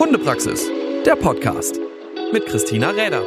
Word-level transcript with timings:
Hundepraxis, 0.00 0.66
der 1.04 1.14
Podcast 1.14 1.78
mit 2.32 2.46
Christina 2.46 2.88
Räder. 2.88 3.22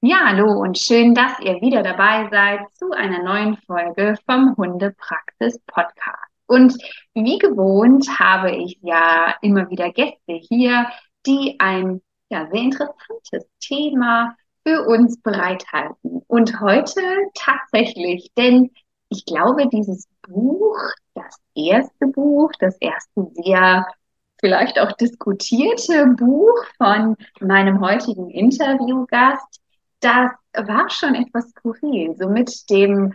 Ja, 0.00 0.22
hallo 0.26 0.60
und 0.60 0.76
schön, 0.76 1.14
dass 1.14 1.38
ihr 1.38 1.60
wieder 1.60 1.84
dabei 1.84 2.28
seid 2.28 2.68
zu 2.74 2.90
einer 2.90 3.22
neuen 3.22 3.56
Folge 3.58 4.16
vom 4.26 4.56
Hundepraxis 4.56 5.60
Podcast. 5.68 6.18
Und 6.48 6.76
wie 7.14 7.38
gewohnt 7.38 8.08
habe 8.18 8.56
ich 8.56 8.76
ja 8.82 9.36
immer 9.40 9.70
wieder 9.70 9.92
Gäste 9.92 10.32
hier, 10.32 10.88
die 11.24 11.54
ein 11.60 12.02
ja, 12.28 12.48
sehr 12.50 12.62
interessantes 12.62 13.46
Thema 13.60 14.36
für 14.66 14.82
uns 14.82 15.22
bereithalten. 15.22 16.22
Und 16.26 16.60
heute 16.60 17.00
tatsächlich, 17.34 18.32
denn 18.36 18.72
ich 19.08 19.24
glaube, 19.24 19.68
dieses 19.68 20.08
Buch, 20.22 20.78
das 21.14 21.36
erste 21.54 22.06
Buch, 22.08 22.50
das 22.58 22.76
erste 22.78 23.30
sehr 23.34 23.86
vielleicht 24.38 24.78
auch 24.78 24.92
diskutierte 24.92 26.06
Buch 26.08 26.64
von 26.76 27.16
meinem 27.40 27.80
heutigen 27.80 28.30
Interviewgast, 28.30 29.60
das 30.00 30.30
war 30.54 30.90
schon 30.90 31.14
etwas 31.14 31.50
skurril. 31.50 32.14
So 32.16 32.28
mit 32.28 32.68
dem 32.70 33.14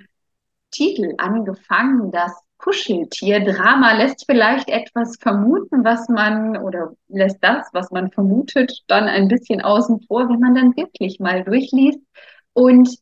Titel 0.71 1.13
angefangen, 1.17 2.11
das 2.11 2.33
Kuscheltier-Drama 2.57 3.93
lässt 3.93 4.25
vielleicht 4.25 4.69
etwas 4.69 5.17
vermuten, 5.17 5.83
was 5.83 6.07
man 6.09 6.57
oder 6.57 6.93
lässt 7.07 7.43
das, 7.43 7.67
was 7.73 7.91
man 7.91 8.11
vermutet, 8.11 8.83
dann 8.87 9.05
ein 9.05 9.27
bisschen 9.27 9.61
außen 9.61 10.01
vor, 10.01 10.29
wenn 10.29 10.39
man 10.39 10.55
dann 10.55 10.75
wirklich 10.75 11.19
mal 11.19 11.43
durchliest. 11.43 11.99
Und 12.53 12.97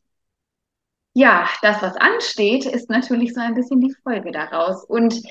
ja, 1.20 1.46
das, 1.60 1.82
was 1.82 1.96
ansteht, 1.96 2.64
ist 2.64 2.88
natürlich 2.88 3.34
so 3.34 3.40
ein 3.40 3.54
bisschen 3.54 3.80
die 3.80 3.94
Folge 4.02 4.32
daraus. 4.32 4.84
Und 4.84 5.22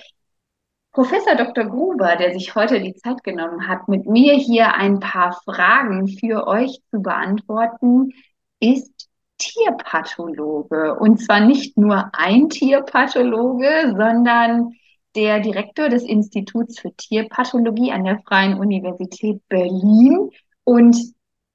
Professor 0.92 1.36
Dr. 1.36 1.66
Gruber, 1.66 2.16
der 2.16 2.32
sich 2.32 2.54
heute 2.54 2.80
die 2.80 2.94
Zeit 2.94 3.24
genommen 3.24 3.68
hat, 3.68 3.88
mit 3.88 4.06
mir 4.06 4.36
hier 4.36 4.76
ein 4.76 5.00
paar 5.00 5.34
Fragen 5.44 6.08
für 6.08 6.46
euch 6.46 6.80
zu 6.92 7.02
beantworten, 7.02 8.12
ist 8.60 9.10
Tierpathologe. 9.40 10.94
Und 10.94 11.24
zwar 11.24 11.40
nicht 11.40 11.76
nur 11.76 12.12
ein 12.14 12.50
Tierpathologe, 12.50 13.96
sondern 13.98 14.76
der 15.16 15.40
Direktor 15.40 15.90
des 15.90 16.04
Instituts 16.04 16.80
für 16.80 16.94
Tierpathologie 16.96 17.92
an 17.92 18.04
der 18.04 18.20
Freien 18.28 18.60
Universität 18.60 19.42
Berlin. 19.50 20.30
Und 20.64 20.96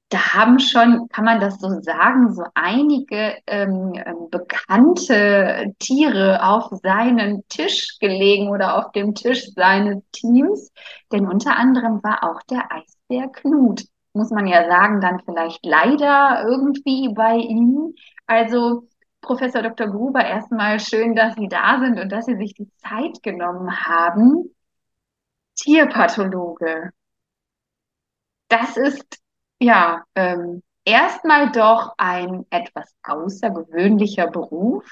da 0.09 0.33
haben 0.35 0.59
schon, 0.59 1.07
kann 1.09 1.25
man 1.25 1.39
das 1.39 1.59
so 1.59 1.81
sagen, 1.81 2.33
so 2.33 2.43
einige 2.53 3.37
ähm, 3.47 3.93
ähm 3.95 4.29
bekannte 4.29 5.73
Tiere 5.79 6.43
auf 6.43 6.69
seinem 6.83 7.43
Tisch 7.49 7.97
gelegen 7.99 8.49
oder 8.49 8.77
auf 8.77 8.91
dem 8.91 9.15
Tisch 9.15 9.51
seines 9.55 10.03
Teams. 10.11 10.71
Denn 11.11 11.27
unter 11.27 11.57
anderem 11.57 12.03
war 12.03 12.23
auch 12.23 12.41
der 12.43 12.71
Eisbär 12.71 13.29
Knut 13.29 13.85
muss 14.15 14.31
man 14.31 14.47
ja 14.47 14.67
sagen, 14.67 15.01
dann 15.01 15.19
vielleicht 15.25 15.65
leider 15.65 16.43
irgendwie 16.47 17.13
bei 17.13 17.35
Ihnen. 17.35 17.95
Also 18.25 18.87
Professor 19.21 19.61
Dr. 19.61 19.87
Gruber, 19.87 20.23
erstmal 20.25 20.79
schön, 20.79 21.15
dass 21.15 21.35
Sie 21.35 21.47
da 21.49 21.79
sind 21.79 21.99
und 21.99 22.09
dass 22.11 22.25
Sie 22.25 22.37
sich 22.37 22.53
die 22.53 22.69
Zeit 22.77 23.21
genommen 23.23 23.85
haben. 23.85 24.55
Tierpathologe. 25.55 26.91
Das 28.47 28.77
ist 28.77 29.19
ja 29.59 30.03
ähm, 30.15 30.61
erstmal 30.83 31.51
doch 31.51 31.93
ein 31.97 32.45
etwas 32.49 32.93
außergewöhnlicher 33.03 34.27
Beruf. 34.27 34.83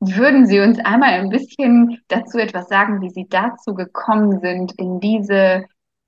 Würden 0.00 0.46
Sie 0.46 0.60
uns 0.60 0.78
einmal 0.80 1.14
ein 1.14 1.30
bisschen 1.30 2.02
dazu 2.08 2.38
etwas 2.38 2.68
sagen, 2.68 3.00
wie 3.00 3.10
Sie 3.10 3.26
dazu 3.28 3.74
gekommen 3.74 4.40
sind, 4.40 4.72
in 4.72 5.00
diese 5.00 5.64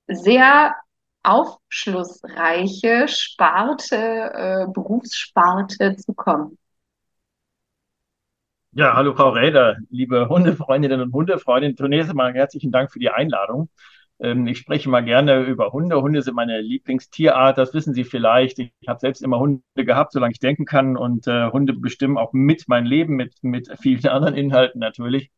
sehr 0.07 0.75
aufschlussreiche 1.23 3.07
Sparte, 3.07 3.95
äh, 3.95 4.67
Berufssparte 4.71 5.95
zu 5.97 6.13
kommen. 6.13 6.57
Ja, 8.71 8.95
hallo 8.95 9.15
Frau 9.15 9.29
Räder, 9.29 9.77
liebe 9.89 10.29
Hundefreundinnen 10.29 11.01
und 11.01 11.11
Hundefreundinnen. 11.11 11.75
Zunächst 11.75 12.11
einmal 12.11 12.33
herzlichen 12.33 12.71
Dank 12.71 12.91
für 12.91 12.99
die 12.99 13.09
Einladung. 13.09 13.69
Ähm, 14.19 14.47
ich 14.47 14.57
spreche 14.57 14.89
mal 14.89 15.03
gerne 15.03 15.41
über 15.43 15.71
Hunde. 15.71 16.01
Hunde 16.01 16.21
sind 16.21 16.35
meine 16.35 16.61
Lieblingstierart, 16.61 17.57
das 17.57 17.73
wissen 17.73 17.93
Sie 17.93 18.03
vielleicht. 18.03 18.59
Ich 18.59 18.71
habe 18.87 18.99
selbst 18.99 19.21
immer 19.21 19.39
Hunde 19.39 19.61
gehabt, 19.75 20.13
solange 20.13 20.33
ich 20.33 20.39
denken 20.39 20.65
kann. 20.65 20.97
Und 20.97 21.27
äh, 21.27 21.49
Hunde 21.51 21.73
bestimmen 21.73 22.17
auch 22.17 22.33
mit 22.33 22.65
mein 22.67 22.85
Leben, 22.85 23.15
mit, 23.15 23.35
mit 23.43 23.69
vielen 23.79 24.05
anderen 24.07 24.35
Inhalten 24.35 24.79
natürlich. 24.79 25.31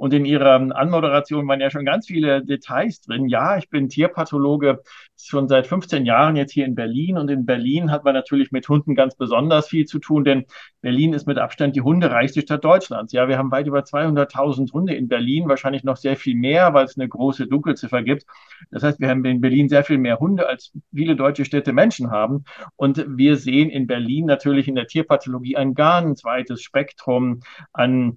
Und 0.00 0.14
in 0.14 0.24
Ihrer 0.24 0.54
Anmoderation 0.54 1.46
waren 1.46 1.60
ja 1.60 1.68
schon 1.68 1.84
ganz 1.84 2.06
viele 2.06 2.42
Details 2.42 3.02
drin. 3.02 3.28
Ja, 3.28 3.58
ich 3.58 3.68
bin 3.68 3.90
Tierpathologe 3.90 4.80
schon 5.18 5.46
seit 5.46 5.66
15 5.66 6.06
Jahren 6.06 6.36
jetzt 6.36 6.52
hier 6.52 6.64
in 6.64 6.74
Berlin. 6.74 7.18
Und 7.18 7.30
in 7.30 7.44
Berlin 7.44 7.90
hat 7.90 8.02
man 8.04 8.14
natürlich 8.14 8.50
mit 8.50 8.66
Hunden 8.66 8.94
ganz 8.94 9.14
besonders 9.14 9.68
viel 9.68 9.84
zu 9.84 9.98
tun, 9.98 10.24
denn 10.24 10.46
Berlin 10.80 11.12
ist 11.12 11.26
mit 11.26 11.36
Abstand 11.36 11.76
die 11.76 11.82
hundereichste 11.82 12.40
Stadt 12.40 12.64
Deutschlands. 12.64 13.12
Ja, 13.12 13.28
wir 13.28 13.36
haben 13.36 13.50
weit 13.50 13.66
über 13.66 13.80
200.000 13.80 14.72
Hunde 14.72 14.94
in 14.94 15.06
Berlin, 15.06 15.50
wahrscheinlich 15.50 15.84
noch 15.84 15.98
sehr 15.98 16.16
viel 16.16 16.34
mehr, 16.34 16.72
weil 16.72 16.86
es 16.86 16.96
eine 16.96 17.06
große 17.06 17.46
Dunkelziffer 17.46 18.02
gibt. 18.02 18.24
Das 18.70 18.82
heißt, 18.82 19.00
wir 19.00 19.10
haben 19.10 19.22
in 19.26 19.42
Berlin 19.42 19.68
sehr 19.68 19.84
viel 19.84 19.98
mehr 19.98 20.18
Hunde, 20.18 20.48
als 20.48 20.72
viele 20.94 21.14
deutsche 21.14 21.44
Städte 21.44 21.74
Menschen 21.74 22.10
haben. 22.10 22.44
Und 22.76 23.04
wir 23.06 23.36
sehen 23.36 23.68
in 23.68 23.86
Berlin 23.86 24.24
natürlich 24.24 24.66
in 24.66 24.76
der 24.76 24.86
Tierpathologie 24.86 25.58
ein 25.58 25.74
ganz 25.74 26.24
weites 26.24 26.62
Spektrum 26.62 27.40
an 27.74 28.16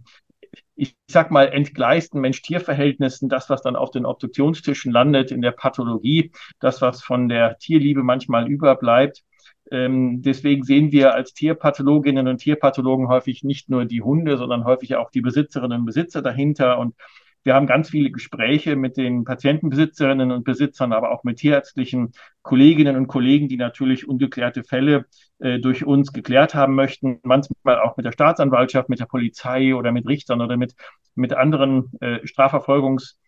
ich 0.75 0.95
sag 1.07 1.31
mal, 1.31 1.49
entgleisten 1.49 2.19
Mensch-Tier-Verhältnissen, 2.21 3.29
das, 3.29 3.49
was 3.49 3.61
dann 3.61 3.75
auf 3.75 3.91
den 3.91 4.05
Obduktionstischen 4.05 4.91
landet 4.91 5.31
in 5.31 5.41
der 5.41 5.51
Pathologie, 5.51 6.31
das, 6.59 6.81
was 6.81 7.03
von 7.03 7.29
der 7.29 7.57
Tierliebe 7.57 8.03
manchmal 8.03 8.47
überbleibt. 8.47 9.23
Ähm, 9.71 10.21
deswegen 10.21 10.63
sehen 10.63 10.91
wir 10.91 11.13
als 11.13 11.33
Tierpathologinnen 11.33 12.27
und 12.27 12.37
Tierpathologen 12.37 13.07
häufig 13.07 13.43
nicht 13.43 13.69
nur 13.69 13.85
die 13.85 14.01
Hunde, 14.01 14.37
sondern 14.37 14.65
häufig 14.65 14.95
auch 14.95 15.09
die 15.09 15.21
Besitzerinnen 15.21 15.79
und 15.79 15.85
Besitzer 15.85 16.21
dahinter 16.21 16.79
und 16.79 16.95
wir 17.43 17.55
haben 17.55 17.67
ganz 17.67 17.89
viele 17.89 18.09
Gespräche 18.11 18.75
mit 18.75 18.97
den 18.97 19.25
Patientenbesitzerinnen 19.25 20.31
und 20.31 20.43
Besitzern, 20.43 20.93
aber 20.93 21.11
auch 21.11 21.23
mit 21.23 21.37
tierärztlichen 21.37 22.13
Kolleginnen 22.41 22.95
und 22.95 23.07
Kollegen, 23.07 23.49
die 23.49 23.57
natürlich 23.57 24.07
ungeklärte 24.07 24.63
Fälle 24.63 25.05
äh, 25.39 25.59
durch 25.59 25.85
uns 25.85 26.13
geklärt 26.13 26.55
haben 26.55 26.75
möchten. 26.75 27.19
Manchmal 27.23 27.79
auch 27.79 27.97
mit 27.97 28.05
der 28.05 28.11
Staatsanwaltschaft, 28.11 28.89
mit 28.89 28.99
der 28.99 29.05
Polizei 29.05 29.75
oder 29.75 29.91
mit 29.91 30.07
Richtern 30.07 30.41
oder 30.41 30.57
mit, 30.57 30.75
mit 31.15 31.33
anderen 31.33 31.91
äh, 31.99 32.25
Strafverfolgungsbehörden, 32.25 33.22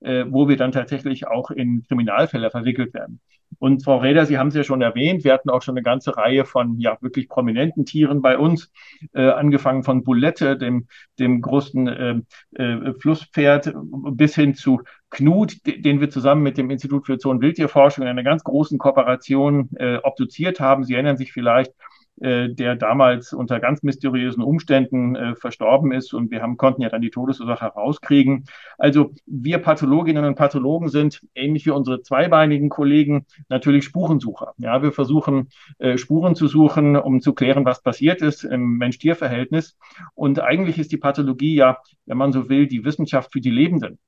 äh, 0.00 0.24
wo 0.28 0.48
wir 0.48 0.56
dann 0.56 0.72
tatsächlich 0.72 1.26
auch 1.26 1.50
in 1.50 1.84
Kriminalfälle 1.86 2.50
verwickelt 2.50 2.94
werden. 2.94 3.20
Und 3.58 3.84
Frau 3.84 3.98
Räder, 3.98 4.26
Sie 4.26 4.38
haben 4.38 4.48
es 4.48 4.54
ja 4.54 4.64
schon 4.64 4.80
erwähnt, 4.80 5.24
wir 5.24 5.32
hatten 5.32 5.50
auch 5.50 5.62
schon 5.62 5.74
eine 5.76 5.82
ganze 5.82 6.16
Reihe 6.16 6.44
von 6.44 6.78
ja 6.78 6.96
wirklich 7.00 7.28
prominenten 7.28 7.84
Tieren 7.84 8.22
bei 8.22 8.38
uns, 8.38 8.72
äh, 9.12 9.28
angefangen 9.28 9.82
von 9.82 10.04
Bulette, 10.04 10.56
dem, 10.56 10.86
dem 11.18 11.40
großen 11.40 11.88
äh, 11.88 12.14
äh, 12.54 12.94
Flusspferd, 13.00 13.74
bis 14.12 14.34
hin 14.34 14.54
zu 14.54 14.82
Knut, 15.10 15.56
den 15.66 16.00
wir 16.00 16.10
zusammen 16.10 16.42
mit 16.42 16.56
dem 16.56 16.70
Institut 16.70 17.06
für 17.06 17.18
Zoo- 17.18 17.30
und 17.30 17.40
Wildtierforschung 17.40 18.02
in 18.02 18.08
einer 18.08 18.22
ganz 18.22 18.44
großen 18.44 18.78
Kooperation 18.78 19.70
äh, 19.76 19.96
obduziert 19.96 20.60
haben. 20.60 20.84
Sie 20.84 20.94
erinnern 20.94 21.16
sich 21.16 21.32
vielleicht, 21.32 21.72
äh, 21.72 21.89
der 22.20 22.76
damals 22.76 23.32
unter 23.32 23.60
ganz 23.60 23.82
mysteriösen 23.82 24.42
Umständen 24.42 25.16
äh, 25.16 25.34
verstorben 25.34 25.92
ist 25.92 26.12
und 26.12 26.30
wir 26.30 26.42
haben, 26.42 26.56
konnten 26.56 26.82
ja 26.82 26.88
dann 26.88 27.00
die 27.00 27.10
Todesursache 27.10 27.64
herauskriegen. 27.64 28.44
Also 28.78 29.12
wir 29.26 29.58
Pathologinnen 29.58 30.24
und 30.24 30.34
Pathologen 30.34 30.88
sind, 30.88 31.22
ähnlich 31.34 31.66
wie 31.66 31.70
unsere 31.70 32.02
zweibeinigen 32.02 32.68
Kollegen, 32.68 33.26
natürlich 33.48 33.84
Spurensucher. 33.84 34.54
Ja, 34.58 34.82
wir 34.82 34.92
versuchen 34.92 35.48
äh, 35.78 35.96
Spuren 35.96 36.34
zu 36.34 36.46
suchen, 36.46 36.96
um 36.96 37.20
zu 37.20 37.32
klären, 37.32 37.64
was 37.64 37.82
passiert 37.82 38.22
ist 38.22 38.44
im 38.44 38.78
Mensch-Tier-Verhältnis. 38.78 39.76
Und 40.14 40.40
eigentlich 40.40 40.78
ist 40.78 40.92
die 40.92 40.98
Pathologie 40.98 41.54
ja, 41.54 41.78
wenn 42.06 42.18
man 42.18 42.32
so 42.32 42.48
will, 42.48 42.66
die 42.66 42.84
Wissenschaft 42.84 43.32
für 43.32 43.40
die 43.40 43.50
Lebenden. 43.50 43.98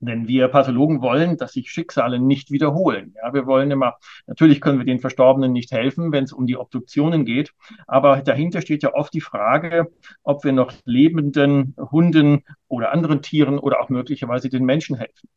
Denn 0.00 0.28
wir 0.28 0.48
Pathologen 0.48 1.00
wollen, 1.00 1.36
dass 1.36 1.52
sich 1.52 1.70
Schicksale 1.70 2.18
nicht 2.18 2.50
wiederholen. 2.50 3.14
Ja, 3.22 3.32
wir 3.32 3.46
wollen 3.46 3.70
immer, 3.70 3.94
natürlich 4.26 4.60
können 4.60 4.78
wir 4.78 4.84
den 4.84 5.00
Verstorbenen 5.00 5.52
nicht 5.52 5.72
helfen, 5.72 6.12
wenn 6.12 6.24
es 6.24 6.32
um 6.32 6.46
die 6.46 6.56
Obduktionen 6.56 7.24
geht. 7.24 7.52
Aber 7.86 8.20
dahinter 8.22 8.60
steht 8.60 8.82
ja 8.82 8.94
oft 8.94 9.14
die 9.14 9.20
Frage, 9.20 9.90
ob 10.22 10.44
wir 10.44 10.52
noch 10.52 10.72
lebenden 10.84 11.74
Hunden 11.78 12.44
oder 12.68 12.92
anderen 12.92 13.22
Tieren 13.22 13.58
oder 13.58 13.80
auch 13.80 13.88
möglicherweise 13.88 14.50
den 14.50 14.64
Menschen 14.64 14.96
helfen. 14.96 15.28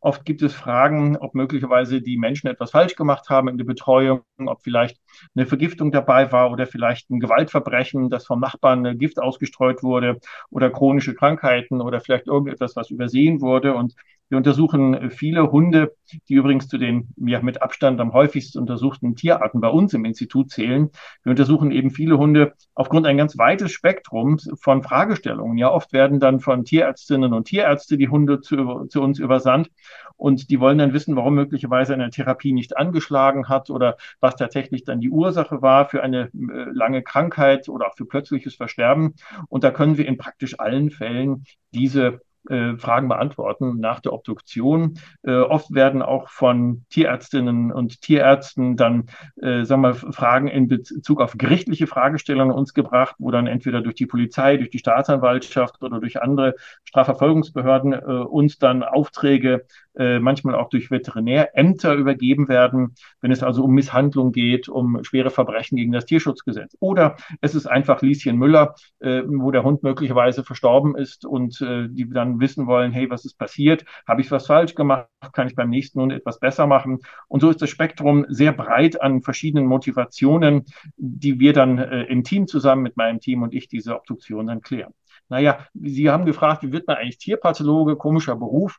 Oft 0.00 0.24
gibt 0.24 0.42
es 0.42 0.54
Fragen, 0.54 1.16
ob 1.16 1.34
möglicherweise 1.34 2.00
die 2.00 2.16
Menschen 2.16 2.48
etwas 2.48 2.70
falsch 2.70 2.94
gemacht 2.94 3.28
haben 3.28 3.48
in 3.48 3.58
der 3.58 3.64
Betreuung, 3.64 4.22
ob 4.38 4.62
vielleicht 4.62 4.99
eine 5.34 5.46
Vergiftung 5.46 5.92
dabei 5.92 6.32
war 6.32 6.50
oder 6.50 6.66
vielleicht 6.66 7.10
ein 7.10 7.20
Gewaltverbrechen, 7.20 8.10
dass 8.10 8.26
vom 8.26 8.40
Nachbarn 8.40 8.98
Gift 8.98 9.20
ausgestreut 9.20 9.82
wurde 9.82 10.18
oder 10.50 10.70
chronische 10.70 11.14
Krankheiten 11.14 11.80
oder 11.80 12.00
vielleicht 12.00 12.26
irgendetwas, 12.26 12.76
was 12.76 12.90
übersehen 12.90 13.40
wurde. 13.40 13.74
Und 13.74 13.94
Wir 14.30 14.36
untersuchen 14.36 15.10
viele 15.10 15.50
Hunde, 15.50 15.96
die 16.28 16.34
übrigens 16.34 16.68
zu 16.68 16.78
den 16.78 17.08
ja, 17.16 17.42
mit 17.42 17.62
Abstand 17.62 18.00
am 18.00 18.12
häufigsten 18.12 18.60
untersuchten 18.60 19.16
Tierarten 19.16 19.60
bei 19.60 19.68
uns 19.68 19.92
im 19.92 20.04
Institut 20.04 20.50
zählen. 20.50 20.90
Wir 21.24 21.30
untersuchen 21.30 21.72
eben 21.72 21.90
viele 21.90 22.16
Hunde 22.16 22.54
aufgrund 22.74 23.06
ein 23.06 23.16
ganz 23.16 23.36
weites 23.38 23.72
Spektrum 23.72 24.38
von 24.60 24.84
Fragestellungen. 24.84 25.58
Ja, 25.58 25.72
oft 25.72 25.92
werden 25.92 26.20
dann 26.20 26.38
von 26.38 26.64
Tierärztinnen 26.64 27.32
und 27.32 27.46
Tierärzte 27.46 27.98
die 27.98 28.08
Hunde 28.08 28.40
zu, 28.40 28.86
zu 28.88 29.02
uns 29.02 29.18
übersandt 29.18 29.68
und 30.16 30.48
die 30.50 30.60
wollen 30.60 30.78
dann 30.78 30.92
wissen, 30.92 31.16
warum 31.16 31.34
möglicherweise 31.34 31.94
eine 31.94 32.10
Therapie 32.10 32.52
nicht 32.52 32.76
angeschlagen 32.76 33.48
hat 33.48 33.68
oder 33.68 33.96
was 34.20 34.36
tatsächlich 34.36 34.84
dann 34.84 34.99
die 35.00 35.10
Ursache 35.10 35.62
war 35.62 35.88
für 35.88 36.02
eine 36.02 36.30
äh, 36.32 36.70
lange 36.72 37.02
Krankheit 37.02 37.68
oder 37.68 37.88
auch 37.88 37.96
für 37.96 38.06
plötzliches 38.06 38.54
Versterben. 38.54 39.14
Und 39.48 39.64
da 39.64 39.70
können 39.70 39.96
wir 39.96 40.06
in 40.06 40.18
praktisch 40.18 40.58
allen 40.58 40.90
Fällen 40.90 41.44
diese 41.72 42.20
äh, 42.48 42.76
Fragen 42.76 43.08
beantworten 43.08 43.78
nach 43.80 44.00
der 44.00 44.12
Obduktion. 44.12 44.98
Äh, 45.22 45.32
oft 45.32 45.74
werden 45.74 46.02
auch 46.02 46.28
von 46.28 46.84
Tierärztinnen 46.90 47.72
und 47.72 48.00
Tierärzten 48.00 48.76
dann, 48.76 49.06
äh, 49.40 49.64
sagen 49.64 49.82
wir, 49.82 49.94
Fragen 49.94 50.48
in 50.48 50.68
Bezug 50.68 51.20
auf 51.20 51.36
gerichtliche 51.36 51.86
Fragestellungen 51.86 52.56
uns 52.56 52.74
gebracht, 52.74 53.16
wo 53.18 53.30
dann 53.30 53.46
entweder 53.46 53.80
durch 53.80 53.94
die 53.94 54.06
Polizei, 54.06 54.56
durch 54.56 54.70
die 54.70 54.78
Staatsanwaltschaft 54.78 55.82
oder 55.82 56.00
durch 56.00 56.22
andere 56.22 56.54
Strafverfolgungsbehörden 56.84 57.92
äh, 57.92 57.98
uns 57.98 58.58
dann 58.58 58.82
Aufträge 58.82 59.66
äh, 59.96 60.18
manchmal 60.18 60.54
auch 60.54 60.68
durch 60.68 60.90
Veterinärämter 60.90 61.94
übergeben 61.94 62.48
werden, 62.48 62.94
wenn 63.20 63.32
es 63.32 63.42
also 63.42 63.64
um 63.64 63.72
Misshandlung 63.72 64.32
geht, 64.32 64.68
um 64.68 65.02
schwere 65.02 65.30
Verbrechen 65.30 65.76
gegen 65.76 65.92
das 65.92 66.06
Tierschutzgesetz. 66.06 66.76
Oder 66.80 67.16
es 67.40 67.54
ist 67.54 67.66
einfach 67.66 68.00
Lieschen 68.00 68.36
Müller, 68.36 68.74
äh, 69.00 69.22
wo 69.26 69.50
der 69.50 69.64
Hund 69.64 69.82
möglicherweise 69.82 70.44
verstorben 70.44 70.96
ist 70.96 71.24
und 71.24 71.60
äh, 71.60 71.88
die 71.88 72.08
dann 72.08 72.29
wissen 72.38 72.66
wollen, 72.66 72.92
hey, 72.92 73.10
was 73.10 73.24
ist 73.24 73.38
passiert? 73.38 73.84
Habe 74.06 74.20
ich 74.20 74.30
was 74.30 74.46
falsch 74.46 74.74
gemacht? 74.74 75.08
Kann 75.32 75.48
ich 75.48 75.56
beim 75.56 75.70
nächsten 75.70 76.00
Hund 76.00 76.12
etwas 76.12 76.38
besser 76.38 76.66
machen? 76.66 76.98
Und 77.26 77.40
so 77.40 77.50
ist 77.50 77.60
das 77.60 77.70
Spektrum 77.70 78.26
sehr 78.28 78.52
breit 78.52 79.00
an 79.00 79.22
verschiedenen 79.22 79.66
Motivationen, 79.66 80.66
die 80.96 81.40
wir 81.40 81.52
dann 81.52 81.78
äh, 81.78 82.02
im 82.04 82.22
Team 82.22 82.46
zusammen 82.46 82.82
mit 82.82 82.96
meinem 82.96 83.20
Team 83.20 83.42
und 83.42 83.54
ich 83.54 83.66
diese 83.68 83.96
Obduktion 83.96 84.46
dann 84.46 84.60
klären. 84.60 84.92
Naja, 85.28 85.66
Sie 85.74 86.10
haben 86.10 86.26
gefragt, 86.26 86.62
wie 86.64 86.72
wird 86.72 86.86
man 86.88 86.96
eigentlich 86.96 87.18
Tierpathologe? 87.18 87.96
Komischer 87.96 88.36
Beruf. 88.36 88.78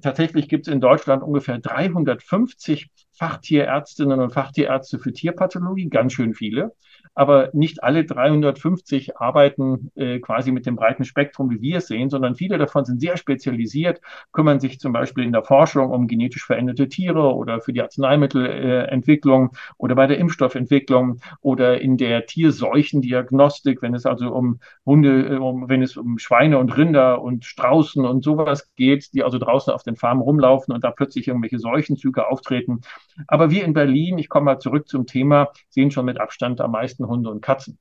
Tatsächlich 0.00 0.48
gibt 0.48 0.66
es 0.66 0.72
in 0.72 0.80
Deutschland 0.80 1.22
ungefähr 1.22 1.58
350 1.58 2.90
Fachtierärztinnen 3.20 4.18
und 4.18 4.32
Fachtierärzte 4.32 4.98
für 4.98 5.12
Tierpathologie, 5.12 5.90
ganz 5.90 6.14
schön 6.14 6.32
viele 6.32 6.72
aber 7.14 7.50
nicht 7.52 7.82
alle 7.82 8.04
350 8.04 9.16
arbeiten 9.18 9.90
äh, 9.94 10.20
quasi 10.20 10.52
mit 10.52 10.66
dem 10.66 10.76
breiten 10.76 11.04
Spektrum, 11.04 11.50
wie 11.50 11.60
wir 11.60 11.78
es 11.78 11.88
sehen, 11.88 12.10
sondern 12.10 12.34
viele 12.34 12.58
davon 12.58 12.84
sind 12.84 13.00
sehr 13.00 13.16
spezialisiert, 13.16 14.00
kümmern 14.32 14.60
sich 14.60 14.78
zum 14.80 14.92
Beispiel 14.92 15.24
in 15.24 15.32
der 15.32 15.42
Forschung 15.42 15.90
um 15.90 16.06
genetisch 16.06 16.44
veränderte 16.44 16.88
Tiere 16.88 17.34
oder 17.34 17.60
für 17.60 17.72
die 17.72 17.82
Arzneimittelentwicklung 17.82 19.50
äh, 19.52 19.56
oder 19.76 19.94
bei 19.94 20.06
der 20.06 20.18
Impfstoffentwicklung 20.18 21.20
oder 21.40 21.80
in 21.80 21.96
der 21.96 22.26
Tierseuchendiagnostik, 22.26 23.82
wenn 23.82 23.94
es 23.94 24.06
also 24.06 24.32
um 24.32 24.60
Hunde, 24.86 25.34
äh, 25.34 25.36
um, 25.36 25.68
wenn 25.68 25.82
es 25.82 25.96
um 25.96 26.18
Schweine 26.18 26.58
und 26.58 26.76
Rinder 26.76 27.22
und 27.22 27.44
Straußen 27.44 28.04
und 28.04 28.22
sowas 28.22 28.72
geht, 28.76 29.12
die 29.14 29.24
also 29.24 29.38
draußen 29.38 29.72
auf 29.72 29.82
den 29.82 29.96
Farmen 29.96 30.22
rumlaufen 30.22 30.72
und 30.74 30.84
da 30.84 30.90
plötzlich 30.90 31.28
irgendwelche 31.28 31.58
Seuchenzüge 31.58 32.28
auftreten. 32.28 32.80
Aber 33.26 33.50
wir 33.50 33.64
in 33.64 33.72
Berlin, 33.72 34.18
ich 34.18 34.28
komme 34.28 34.46
mal 34.46 34.58
zurück 34.58 34.88
zum 34.88 35.06
Thema, 35.06 35.48
sehen 35.68 35.90
schon 35.90 36.04
mit 36.06 36.20
Abstand 36.20 36.60
am 36.60 36.72
meisten 36.72 37.06
Hunde 37.06 37.30
und 37.30 37.40
Katzen. 37.40 37.78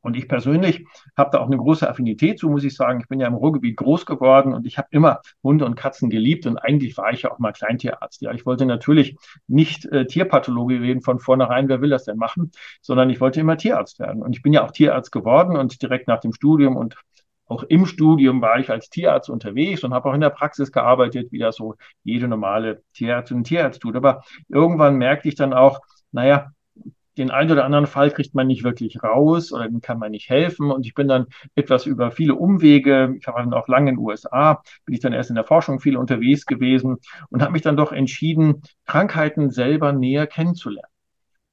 Und 0.00 0.16
ich 0.16 0.28
persönlich 0.28 0.86
habe 1.16 1.30
da 1.32 1.38
auch 1.38 1.46
eine 1.46 1.56
große 1.56 1.88
Affinität 1.88 2.38
zu, 2.38 2.48
muss 2.48 2.64
ich 2.64 2.74
sagen. 2.74 3.00
Ich 3.00 3.08
bin 3.08 3.20
ja 3.20 3.26
im 3.26 3.34
Ruhrgebiet 3.34 3.76
groß 3.76 4.06
geworden 4.06 4.54
und 4.54 4.64
ich 4.66 4.78
habe 4.78 4.88
immer 4.92 5.20
Hunde 5.42 5.64
und 5.64 5.74
Katzen 5.74 6.08
geliebt 6.08 6.46
und 6.46 6.56
eigentlich 6.56 6.96
war 6.96 7.12
ich 7.12 7.22
ja 7.22 7.32
auch 7.32 7.38
mal 7.38 7.52
Kleintierarzt. 7.52 8.22
Ja, 8.22 8.32
ich 8.32 8.46
wollte 8.46 8.64
natürlich 8.64 9.16
nicht 9.48 9.86
äh, 9.86 10.06
Tierpathologie 10.06 10.76
reden 10.76 11.02
von 11.02 11.18
vornherein, 11.18 11.68
wer 11.68 11.80
will 11.80 11.90
das 11.90 12.04
denn 12.04 12.16
machen, 12.16 12.52
sondern 12.80 13.10
ich 13.10 13.20
wollte 13.20 13.40
immer 13.40 13.56
Tierarzt 13.56 13.98
werden. 13.98 14.22
Und 14.22 14.36
ich 14.36 14.42
bin 14.42 14.52
ja 14.52 14.64
auch 14.64 14.70
Tierarzt 14.70 15.10
geworden 15.10 15.56
und 15.56 15.82
direkt 15.82 16.06
nach 16.06 16.20
dem 16.20 16.32
Studium 16.32 16.76
und 16.76 16.96
auch 17.48 17.64
im 17.64 17.86
Studium 17.86 18.40
war 18.42 18.58
ich 18.58 18.70
als 18.70 18.90
Tierarzt 18.90 19.30
unterwegs 19.30 19.82
und 19.82 19.94
habe 19.94 20.08
auch 20.10 20.14
in 20.14 20.20
der 20.20 20.30
Praxis 20.30 20.70
gearbeitet, 20.70 21.32
wie 21.32 21.38
das 21.38 21.56
so 21.56 21.74
jede 22.04 22.28
normale 22.28 22.82
Tierärztin 22.92 23.38
und 23.38 23.44
Tierarzt 23.44 23.80
tut. 23.80 23.96
Aber 23.96 24.22
irgendwann 24.48 24.96
merkte 24.96 25.28
ich 25.28 25.34
dann 25.34 25.52
auch, 25.52 25.80
naja, 26.12 26.52
den 27.18 27.30
einen 27.30 27.50
oder 27.50 27.64
anderen 27.64 27.86
Fall 27.86 28.10
kriegt 28.10 28.34
man 28.34 28.46
nicht 28.46 28.64
wirklich 28.64 29.02
raus 29.02 29.52
oder 29.52 29.68
dem 29.68 29.80
kann 29.80 29.98
man 29.98 30.12
nicht 30.12 30.30
helfen. 30.30 30.70
Und 30.70 30.86
ich 30.86 30.94
bin 30.94 31.08
dann 31.08 31.26
etwas 31.54 31.84
über 31.86 32.10
viele 32.10 32.34
Umwege, 32.34 33.14
ich 33.18 33.26
war 33.26 33.36
dann 33.36 33.52
auch 33.52 33.68
lange 33.68 33.90
in 33.90 33.96
den 33.96 34.04
USA, 34.04 34.62
bin 34.84 34.94
ich 34.94 35.00
dann 35.00 35.12
erst 35.12 35.30
in 35.30 35.36
der 35.36 35.44
Forschung 35.44 35.80
viel 35.80 35.96
unterwegs 35.96 36.46
gewesen 36.46 36.98
und 37.30 37.42
habe 37.42 37.52
mich 37.52 37.62
dann 37.62 37.76
doch 37.76 37.92
entschieden, 37.92 38.62
Krankheiten 38.86 39.50
selber 39.50 39.92
näher 39.92 40.26
kennenzulernen. 40.26 40.92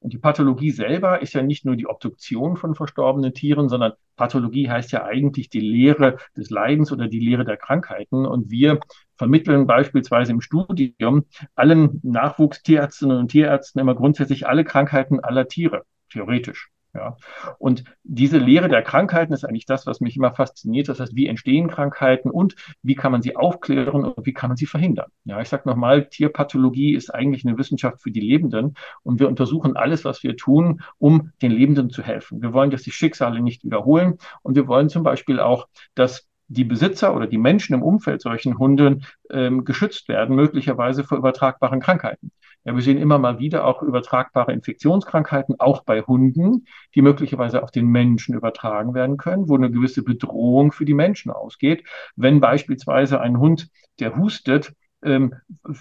Und 0.05 0.13
die 0.13 0.19
Pathologie 0.19 0.69
selber 0.69 1.23
ist 1.23 1.33
ja 1.33 1.41
nicht 1.41 1.65
nur 1.65 1.75
die 1.75 1.87
Obduktion 1.87 2.57
von 2.57 2.75
verstorbenen 2.75 3.33
Tieren, 3.33 3.69
sondern 3.69 3.93
Pathologie 4.17 4.69
heißt 4.69 4.91
ja 4.91 5.03
eigentlich 5.03 5.49
die 5.49 5.61
Lehre 5.61 6.17
des 6.37 6.51
Leidens 6.51 6.91
oder 6.91 7.07
die 7.07 7.19
Lehre 7.19 7.43
der 7.43 7.57
Krankheiten. 7.57 8.27
Und 8.27 8.51
wir 8.51 8.79
vermitteln 9.15 9.65
beispielsweise 9.65 10.31
im 10.31 10.41
Studium 10.41 11.25
allen 11.55 12.01
Nachwuchstierärztinnen 12.03 13.17
und 13.17 13.29
Tierärzten 13.29 13.81
immer 13.81 13.95
grundsätzlich 13.95 14.45
alle 14.47 14.63
Krankheiten 14.63 15.21
aller 15.21 15.47
Tiere, 15.47 15.85
theoretisch. 16.11 16.69
Ja. 16.95 17.17
Und 17.59 17.83
diese 18.03 18.37
Lehre 18.37 18.69
der 18.69 18.81
Krankheiten 18.81 19.33
ist 19.33 19.43
eigentlich 19.43 19.65
das, 19.65 19.85
was 19.85 19.99
mich 19.99 20.15
immer 20.15 20.33
fasziniert. 20.33 20.87
Das 20.87 21.01
heißt, 21.01 21.15
wie 21.15 21.27
entstehen 21.27 21.67
Krankheiten 21.67 22.31
und 22.31 22.55
wie 22.83 22.95
kann 22.95 23.11
man 23.11 23.21
sie 23.21 23.35
aufklären 23.35 24.05
und 24.05 24.25
wie 24.25 24.33
kann 24.33 24.49
man 24.49 24.55
sie 24.55 24.65
verhindern? 24.65 25.11
Ja, 25.25 25.41
ich 25.41 25.49
sage 25.49 25.67
nochmal, 25.67 26.07
Tierpathologie 26.07 26.95
ist 26.95 27.13
eigentlich 27.13 27.45
eine 27.45 27.57
Wissenschaft 27.57 28.01
für 28.01 28.11
die 28.11 28.21
Lebenden 28.21 28.75
und 29.03 29.19
wir 29.19 29.27
untersuchen 29.27 29.75
alles, 29.75 30.05
was 30.05 30.23
wir 30.23 30.37
tun, 30.37 30.81
um 30.97 31.31
den 31.41 31.51
Lebenden 31.51 31.89
zu 31.89 32.01
helfen. 32.01 32.41
Wir 32.41 32.53
wollen, 32.53 32.71
dass 32.71 32.83
die 32.83 32.91
Schicksale 32.91 33.41
nicht 33.41 33.65
wiederholen 33.65 34.17
und 34.41 34.55
wir 34.55 34.67
wollen 34.67 34.87
zum 34.87 35.03
Beispiel 35.03 35.41
auch, 35.41 35.67
dass 35.95 36.29
die 36.47 36.63
Besitzer 36.63 37.15
oder 37.15 37.27
die 37.27 37.37
Menschen 37.37 37.73
im 37.73 37.83
Umfeld 37.83 38.21
solchen 38.21 38.57
Hunden 38.59 39.05
ähm, 39.31 39.65
geschützt 39.65 40.07
werden, 40.07 40.35
möglicherweise 40.35 41.03
vor 41.03 41.17
übertragbaren 41.17 41.79
Krankheiten. 41.79 42.31
Ja, 42.63 42.73
wir 42.73 42.81
sehen 42.81 42.97
immer 42.97 43.19
mal 43.19 43.37
wieder 43.37 43.65
auch 43.65 43.83
übertragbare 43.83 44.51
Infektionskrankheiten, 44.51 45.59
auch 45.59 45.83
bei 45.83 46.01
Hunden, 46.01 46.65
die 46.95 47.03
möglicherweise 47.03 47.61
auf 47.61 47.69
den 47.69 47.87
Menschen 47.87 48.33
übertragen 48.33 48.95
werden 48.95 49.17
können, 49.17 49.47
wo 49.47 49.55
eine 49.55 49.69
gewisse 49.69 50.03
Bedrohung 50.03 50.71
für 50.71 50.85
die 50.85 50.95
Menschen 50.95 51.31
ausgeht. 51.31 51.83
Wenn 52.15 52.39
beispielsweise 52.39 53.21
ein 53.21 53.37
Hund, 53.37 53.69
der 53.99 54.15
hustet, 54.17 54.73
ähm, 55.03 55.35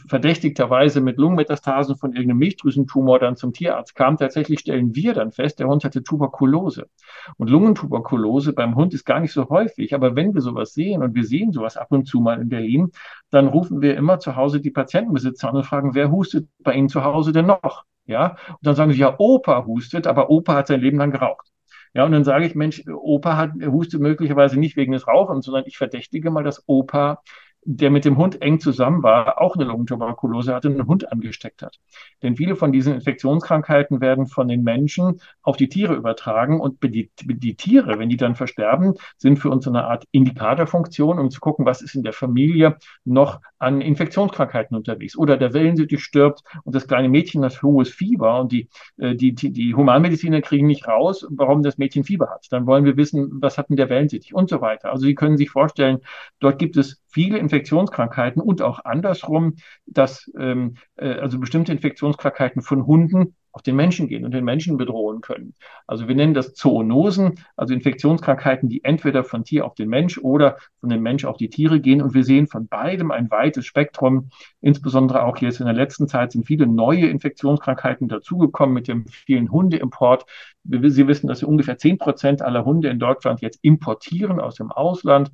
verdächtigterweise 0.08 1.00
mit 1.00 1.18
Lungenmetastasen 1.18 1.96
von 1.96 2.12
irgendeinem 2.12 2.38
Milchdrüsentumor 2.38 3.18
dann 3.18 3.36
zum 3.36 3.52
Tierarzt 3.52 3.94
kam, 3.94 4.16
tatsächlich 4.16 4.60
stellen 4.60 4.94
wir 4.94 5.14
dann 5.14 5.32
fest, 5.32 5.58
der 5.60 5.68
Hund 5.68 5.84
hatte 5.84 6.02
Tuberkulose. 6.02 6.88
Und 7.36 7.48
Lungentuberkulose 7.48 8.52
beim 8.52 8.74
Hund 8.74 8.92
ist 8.94 9.04
gar 9.04 9.20
nicht 9.20 9.32
so 9.32 9.48
häufig, 9.48 9.94
aber 9.94 10.16
wenn 10.16 10.34
wir 10.34 10.40
sowas 10.40 10.74
sehen 10.74 11.02
und 11.02 11.14
wir 11.14 11.24
sehen 11.24 11.52
sowas 11.52 11.76
ab 11.76 11.88
und 11.90 12.06
zu 12.06 12.20
mal 12.20 12.40
in 12.40 12.48
Berlin, 12.48 12.90
dann 13.30 13.48
rufen 13.48 13.80
wir 13.80 13.96
immer 13.96 14.18
zu 14.18 14.36
Hause 14.36 14.60
die 14.60 14.70
Patientenbesitzer 14.70 15.48
an 15.48 15.56
und 15.56 15.64
fragen, 15.64 15.94
wer 15.94 16.10
hustet 16.10 16.48
bei 16.62 16.74
Ihnen 16.74 16.88
zu 16.88 17.04
Hause 17.04 17.32
denn 17.32 17.46
noch? 17.46 17.84
Ja, 18.06 18.36
und 18.48 18.58
dann 18.60 18.74
sagen 18.74 18.92
sie, 18.92 18.98
ja, 18.98 19.14
Opa 19.18 19.64
hustet, 19.64 20.06
aber 20.06 20.28
Opa 20.28 20.54
hat 20.54 20.66
sein 20.66 20.80
Leben 20.80 20.98
lang 20.98 21.10
geraucht. 21.10 21.50
Ja, 21.94 22.04
und 22.04 22.12
dann 22.12 22.24
sage 22.24 22.44
ich, 22.44 22.54
Mensch, 22.54 22.82
Opa 22.88 23.36
hat, 23.36 23.52
hustet 23.64 24.00
möglicherweise 24.00 24.58
nicht 24.58 24.76
wegen 24.76 24.92
des 24.92 25.06
Rauchens, 25.06 25.46
sondern 25.46 25.64
ich 25.66 25.78
verdächtige 25.78 26.30
mal, 26.30 26.42
dass 26.44 26.64
Opa 26.66 27.22
der 27.64 27.90
mit 27.90 28.04
dem 28.04 28.16
Hund 28.16 28.42
eng 28.42 28.60
zusammen 28.60 29.02
war, 29.02 29.40
auch 29.40 29.56
eine 29.56 29.64
Lungentuberkulose 29.64 30.54
hatte, 30.54 30.68
einen 30.68 30.86
Hund 30.86 31.10
angesteckt 31.10 31.62
hat. 31.62 31.78
Denn 32.22 32.36
viele 32.36 32.56
von 32.56 32.72
diesen 32.72 32.94
Infektionskrankheiten 32.94 34.00
werden 34.00 34.26
von 34.26 34.48
den 34.48 34.62
Menschen 34.62 35.20
auf 35.42 35.56
die 35.56 35.68
Tiere 35.68 35.94
übertragen 35.94 36.60
und 36.60 36.82
die, 36.82 37.10
die 37.22 37.56
Tiere, 37.56 37.98
wenn 37.98 38.08
die 38.08 38.16
dann 38.16 38.34
versterben, 38.34 38.94
sind 39.16 39.38
für 39.38 39.50
uns 39.50 39.66
eine 39.66 39.84
Art 39.84 40.04
Indikatorfunktion, 40.12 41.18
um 41.18 41.30
zu 41.30 41.40
gucken, 41.40 41.64
was 41.66 41.82
ist 41.82 41.94
in 41.94 42.02
der 42.02 42.12
Familie 42.12 42.76
noch 43.04 43.40
an 43.58 43.80
Infektionskrankheiten 43.80 44.76
unterwegs. 44.76 45.16
Oder 45.16 45.36
der 45.36 45.54
Wellensittich 45.54 46.02
stirbt 46.02 46.42
und 46.64 46.74
das 46.74 46.86
kleine 46.86 47.08
Mädchen 47.08 47.44
hat 47.44 47.62
hohes 47.62 47.88
Fieber 47.88 48.40
und 48.40 48.52
die, 48.52 48.68
äh, 48.98 49.14
die, 49.14 49.34
die, 49.34 49.52
die 49.52 49.74
Humanmediziner 49.74 50.42
kriegen 50.42 50.66
nicht 50.66 50.86
raus, 50.86 51.26
warum 51.30 51.62
das 51.62 51.78
Mädchen 51.78 52.04
Fieber 52.04 52.30
hat. 52.30 52.46
Dann 52.50 52.66
wollen 52.66 52.84
wir 52.84 52.96
wissen, 52.96 53.30
was 53.40 53.56
hat 53.56 53.70
denn 53.70 53.76
der 53.76 53.88
Wellensittich 53.88 54.34
und 54.34 54.50
so 54.50 54.60
weiter. 54.60 54.90
Also 54.90 55.06
Sie 55.06 55.14
können 55.14 55.36
sich 55.36 55.50
vorstellen, 55.50 55.98
dort 56.40 56.58
gibt 56.58 56.76
es 56.76 57.02
viele 57.08 57.38
Infektionskrankheiten 57.54 58.42
und 58.42 58.62
auch 58.62 58.84
andersrum, 58.84 59.54
dass 59.86 60.30
ähm, 60.36 60.74
äh, 60.96 61.14
also 61.14 61.38
bestimmte 61.38 61.70
Infektionskrankheiten 61.70 62.62
von 62.62 62.84
Hunden 62.84 63.36
auf 63.52 63.62
den 63.62 63.76
Menschen 63.76 64.08
gehen 64.08 64.24
und 64.24 64.34
den 64.34 64.44
Menschen 64.44 64.76
bedrohen 64.76 65.20
können. 65.20 65.54
Also 65.86 66.08
wir 66.08 66.16
nennen 66.16 66.34
das 66.34 66.54
Zoonosen, 66.54 67.34
also 67.54 67.72
Infektionskrankheiten, 67.72 68.68
die 68.68 68.82
entweder 68.82 69.22
von 69.22 69.44
Tier 69.44 69.64
auf 69.64 69.76
den 69.76 69.88
Mensch 69.88 70.18
oder 70.18 70.56
von 70.80 70.88
dem 70.88 71.02
Mensch 71.02 71.24
auf 71.24 71.36
die 71.36 71.50
Tiere 71.50 71.78
gehen. 71.78 72.02
Und 72.02 72.14
wir 72.14 72.24
sehen 72.24 72.48
von 72.48 72.66
beidem 72.66 73.12
ein 73.12 73.30
weites 73.30 73.64
Spektrum. 73.64 74.30
Insbesondere 74.60 75.22
auch 75.22 75.36
jetzt 75.36 75.60
in 75.60 75.66
der 75.66 75.74
letzten 75.74 76.08
Zeit 76.08 76.32
sind 76.32 76.46
viele 76.46 76.66
neue 76.66 77.06
Infektionskrankheiten 77.06 78.08
dazugekommen 78.08 78.74
mit 78.74 78.88
dem 78.88 79.06
vielen 79.06 79.52
Hundeimport. 79.52 80.26
Sie 80.64 81.06
wissen, 81.06 81.28
dass 81.28 81.40
wir 81.40 81.48
ungefähr 81.48 81.78
zehn 81.78 81.98
Prozent 81.98 82.42
aller 82.42 82.64
Hunde 82.64 82.88
in 82.88 82.98
Deutschland 82.98 83.40
jetzt 83.40 83.60
importieren 83.62 84.40
aus 84.40 84.56
dem 84.56 84.72
Ausland. 84.72 85.30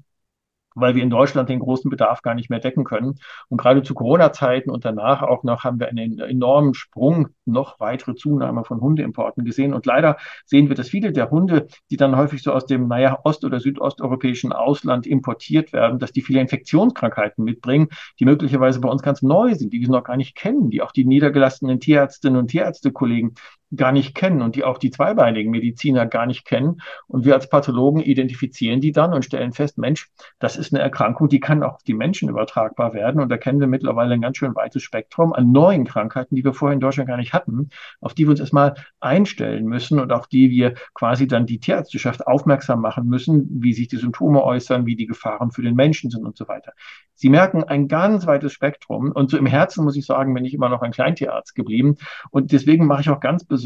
Weil 0.75 0.95
wir 0.95 1.03
in 1.03 1.11
Deutschland 1.11 1.49
den 1.49 1.61
großen 1.61 1.91
Bedarf 1.91 2.23
gar 2.23 2.35
nicht 2.35 2.51
mehr 2.51 2.61
decken 2.61 2.85
können. 2.85 3.19
Und 3.49 3.59
gerade 3.59 3.83
zu 3.83 3.95
Corona-Zeiten 3.95 4.71
und 4.71 4.85
danach 4.85 5.23
auch 5.23 5.43
noch 5.43 5.65
haben 5.65 5.81
wir 5.81 5.89
einen 5.89 6.19
enormen 6.19 6.75
Sprung, 6.75 7.29
noch 7.45 7.81
weitere 7.81 8.15
Zunahme 8.15 8.65
von 8.65 8.81
Hundeimporten 8.81 9.45
gesehen. 9.45 9.75
Und 9.75 9.87
leider 9.87 10.17
sehen 10.45 10.69
wir, 10.69 10.77
dass 10.77 10.89
viele 10.89 11.13
der 11.13 11.31
Hunde, 11.31 11.67
die 11.91 11.97
dann 11.97 12.17
häufig 12.17 12.43
so 12.43 12.53
aus 12.53 12.67
dem, 12.67 12.89
naja, 12.89 13.19
ost- 13.25 13.45
oder 13.45 13.61
südosteuropäischen 13.61 14.53
Ausland 14.53 15.07
importiert 15.07 15.73
werden, 15.73 15.99
dass 15.99 16.13
die 16.13 16.23
viele 16.23 16.41
Infektionskrankheiten 16.41 17.45
mitbringen, 17.45 17.89
die 18.19 18.25
möglicherweise 18.25 18.81
bei 18.81 18.89
uns 18.89 19.03
ganz 19.03 19.23
neu 19.23 19.55
sind, 19.55 19.73
die 19.73 19.81
wir 19.81 19.89
noch 19.89 20.05
gar 20.05 20.17
nicht 20.17 20.37
kennen, 20.37 20.71
die 20.71 20.83
auch 20.83 20.93
die 20.93 21.05
niedergelassenen 21.05 21.81
Tierärztinnen 21.81 22.39
und 22.39 22.49
Tierärztekollegen 22.49 23.35
gar 23.75 23.93
nicht 23.93 24.15
kennen 24.15 24.43
und 24.43 24.57
die 24.57 24.65
auch 24.65 24.79
die 24.79 24.91
zweibeinigen 24.91 25.51
Mediziner 25.51 26.07
gar 26.07 26.27
nicht 26.27 26.45
kennen. 26.45 26.81
Und 27.07 27.25
wir 27.25 27.35
als 27.35 27.49
Pathologen 27.49 28.01
identifizieren 28.01 28.81
die 28.81 28.93
dann 28.93 29.15
und 29.15 29.25
stellen 29.25 29.53
fest, 29.53 29.79
Mensch, 29.79 30.11
das 30.39 30.57
ist 30.57 30.75
eine 30.75 30.83
Erkrankung, 30.83 31.29
die 31.29 31.41
kann 31.41 31.63
auch 31.63 31.75
auf 31.75 31.83
die 31.83 31.95
Menschen 31.95 32.29
übertragbar 32.29 32.95
werden. 32.95 33.21
Und 33.21 33.29
da 33.29 33.37
kennen 33.37 33.61
wir 33.61 33.67
mittlerweile 33.67 34.15
ein 34.15 34.21
ganz 34.21 34.37
schön 34.37 34.55
weites 34.55 34.83
Spektrum 34.83 35.33
an 35.33 35.53
neuen 35.53 35.85
Krankheiten, 35.85 36.35
die 36.35 36.45
wir 36.45 36.53
vorher 36.53 36.75
in 36.75 36.81
Deutschland 36.81 37.09
gar 37.09 37.17
nicht 37.17 37.33
hatten, 37.33 37.71
auf 38.01 38.15
die 38.15 38.25
wir 38.25 38.31
uns 38.31 38.41
erstmal 38.41 38.75
einstellen 38.99 39.67
müssen 39.67 40.01
und 40.01 40.13
auf 40.13 40.27
die 40.27 40.51
wir 40.51 40.75
quasi 40.95 41.27
dann 41.27 41.47
die 41.47 41.61
Tierärzteschaft 41.61 42.27
aufmerksam 42.27 42.81
machen 42.81 43.07
müssen, 43.07 43.47
wie 43.63 43.73
sich 43.73 43.89
die 43.89 43.97
Symptome 43.97 44.43
äußern, 44.43 44.87
wie 44.87 44.97
die 44.97 45.07
Gefahren 45.07 45.53
für 45.53 45.63
den 45.63 45.75
Menschen 45.75 46.11
sind 46.11 46.25
und 46.25 46.37
so 46.37 46.49
weiter. 46.49 46.73
Sie 47.15 47.29
merken 47.29 47.65
ein 47.65 47.87
ganz 47.87 48.27
weites 48.27 48.53
Spektrum. 48.53 49.13
Und 49.13 49.31
so 49.31 49.37
im 49.37 49.47
Herzen 49.47 49.85
muss 49.85 49.97
ich 49.97 50.07
sagen, 50.07 50.35
bin 50.35 50.45
ich 50.45 50.55
immer 50.55 50.71
noch 50.71 50.83
ein 50.83 50.91
Kleintierarzt 50.91 51.55
geblieben. 51.55 51.97
Und 52.31 52.51
deswegen 52.53 52.87
mache 52.87 53.03
ich 53.03 53.11
auch 53.11 53.21
ganz 53.21 53.45
besonders 53.45 53.60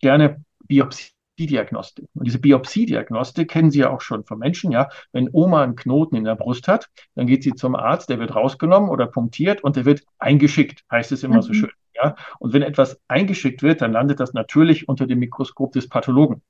gerne 0.00 0.44
Biopsie. 0.66 1.10
Diagnostik. 1.46 2.06
Und 2.14 2.26
diese 2.26 2.38
Biopsie-Diagnostik 2.38 3.50
kennen 3.50 3.70
Sie 3.70 3.80
ja 3.80 3.90
auch 3.90 4.00
schon 4.00 4.24
von 4.24 4.38
Menschen, 4.38 4.72
ja. 4.72 4.88
Wenn 5.12 5.28
Oma 5.32 5.62
einen 5.62 5.76
Knoten 5.76 6.16
in 6.16 6.24
der 6.24 6.36
Brust 6.36 6.68
hat, 6.68 6.88
dann 7.14 7.26
geht 7.26 7.42
sie 7.42 7.54
zum 7.54 7.74
Arzt, 7.74 8.10
der 8.10 8.18
wird 8.18 8.34
rausgenommen 8.34 8.90
oder 8.90 9.06
punktiert 9.06 9.62
und 9.64 9.76
der 9.76 9.84
wird 9.84 10.02
eingeschickt, 10.18 10.84
heißt 10.90 11.12
es 11.12 11.22
immer 11.22 11.36
mhm. 11.36 11.42
so 11.42 11.52
schön, 11.52 11.70
ja. 12.02 12.14
Und 12.38 12.52
wenn 12.52 12.62
etwas 12.62 13.00
eingeschickt 13.08 13.62
wird, 13.62 13.82
dann 13.82 13.92
landet 13.92 14.20
das 14.20 14.32
natürlich 14.32 14.88
unter 14.88 15.06
dem 15.06 15.18
Mikroskop 15.18 15.72
des 15.72 15.88
Pathologen. 15.88 16.42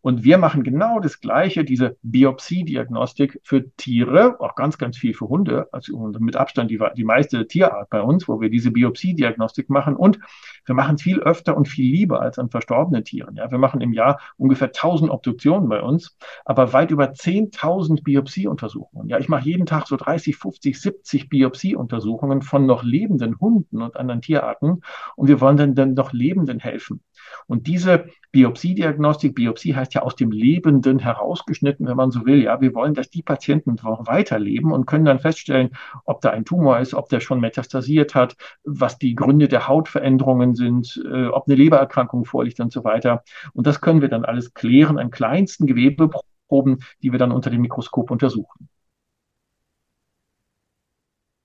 Und 0.00 0.24
wir 0.24 0.38
machen 0.38 0.62
genau 0.62 1.00
das 1.00 1.20
Gleiche, 1.20 1.64
diese 1.64 1.96
Biopsie-Diagnostik 2.02 3.40
für 3.42 3.70
Tiere, 3.76 4.36
auch 4.40 4.54
ganz, 4.54 4.78
ganz 4.78 4.96
viel 4.96 5.14
für 5.14 5.28
Hunde, 5.28 5.68
also 5.72 5.96
mit 6.18 6.36
Abstand 6.36 6.70
die, 6.70 6.78
die 6.96 7.04
meiste 7.04 7.46
Tierart 7.46 7.90
bei 7.90 8.02
uns, 8.02 8.28
wo 8.28 8.40
wir 8.40 8.50
diese 8.50 8.70
Biopsie-Diagnostik 8.70 9.70
machen. 9.70 9.96
Und 9.96 10.18
wir 10.66 10.74
machen 10.74 10.96
es 10.96 11.02
viel 11.02 11.20
öfter 11.20 11.56
und 11.56 11.68
viel 11.68 11.90
lieber 11.90 12.20
als 12.20 12.38
an 12.38 12.50
verstorbenen 12.50 13.04
Tieren. 13.04 13.36
Ja, 13.36 13.50
wir 13.50 13.58
machen 13.58 13.80
im 13.80 13.92
Jahr 13.92 14.20
ungefähr 14.36 14.68
1000 14.68 15.10
Obduktionen 15.10 15.68
bei 15.68 15.82
uns, 15.82 16.16
aber 16.44 16.72
weit 16.72 16.90
über 16.90 17.06
10.000 17.06 18.02
Biopsieuntersuchungen. 18.02 19.08
Ja, 19.08 19.18
ich 19.18 19.28
mache 19.28 19.44
jeden 19.44 19.66
Tag 19.66 19.88
so 19.88 19.96
30, 19.96 20.36
50, 20.36 20.80
70 20.80 21.28
Biopsieuntersuchungen 21.28 22.42
von 22.42 22.66
noch 22.66 22.82
lebenden 22.82 23.40
Hunden 23.40 23.82
und 23.82 23.96
anderen 23.96 24.20
Tierarten. 24.20 24.82
Und 25.16 25.28
wir 25.28 25.40
wollen 25.40 25.56
dann, 25.56 25.74
dann 25.74 25.94
noch 25.94 26.12
Lebenden 26.12 26.58
helfen. 26.58 27.02
Und 27.46 27.66
diese 27.66 28.06
Biopsiediagnostik, 28.32 29.34
Biopsie 29.34 29.74
heißt 29.74 29.94
ja 29.94 30.02
aus 30.02 30.16
dem 30.16 30.30
Lebenden 30.30 30.98
herausgeschnitten, 30.98 31.86
wenn 31.86 31.96
man 31.96 32.10
so 32.10 32.26
will. 32.26 32.42
Ja, 32.42 32.60
wir 32.60 32.74
wollen, 32.74 32.94
dass 32.94 33.10
die 33.10 33.22
Patienten 33.22 33.76
weiterleben 33.82 34.72
und 34.72 34.86
können 34.86 35.04
dann 35.04 35.18
feststellen, 35.18 35.70
ob 36.04 36.20
da 36.20 36.30
ein 36.30 36.44
Tumor 36.44 36.78
ist, 36.78 36.94
ob 36.94 37.08
der 37.08 37.20
schon 37.20 37.40
metastasiert 37.40 38.14
hat, 38.14 38.36
was 38.64 38.98
die 38.98 39.14
Gründe 39.14 39.48
der 39.48 39.66
Hautveränderungen 39.66 40.54
sind, 40.54 41.02
äh, 41.10 41.26
ob 41.26 41.48
eine 41.48 41.56
Lebererkrankung 41.56 42.24
vorliegt 42.24 42.60
und 42.60 42.72
so 42.72 42.84
weiter. 42.84 43.22
Und 43.54 43.66
das 43.66 43.80
können 43.80 44.02
wir 44.02 44.08
dann 44.08 44.24
alles 44.24 44.54
klären 44.54 44.98
an 44.98 45.10
kleinsten 45.10 45.66
Gewebeproben, 45.66 46.78
die 47.02 47.12
wir 47.12 47.18
dann 47.18 47.32
unter 47.32 47.50
dem 47.50 47.62
Mikroskop 47.62 48.10
untersuchen. 48.10 48.68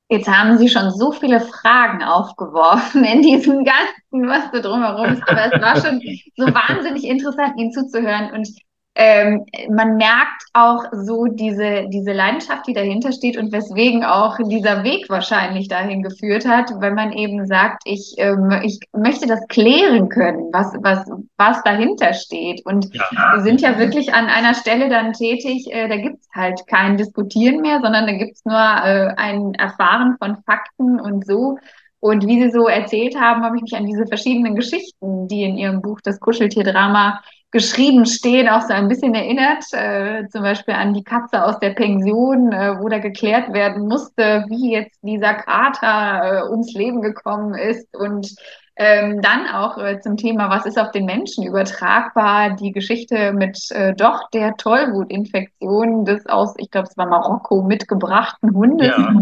Jetzt 0.09 0.27
haben 0.27 0.57
Sie 0.57 0.69
schon 0.69 0.91
so 0.91 1.11
viele 1.11 1.39
Fragen 1.39 2.03
aufgeworfen 2.03 3.03
in 3.03 3.21
diesem 3.21 3.63
ganzen, 3.63 4.27
was 4.27 4.51
da 4.51 4.59
drumherum 4.59 5.13
ist. 5.13 5.27
Aber 5.27 5.51
es 5.51 5.61
war 5.61 5.75
schon 5.77 6.01
so 6.35 6.45
wahnsinnig 6.45 7.05
interessant, 7.05 7.57
Ihnen 7.57 7.71
zuzuhören. 7.71 8.31
Und 8.31 8.47
ähm, 8.95 9.45
man 9.71 9.97
merkt 9.97 10.43
auch 10.53 10.85
so 10.91 11.25
diese, 11.25 11.87
diese 11.89 12.11
Leidenschaft, 12.11 12.67
die 12.67 12.73
dahinter 12.73 13.11
steht 13.11 13.37
und 13.37 13.51
weswegen 13.51 14.03
auch 14.03 14.37
dieser 14.37 14.83
Weg 14.83 15.09
wahrscheinlich 15.09 15.67
dahin 15.67 16.03
geführt 16.03 16.47
hat, 16.47 16.69
wenn 16.77 16.93
man 16.93 17.11
eben 17.11 17.47
sagt, 17.47 17.81
ich, 17.85 18.13
ähm, 18.17 18.51
ich 18.63 18.79
möchte 18.95 19.25
das 19.25 19.47
klären 19.47 20.09
können, 20.09 20.49
was, 20.53 20.73
was, 20.81 21.09
was 21.37 21.63
dahinter 21.63 22.13
steht. 22.13 22.63
Und 22.65 22.93
ja. 22.93 23.03
wir 23.33 23.41
sind 23.41 23.61
ja 23.61 23.79
wirklich 23.79 24.13
an 24.13 24.27
einer 24.27 24.53
Stelle 24.53 24.89
dann 24.89 25.13
tätig, 25.13 25.73
äh, 25.73 25.87
da 25.87 25.97
gibt's 25.97 26.27
halt 26.35 26.61
kein 26.67 26.95
Diskutieren 26.95 27.61
mehr, 27.61 27.79
sondern 27.81 28.05
da 28.05 28.13
gibt's 28.13 28.45
nur 28.45 28.55
äh, 28.55 29.13
ein 29.17 29.55
Erfahren 29.55 30.17
von 30.19 30.37
Fakten 30.45 30.99
und 30.99 31.25
so. 31.25 31.57
Und 31.99 32.27
wie 32.27 32.43
Sie 32.43 32.51
so 32.51 32.67
erzählt 32.67 33.19
haben, 33.19 33.43
habe 33.43 33.55
ich 33.55 33.63
mich 33.63 33.75
an 33.75 33.87
diese 33.87 34.05
verschiedenen 34.05 34.55
Geschichten, 34.55 35.27
die 35.29 35.43
in 35.43 35.57
Ihrem 35.57 35.81
Buch 35.81 35.99
Das 36.03 36.19
Kuscheltierdrama 36.19 37.21
geschrieben 37.53 38.05
stehen, 38.05 38.49
auch 38.49 38.63
so 38.63 38.73
ein 38.73 38.87
bisschen 38.87 39.13
erinnert, 39.13 39.63
äh, 39.71 40.27
zum 40.29 40.41
Beispiel 40.41 40.73
an 40.73 40.93
die 40.93 41.03
Katze 41.03 41.45
aus 41.45 41.59
der 41.59 41.69
Pension, 41.69 42.51
äh, 42.51 42.79
wo 42.79 42.89
da 42.89 42.97
geklärt 42.97 43.53
werden 43.53 43.87
musste, 43.87 44.45
wie 44.49 44.73
jetzt 44.73 44.99
dieser 45.03 45.35
Kater 45.35 46.47
äh, 46.47 46.49
ums 46.49 46.73
Leben 46.73 47.01
gekommen 47.01 47.53
ist 47.53 47.95
und 47.95 48.35
ähm, 48.75 49.21
dann 49.21 49.45
auch 49.47 49.77
äh, 49.77 49.99
zum 49.99 50.17
Thema, 50.17 50.49
was 50.49 50.65
ist 50.65 50.79
auf 50.79 50.89
den 50.89 51.05
Menschen 51.05 51.45
übertragbar, 51.45 52.55
die 52.55 52.71
Geschichte 52.71 53.31
mit 53.31 53.69
äh, 53.69 53.93
doch 53.93 54.31
der 54.31 54.57
Tollwutinfektion 54.57 56.05
des 56.05 56.25
aus, 56.25 56.55
ich 56.57 56.71
glaube, 56.71 56.87
es 56.89 56.97
war 56.97 57.05
Marokko 57.05 57.61
mitgebrachten 57.61 58.55
Hundes. 58.55 58.87
Ja. 58.87 59.13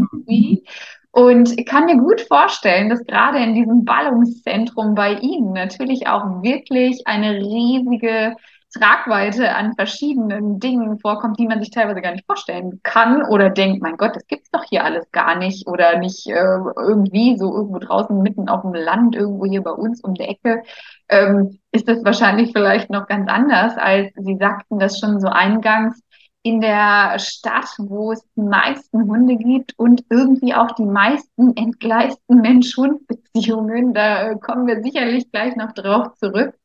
Und 1.11 1.59
ich 1.59 1.65
kann 1.65 1.85
mir 1.85 1.97
gut 1.97 2.21
vorstellen, 2.21 2.89
dass 2.89 3.05
gerade 3.05 3.39
in 3.39 3.53
diesem 3.53 3.83
Ballungszentrum 3.83 4.95
bei 4.95 5.15
Ihnen 5.15 5.51
natürlich 5.51 6.07
auch 6.07 6.41
wirklich 6.41 7.05
eine 7.05 7.35
riesige 7.35 8.35
Tragweite 8.73 9.53
an 9.53 9.75
verschiedenen 9.75 10.59
Dingen 10.59 10.97
vorkommt, 10.99 11.37
die 11.37 11.47
man 11.47 11.59
sich 11.59 11.71
teilweise 11.71 12.01
gar 12.01 12.13
nicht 12.13 12.25
vorstellen 12.25 12.79
kann 12.83 13.23
oder 13.23 13.49
denkt, 13.49 13.81
mein 13.81 13.97
Gott, 13.97 14.15
das 14.15 14.25
gibt's 14.27 14.49
doch 14.49 14.63
hier 14.63 14.85
alles 14.85 15.11
gar 15.11 15.35
nicht 15.35 15.67
oder 15.67 15.97
nicht 15.99 16.27
äh, 16.27 16.57
irgendwie 16.77 17.37
so 17.37 17.53
irgendwo 17.53 17.79
draußen 17.79 18.17
mitten 18.21 18.47
auf 18.47 18.61
dem 18.61 18.73
Land, 18.73 19.15
irgendwo 19.15 19.45
hier 19.45 19.61
bei 19.61 19.71
uns 19.71 20.01
um 20.01 20.13
die 20.13 20.23
Ecke, 20.23 20.63
ähm, 21.09 21.59
ist 21.73 21.89
das 21.89 22.05
wahrscheinlich 22.05 22.53
vielleicht 22.53 22.89
noch 22.89 23.07
ganz 23.07 23.29
anders, 23.29 23.77
als 23.77 24.13
Sie 24.15 24.37
sagten 24.37 24.79
das 24.79 24.97
schon 24.99 25.19
so 25.19 25.27
eingangs 25.27 26.01
in 26.43 26.59
der 26.61 27.19
Stadt, 27.19 27.69
wo 27.77 28.11
es 28.11 28.23
die 28.35 28.41
meisten 28.41 29.07
Hunde 29.07 29.35
gibt 29.37 29.77
und 29.77 30.03
irgendwie 30.09 30.53
auch 30.55 30.71
die 30.71 30.85
meisten 30.85 31.55
entgleisten 31.55 32.41
Mensch-Hund-Beziehungen. 32.41 33.93
Da 33.93 34.35
kommen 34.35 34.65
wir 34.65 34.81
sicherlich 34.81 35.31
gleich 35.31 35.55
noch 35.55 35.73
drauf 35.73 36.15
zurück. 36.17 36.55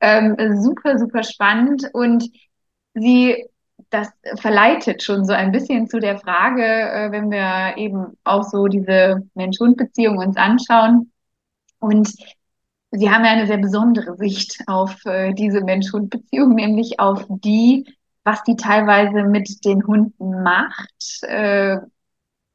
Ähm, 0.00 0.36
super, 0.62 0.98
super 0.98 1.24
spannend. 1.24 1.90
Und 1.92 2.30
sie, 2.94 3.44
das 3.90 4.08
verleitet 4.36 5.02
schon 5.02 5.24
so 5.24 5.32
ein 5.32 5.50
bisschen 5.50 5.88
zu 5.88 5.98
der 5.98 6.18
Frage, 6.18 6.64
äh, 6.64 7.10
wenn 7.10 7.30
wir 7.30 7.76
eben 7.78 8.16
auch 8.22 8.44
so 8.44 8.66
diese 8.68 9.22
Mensch-Hund-Beziehung 9.34 10.18
uns 10.18 10.36
anschauen. 10.36 11.10
Und 11.80 12.12
Sie 12.92 13.10
haben 13.10 13.24
ja 13.24 13.32
eine 13.32 13.46
sehr 13.46 13.58
besondere 13.58 14.16
Sicht 14.16 14.62
auf 14.68 15.04
äh, 15.04 15.34
diese 15.34 15.60
Mensch-Hund-Beziehung, 15.60 16.54
nämlich 16.54 16.98
auf 17.00 17.26
die 17.28 17.84
was 18.26 18.42
die 18.42 18.56
teilweise 18.56 19.22
mit 19.24 19.64
den 19.64 19.86
Hunden 19.86 20.42
macht, 20.42 21.22
äh, 21.22 21.78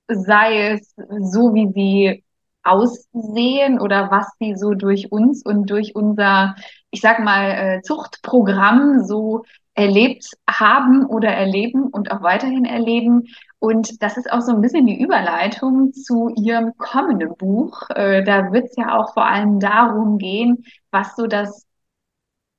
sei 0.07 0.73
es 0.73 0.93
so, 0.95 1.53
wie 1.53 1.71
sie 1.73 2.23
aussehen 2.63 3.79
oder 3.79 4.11
was 4.11 4.27
sie 4.39 4.55
so 4.55 4.73
durch 4.73 5.11
uns 5.11 5.43
und 5.43 5.69
durch 5.69 5.95
unser, 5.95 6.55
ich 6.91 7.01
sag 7.01 7.19
mal, 7.19 7.49
äh, 7.51 7.81
Zuchtprogramm 7.81 9.03
so 9.05 9.43
erlebt 9.73 10.25
haben 10.49 11.05
oder 11.05 11.29
erleben 11.29 11.87
und 11.87 12.11
auch 12.11 12.21
weiterhin 12.21 12.65
erleben. 12.65 13.27
Und 13.59 14.03
das 14.03 14.17
ist 14.17 14.31
auch 14.31 14.41
so 14.41 14.51
ein 14.51 14.61
bisschen 14.61 14.85
die 14.85 15.01
Überleitung 15.01 15.93
zu 15.93 16.29
Ihrem 16.35 16.75
kommenden 16.77 17.35
Buch. 17.37 17.89
Äh, 17.91 18.23
da 18.23 18.51
wird 18.51 18.65
es 18.65 18.75
ja 18.75 18.97
auch 18.97 19.13
vor 19.13 19.25
allem 19.25 19.59
darum 19.59 20.17
gehen, 20.17 20.65
was 20.91 21.15
so 21.15 21.27
das 21.27 21.65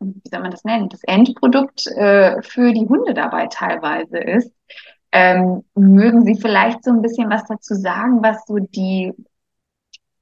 wie 0.02 0.28
soll 0.30 0.40
man 0.40 0.50
das 0.50 0.64
nennen, 0.64 0.88
das 0.88 1.02
Endprodukt 1.04 1.86
äh, 1.86 2.42
für 2.42 2.72
die 2.72 2.86
Hunde 2.88 3.14
dabei 3.14 3.46
teilweise 3.46 4.18
ist. 4.18 4.52
Ähm, 5.12 5.64
mögen 5.74 6.24
Sie 6.24 6.36
vielleicht 6.40 6.84
so 6.84 6.90
ein 6.90 7.02
bisschen 7.02 7.28
was 7.30 7.44
dazu 7.44 7.74
sagen, 7.74 8.22
was 8.22 8.46
so 8.46 8.58
die, 8.58 9.12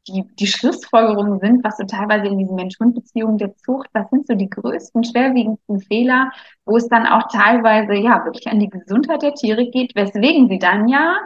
die, 0.09 0.25
die 0.35 0.47
Schlussfolgerungen 0.47 1.39
sind, 1.39 1.63
was 1.65 1.77
so 1.77 1.85
teilweise 1.85 2.27
in 2.27 2.39
diesen 2.39 2.57
Mensch-Hund-Beziehungen 2.57 3.39
der 3.39 3.55
Zucht, 3.57 3.89
was 3.93 4.11
sind 4.11 4.27
so 4.27 4.35
die 4.35 4.51
größten, 4.51 5.05
schwerwiegendsten 5.05 5.81
Fehler, 5.81 6.33
wo 6.65 6.77
es 6.77 6.89
dann 6.89 7.07
auch 7.07 7.29
teilweise 7.29 7.95
ja 7.95 8.25
wirklich 8.25 8.49
an 8.49 8.59
die 8.61 8.69
Gesundheit 8.69 9.23
der 9.23 9.35
Tiere 9.35 9.71
geht, 9.71 9.95
weswegen 9.95 10.49
sie 10.49 10.59
dann 10.59 10.89
ja 10.89 11.19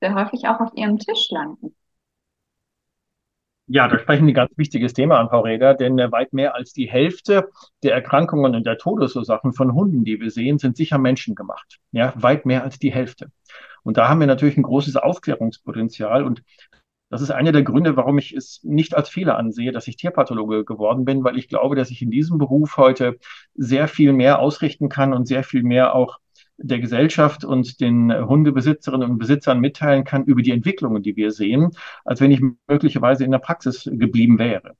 sehr 0.00 0.14
häufig 0.14 0.48
auch 0.48 0.60
auf 0.60 0.70
ihrem 0.74 0.98
Tisch 0.98 1.28
landen. 1.30 1.74
Ja, 3.66 3.88
da 3.88 3.98
sprechen 3.98 4.26
Sie 4.26 4.32
ein 4.32 4.34
ganz 4.34 4.52
wichtiges 4.56 4.92
Thema 4.92 5.18
an, 5.18 5.30
Frau 5.30 5.40
Reder, 5.40 5.74
denn 5.74 5.98
äh, 5.98 6.12
weit 6.12 6.34
mehr 6.34 6.54
als 6.54 6.74
die 6.74 6.90
Hälfte 6.90 7.48
der 7.82 7.94
Erkrankungen 7.94 8.54
und 8.54 8.66
der 8.66 8.76
Todesursachen 8.76 9.54
von 9.54 9.72
Hunden, 9.72 10.04
die 10.04 10.20
wir 10.20 10.30
sehen, 10.30 10.58
sind 10.58 10.76
sicher 10.76 10.98
menschengemacht. 10.98 11.78
Ja, 11.90 12.12
weit 12.16 12.44
mehr 12.44 12.62
als 12.62 12.78
die 12.78 12.92
Hälfte. 12.92 13.30
Und 13.82 13.96
da 13.96 14.08
haben 14.08 14.20
wir 14.20 14.26
natürlich 14.26 14.58
ein 14.58 14.64
großes 14.64 14.96
Aufklärungspotenzial. 14.96 16.24
Und 16.24 16.42
das 17.08 17.22
ist 17.22 17.30
einer 17.30 17.52
der 17.52 17.62
Gründe, 17.62 17.96
warum 17.96 18.18
ich 18.18 18.34
es 18.34 18.60
nicht 18.64 18.94
als 18.94 19.08
Fehler 19.08 19.38
ansehe, 19.38 19.72
dass 19.72 19.88
ich 19.88 19.96
Tierpathologe 19.96 20.66
geworden 20.66 21.06
bin, 21.06 21.24
weil 21.24 21.38
ich 21.38 21.48
glaube, 21.48 21.74
dass 21.74 21.90
ich 21.90 22.02
in 22.02 22.10
diesem 22.10 22.36
Beruf 22.36 22.76
heute 22.76 23.16
sehr 23.54 23.88
viel 23.88 24.12
mehr 24.12 24.40
ausrichten 24.40 24.90
kann 24.90 25.14
und 25.14 25.26
sehr 25.26 25.42
viel 25.42 25.62
mehr 25.62 25.94
auch 25.94 26.18
der 26.56 26.78
Gesellschaft 26.78 27.44
und 27.44 27.80
den 27.80 28.12
Hundebesitzerinnen 28.12 29.10
und 29.10 29.18
Besitzern 29.18 29.60
mitteilen 29.60 30.04
kann 30.04 30.24
über 30.24 30.42
die 30.42 30.52
Entwicklungen, 30.52 31.02
die 31.02 31.16
wir 31.16 31.30
sehen, 31.30 31.70
als 32.04 32.20
wenn 32.20 32.30
ich 32.30 32.42
möglicherweise 32.68 33.24
in 33.24 33.30
der 33.30 33.38
Praxis 33.38 33.88
geblieben 33.90 34.38
wäre. 34.38 34.76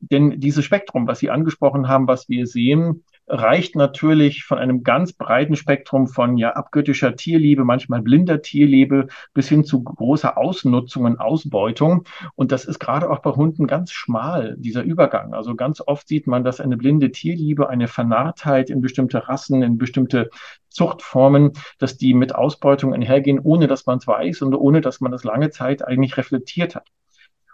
Denn 0.00 0.40
dieses 0.40 0.64
Spektrum, 0.64 1.06
was 1.06 1.20
Sie 1.20 1.30
angesprochen 1.30 1.86
haben, 1.86 2.08
was 2.08 2.28
wir 2.28 2.46
sehen, 2.46 3.04
reicht 3.26 3.76
natürlich 3.76 4.44
von 4.44 4.58
einem 4.58 4.82
ganz 4.82 5.12
breiten 5.12 5.56
Spektrum 5.56 6.06
von 6.06 6.36
ja 6.36 6.50
abgöttischer 6.50 7.16
Tierliebe, 7.16 7.64
manchmal 7.64 8.02
blinder 8.02 8.42
Tierliebe 8.42 9.06
bis 9.32 9.48
hin 9.48 9.64
zu 9.64 9.82
großer 9.82 10.36
Ausnutzung 10.36 11.04
und 11.04 11.20
Ausbeutung. 11.20 12.04
Und 12.34 12.52
das 12.52 12.64
ist 12.64 12.78
gerade 12.78 13.10
auch 13.10 13.20
bei 13.20 13.30
Hunden 13.30 13.66
ganz 13.66 13.92
schmal, 13.92 14.56
dieser 14.58 14.82
Übergang. 14.82 15.34
Also 15.34 15.54
ganz 15.54 15.80
oft 15.80 16.08
sieht 16.08 16.26
man, 16.26 16.44
dass 16.44 16.60
eine 16.60 16.76
blinde 16.76 17.12
Tierliebe, 17.12 17.68
eine 17.68 17.88
Vernarrtheit 17.88 18.70
in 18.70 18.80
bestimmte 18.80 19.28
Rassen, 19.28 19.62
in 19.62 19.78
bestimmte 19.78 20.30
Zuchtformen, 20.68 21.52
dass 21.78 21.96
die 21.96 22.14
mit 22.14 22.34
Ausbeutung 22.34 22.94
einhergehen, 22.94 23.38
ohne 23.38 23.66
dass 23.66 23.86
man 23.86 23.98
es 23.98 24.06
weiß 24.06 24.42
und 24.42 24.54
ohne 24.54 24.80
dass 24.80 25.00
man 25.00 25.12
das 25.12 25.24
lange 25.24 25.50
Zeit 25.50 25.86
eigentlich 25.86 26.16
reflektiert 26.16 26.74
hat. 26.74 26.88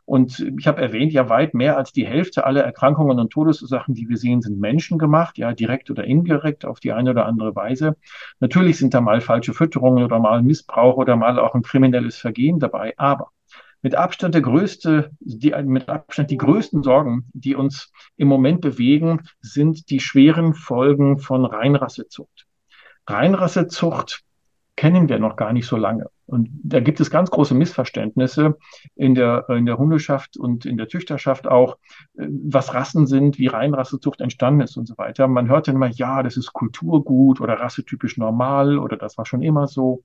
Und 0.08 0.40
ich 0.58 0.66
habe 0.66 0.80
erwähnt, 0.80 1.12
ja, 1.12 1.28
weit 1.28 1.52
mehr 1.52 1.76
als 1.76 1.92
die 1.92 2.06
Hälfte 2.06 2.46
aller 2.46 2.64
Erkrankungen 2.64 3.18
und 3.18 3.28
Todesursachen, 3.28 3.94
die 3.94 4.08
wir 4.08 4.16
sehen, 4.16 4.40
sind 4.40 4.58
menschengemacht, 4.58 5.36
ja, 5.36 5.52
direkt 5.52 5.90
oder 5.90 6.04
indirekt 6.04 6.64
auf 6.64 6.80
die 6.80 6.92
eine 6.92 7.10
oder 7.10 7.26
andere 7.26 7.54
Weise. 7.54 7.94
Natürlich 8.40 8.78
sind 8.78 8.94
da 8.94 9.02
mal 9.02 9.20
falsche 9.20 9.52
Fütterungen 9.52 10.02
oder 10.02 10.18
mal 10.18 10.42
Missbrauch 10.42 10.96
oder 10.96 11.16
mal 11.16 11.38
auch 11.38 11.54
ein 11.54 11.60
kriminelles 11.60 12.16
Vergehen 12.16 12.58
dabei, 12.58 12.94
aber 12.96 13.32
mit 13.82 13.96
Abstand 13.96 14.34
der 14.34 14.40
größte, 14.40 15.10
die, 15.20 15.54
mit 15.64 15.90
Abstand 15.90 16.30
die 16.30 16.38
größten 16.38 16.82
Sorgen, 16.82 17.26
die 17.34 17.54
uns 17.54 17.92
im 18.16 18.28
Moment 18.28 18.62
bewegen, 18.62 19.28
sind 19.42 19.90
die 19.90 20.00
schweren 20.00 20.54
Folgen 20.54 21.18
von 21.18 21.44
Reinrassezucht. 21.44 22.46
Reinrassezucht 23.06 24.22
kennen 24.78 25.08
wir 25.08 25.18
noch 25.18 25.34
gar 25.34 25.52
nicht 25.52 25.66
so 25.66 25.76
lange. 25.76 26.08
Und 26.26 26.50
da 26.62 26.78
gibt 26.78 27.00
es 27.00 27.10
ganz 27.10 27.32
große 27.32 27.52
Missverständnisse 27.52 28.58
in 28.94 29.16
der, 29.16 29.48
in 29.48 29.66
der 29.66 29.76
Hundeschaft 29.76 30.36
und 30.36 30.66
in 30.66 30.76
der 30.76 30.88
Züchterschaft 30.88 31.48
auch, 31.48 31.78
äh, 32.16 32.28
was 32.28 32.74
Rassen 32.74 33.08
sind, 33.08 33.40
wie 33.40 33.48
Reinrassezucht 33.48 34.20
entstanden 34.20 34.60
ist 34.60 34.76
und 34.76 34.86
so 34.86 34.96
weiter. 34.96 35.26
Man 35.26 35.48
hört 35.48 35.66
dann 35.66 35.74
immer, 35.74 35.88
ja, 35.88 36.22
das 36.22 36.36
ist 36.36 36.52
Kulturgut 36.52 37.40
oder 37.40 37.54
rassetypisch 37.54 38.18
normal 38.18 38.78
oder 38.78 38.96
das 38.96 39.18
war 39.18 39.26
schon 39.26 39.42
immer 39.42 39.66
so. 39.66 40.04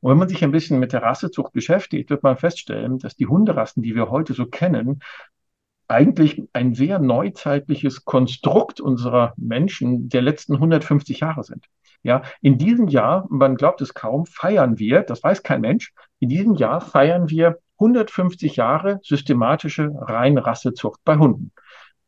Und 0.00 0.10
wenn 0.10 0.18
man 0.18 0.28
sich 0.30 0.42
ein 0.42 0.52
bisschen 0.52 0.78
mit 0.78 0.94
der 0.94 1.02
Rassezucht 1.02 1.52
beschäftigt, 1.52 2.08
wird 2.08 2.22
man 2.22 2.38
feststellen, 2.38 2.98
dass 2.98 3.16
die 3.16 3.26
Hunderassen, 3.26 3.82
die 3.82 3.94
wir 3.94 4.08
heute 4.08 4.32
so 4.32 4.46
kennen, 4.46 5.00
eigentlich 5.88 6.42
ein 6.52 6.74
sehr 6.74 6.98
neuzeitliches 6.98 8.04
Konstrukt 8.04 8.80
unserer 8.80 9.34
Menschen 9.36 10.08
der 10.08 10.22
letzten 10.22 10.54
150 10.54 11.20
Jahre 11.20 11.44
sind. 11.44 11.66
Ja, 12.02 12.22
in 12.42 12.58
diesem 12.58 12.88
Jahr, 12.88 13.26
man 13.30 13.56
glaubt 13.56 13.80
es 13.80 13.94
kaum, 13.94 14.26
feiern 14.26 14.78
wir, 14.78 15.02
das 15.02 15.22
weiß 15.22 15.42
kein 15.42 15.62
Mensch, 15.62 15.92
in 16.18 16.28
diesem 16.28 16.54
Jahr 16.54 16.80
feiern 16.80 17.30
wir 17.30 17.58
150 17.78 18.56
Jahre 18.56 19.00
systematische 19.02 19.90
Reinrassezucht 19.94 21.00
bei 21.04 21.16
Hunden. 21.16 21.50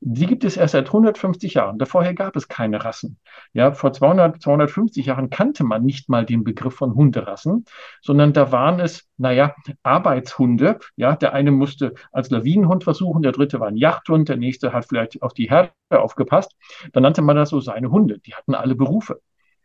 Die 0.00 0.26
gibt 0.26 0.44
es 0.44 0.56
erst 0.56 0.72
seit 0.72 0.88
150 0.88 1.54
Jahren. 1.54 1.78
Davorher 1.78 2.14
gab 2.14 2.36
es 2.36 2.48
keine 2.48 2.84
Rassen. 2.84 3.18
Ja, 3.54 3.72
vor 3.72 3.92
200, 3.92 4.40
250 4.40 5.06
Jahren 5.06 5.30
kannte 5.30 5.64
man 5.64 5.84
nicht 5.84 6.08
mal 6.08 6.26
den 6.26 6.44
Begriff 6.44 6.74
von 6.74 6.94
Hunderassen, 6.94 7.64
sondern 8.02 8.32
da 8.32 8.52
waren 8.52 8.78
es, 8.78 9.08
naja, 9.16 9.54
Arbeitshunde. 9.82 10.78
Ja, 10.96 11.16
der 11.16 11.32
eine 11.32 11.50
musste 11.50 11.94
als 12.12 12.30
Lawinenhund 12.30 12.84
versuchen, 12.84 13.22
der 13.22 13.32
dritte 13.32 13.58
war 13.58 13.68
ein 13.68 13.76
Jagdhund, 13.76 14.28
der 14.28 14.36
nächste 14.36 14.72
hat 14.72 14.86
vielleicht 14.86 15.22
auf 15.22 15.32
die 15.32 15.48
Herde 15.48 15.72
aufgepasst. 15.90 16.52
Dann 16.92 17.02
nannte 17.02 17.22
man 17.22 17.36
das 17.36 17.48
so 17.48 17.60
seine 17.60 17.90
Hunde. 17.90 18.18
Die 18.18 18.34
hatten 18.34 18.54
alle 18.54 18.74
Berufe. 18.74 19.20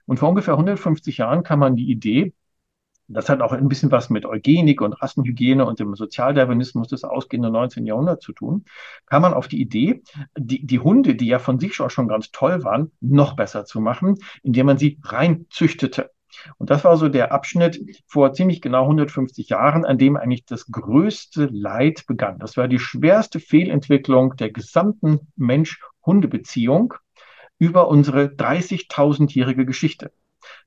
Und 0.05 0.17
vor 0.17 0.29
ungefähr 0.29 0.55
150 0.55 1.17
Jahren 1.17 1.43
kam 1.43 1.59
man 1.59 1.75
die 1.75 1.89
Idee, 1.89 2.33
das 3.13 3.29
hat 3.29 3.41
auch 3.41 3.51
ein 3.51 3.67
bisschen 3.67 3.91
was 3.91 4.09
mit 4.09 4.25
Eugenik 4.25 4.81
und 4.81 4.93
Rassenhygiene 4.93 5.65
und 5.65 5.79
dem 5.79 5.95
Sozialdarwinismus 5.95 6.87
des 6.87 7.03
ausgehenden 7.03 7.53
19. 7.53 7.85
Jahrhunderts 7.85 8.25
zu 8.25 8.33
tun, 8.33 8.65
kam 9.05 9.21
man 9.21 9.33
auf 9.33 9.47
die 9.47 9.61
Idee, 9.61 10.03
die, 10.37 10.65
die 10.65 10.79
Hunde, 10.79 11.15
die 11.15 11.27
ja 11.27 11.39
von 11.39 11.59
sich 11.59 11.75
schon, 11.75 11.89
schon 11.89 12.07
ganz 12.07 12.31
toll 12.31 12.63
waren, 12.63 12.91
noch 12.99 13.35
besser 13.35 13.65
zu 13.65 13.81
machen, 13.81 14.17
indem 14.43 14.67
man 14.67 14.77
sie 14.77 14.99
reinzüchtete. 15.03 16.11
Und 16.57 16.69
das 16.69 16.83
war 16.83 16.97
so 16.97 17.09
der 17.09 17.31
Abschnitt 17.33 18.03
vor 18.07 18.33
ziemlich 18.33 18.61
genau 18.61 18.83
150 18.83 19.49
Jahren, 19.49 19.85
an 19.85 19.97
dem 19.97 20.15
eigentlich 20.15 20.45
das 20.45 20.67
größte 20.67 21.49
Leid 21.51 22.05
begann. 22.07 22.39
Das 22.39 22.57
war 22.57 22.67
die 22.67 22.79
schwerste 22.79 23.39
Fehlentwicklung 23.39 24.35
der 24.37 24.51
gesamten 24.51 25.31
Mensch-Hunde-Beziehung 25.35 26.93
über 27.57 27.89
unsere 27.89 28.25
30.000-jährige 28.25 29.65
Geschichte. 29.65 30.11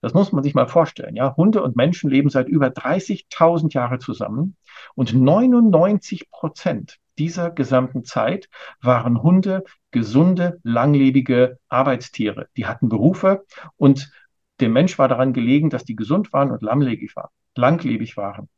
Das 0.04 0.12
muss 0.12 0.32
man 0.32 0.44
sich 0.44 0.52
mal 0.52 0.66
vorstellen. 0.66 1.16
Ja, 1.16 1.34
Hunde 1.34 1.62
und 1.62 1.76
Menschen 1.76 2.10
leben 2.10 2.28
seit 2.28 2.46
über 2.46 2.66
30.000 2.66 3.72
Jahren 3.72 4.00
zusammen 4.00 4.54
und 4.94 5.14
99 5.14 6.30
Prozent 6.30 6.98
dieser 7.16 7.50
gesamten 7.50 8.04
Zeit 8.04 8.50
waren 8.82 9.22
Hunde 9.22 9.64
gesunde, 9.92 10.60
langlebige 10.62 11.58
Arbeitstiere. 11.70 12.48
Die 12.58 12.66
hatten 12.66 12.90
Berufe 12.90 13.46
und 13.76 14.12
dem 14.60 14.74
Mensch 14.74 14.98
war 14.98 15.08
daran 15.08 15.32
gelegen, 15.32 15.70
dass 15.70 15.86
die 15.86 15.96
gesund 15.96 16.34
waren 16.34 16.50
und 16.50 16.60
langlebig 16.60 17.16
waren. 17.16 18.48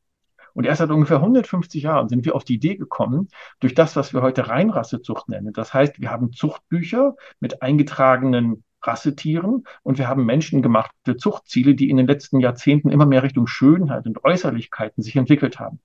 Und 0.52 0.64
erst 0.64 0.78
seit 0.80 0.90
ungefähr 0.90 1.18
150 1.18 1.80
Jahren 1.80 2.08
sind 2.08 2.24
wir 2.24 2.34
auf 2.34 2.42
die 2.42 2.54
Idee 2.54 2.74
gekommen, 2.74 3.28
durch 3.60 3.74
das, 3.74 3.94
was 3.94 4.12
wir 4.12 4.22
heute 4.22 4.48
Reinrassezucht 4.48 5.28
nennen. 5.28 5.52
Das 5.52 5.72
heißt, 5.72 6.00
wir 6.00 6.10
haben 6.10 6.32
Zuchtbücher 6.32 7.14
mit 7.38 7.62
eingetragenen 7.62 8.64
Rassetieren 8.86 9.64
und 9.82 9.98
wir 9.98 10.08
haben 10.08 10.24
menschengemachte 10.24 11.16
Zuchtziele, 11.16 11.74
die 11.74 11.90
in 11.90 11.96
den 11.96 12.06
letzten 12.06 12.40
Jahrzehnten 12.40 12.90
immer 12.90 13.06
mehr 13.06 13.22
Richtung 13.22 13.46
Schönheit 13.46 14.06
und 14.06 14.24
Äußerlichkeiten 14.24 15.02
sich 15.02 15.16
entwickelt 15.16 15.58
haben. 15.58 15.80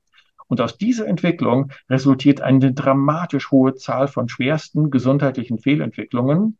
Und 0.48 0.60
aus 0.60 0.78
dieser 0.78 1.08
Entwicklung 1.08 1.72
resultiert 1.90 2.42
eine 2.42 2.74
dramatisch 2.74 3.52
hohe 3.52 3.76
Zahl 3.76 4.10
von 4.10 4.28
schwersten 4.28 4.92
gesundheitlichen 4.92 5.60
Fehlentwicklungen, 5.60 6.58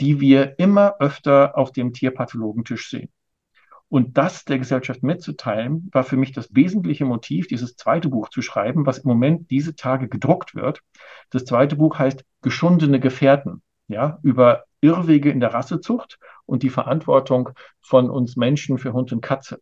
die 0.00 0.20
wir 0.20 0.58
immer 0.58 0.96
öfter 1.00 1.58
auf 1.58 1.72
dem 1.72 1.92
Tierpathologentisch 1.92 2.88
sehen. 2.88 3.08
Und 3.88 4.18
das 4.18 4.44
der 4.44 4.58
Gesellschaft 4.58 5.02
mitzuteilen, 5.02 5.88
war 5.92 6.04
für 6.04 6.16
mich 6.16 6.32
das 6.32 6.54
wesentliche 6.54 7.04
Motiv, 7.04 7.46
dieses 7.46 7.76
zweite 7.76 8.08
Buch 8.08 8.28
zu 8.28 8.42
schreiben, 8.42 8.86
was 8.86 8.98
im 8.98 9.08
Moment 9.08 9.50
diese 9.50 9.76
Tage 9.76 10.08
gedruckt 10.08 10.54
wird. 10.54 10.80
Das 11.30 11.44
zweite 11.44 11.76
Buch 11.76 11.98
heißt 11.98 12.24
Geschundene 12.40 12.98
Gefährten, 12.98 13.62
ja, 13.88 14.18
über 14.22 14.64
Irrwege 14.84 15.30
in 15.30 15.40
der 15.40 15.54
Rassezucht 15.54 16.18
und 16.46 16.62
die 16.62 16.70
Verantwortung 16.70 17.50
von 17.80 18.10
uns 18.10 18.36
Menschen 18.36 18.78
für 18.78 18.92
Hund 18.92 19.12
und 19.12 19.22
Katze. 19.22 19.60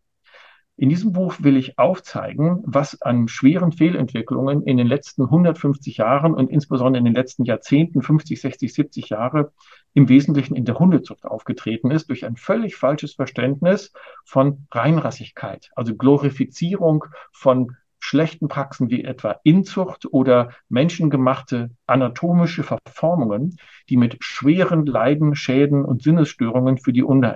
In 0.75 0.89
diesem 0.89 1.13
Buch 1.13 1.35
will 1.39 1.55
ich 1.55 1.77
aufzeigen, 1.77 2.63
was 2.65 2.99
an 3.01 3.27
schweren 3.27 3.71
Fehlentwicklungen 3.71 4.63
in 4.63 4.77
den 4.77 4.87
letzten 4.87 5.23
150 5.23 5.97
Jahren 5.97 6.33
und 6.33 6.49
insbesondere 6.49 6.97
in 6.97 7.05
den 7.05 7.13
letzten 7.13 7.45
Jahrzehnten, 7.45 8.01
50, 8.01 8.41
60, 8.41 8.73
70 8.73 9.09
Jahre, 9.09 9.53
im 9.93 10.09
Wesentlichen 10.09 10.55
in 10.55 10.65
der 10.65 10.79
Hundezucht 10.79 11.25
aufgetreten 11.25 11.91
ist, 11.91 12.09
durch 12.09 12.25
ein 12.25 12.35
völlig 12.35 12.75
falsches 12.75 13.13
Verständnis 13.13 13.93
von 14.25 14.65
Reinrassigkeit, 14.71 15.69
also 15.75 15.95
Glorifizierung 15.95 17.05
von 17.31 17.77
schlechten 18.03 18.49
Praxen 18.49 18.89
wie 18.89 19.03
etwa 19.03 19.39
Inzucht 19.43 20.05
oder 20.11 20.49
menschengemachte 20.67 21.71
anatomische 21.87 22.63
Verformungen, 22.63 23.55
die 23.89 23.95
mit 23.95 24.17
schweren 24.19 24.85
Leiden, 24.85 25.35
Schäden 25.35 25.85
und 25.85 26.03
Sinnesstörungen 26.03 26.77
für 26.77 26.91
die 26.91 27.03
Hunde 27.03 27.33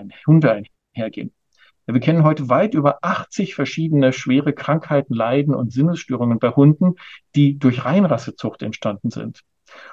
einhergehen. 0.96 1.32
Wir 1.86 2.02
kennen 2.02 2.26
heute 2.26 2.50
weit 2.50 2.74
über 2.74 2.98
80 3.02 3.56
verschiedene 3.56 4.12
schwere 4.12 4.52
Krankheiten, 4.52 5.14
Leiden 5.14 5.56
und 5.56 5.72
Sinnesstörungen 5.72 6.38
bei 6.38 6.50
Hunden, 6.50 6.96
die 7.34 7.58
durch 7.58 7.86
Reinrassezucht 7.86 8.62
entstanden 8.62 9.10
sind. 9.10 9.44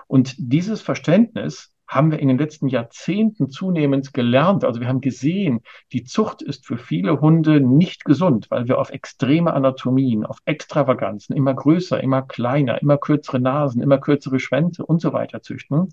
Und 0.09 0.35
dieses 0.39 0.83
Verständnis 0.83 1.74
haben 1.87 2.11
wir 2.11 2.19
in 2.19 2.29
den 2.29 2.39
letzten 2.39 2.69
Jahrzehnten 2.69 3.51
zunehmend 3.51 4.15
gelernt. 4.15 4.65
Also 4.65 4.81
wir 4.81 4.89
haben 4.89 5.01
gesehen, 5.01 5.61
die 5.93 6.05
Zucht 6.05 6.43
ist 6.43 6.67
für 6.67 6.79
viele 6.79 7.21
Hunde 7.21 7.61
nicht 7.61 8.05
gesund, 8.05 8.51
weil 8.51 8.69
wir 8.69 8.79
auf 8.79 8.91
extreme 8.91 9.53
Anatomien, 9.53 10.25
auf 10.25 10.39
Extravaganzen, 10.45 11.37
immer 11.37 11.55
größer, 11.55 12.03
immer 12.03 12.23
kleiner, 12.23 12.81
immer 12.81 12.99
kürzere 12.99 13.41
Nasen, 13.41 13.83
immer 13.83 13.99
kürzere 13.99 14.41
Schwänze 14.41 14.85
und 14.85 15.01
so 15.01 15.13
weiter 15.13 15.43
züchten. 15.43 15.89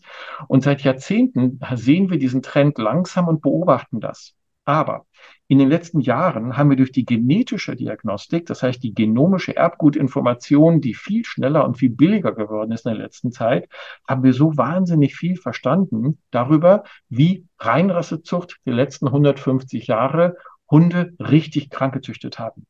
Und 0.47 0.63
seit 0.63 0.81
Jahrzehnten 0.81 1.59
sehen 1.75 2.09
wir 2.09 2.17
diesen 2.17 2.41
Trend 2.41 2.77
langsam 2.77 3.27
und 3.27 3.41
beobachten 3.41 3.99
das. 3.99 4.33
Aber 4.63 5.05
in 5.51 5.59
den 5.59 5.67
letzten 5.67 5.99
Jahren 5.99 6.55
haben 6.55 6.69
wir 6.69 6.77
durch 6.77 6.93
die 6.93 7.03
genetische 7.03 7.75
Diagnostik, 7.75 8.45
das 8.45 8.63
heißt 8.63 8.81
die 8.81 8.93
genomische 8.93 9.53
Erbgutinformation, 9.53 10.79
die 10.79 10.93
viel 10.93 11.25
schneller 11.25 11.65
und 11.65 11.77
viel 11.77 11.89
billiger 11.89 12.31
geworden 12.31 12.71
ist 12.71 12.85
in 12.85 12.93
der 12.93 13.03
letzten 13.03 13.33
Zeit, 13.33 13.67
haben 14.07 14.23
wir 14.23 14.31
so 14.31 14.55
wahnsinnig 14.55 15.13
viel 15.13 15.35
verstanden 15.35 16.19
darüber, 16.31 16.85
wie 17.09 17.47
Reinrassezucht 17.59 18.61
die 18.65 18.71
letzten 18.71 19.07
150 19.07 19.87
Jahre 19.87 20.37
Hunde 20.69 21.11
richtig 21.19 21.69
krank 21.69 21.95
gezüchtet 21.95 22.39
haben. 22.39 22.65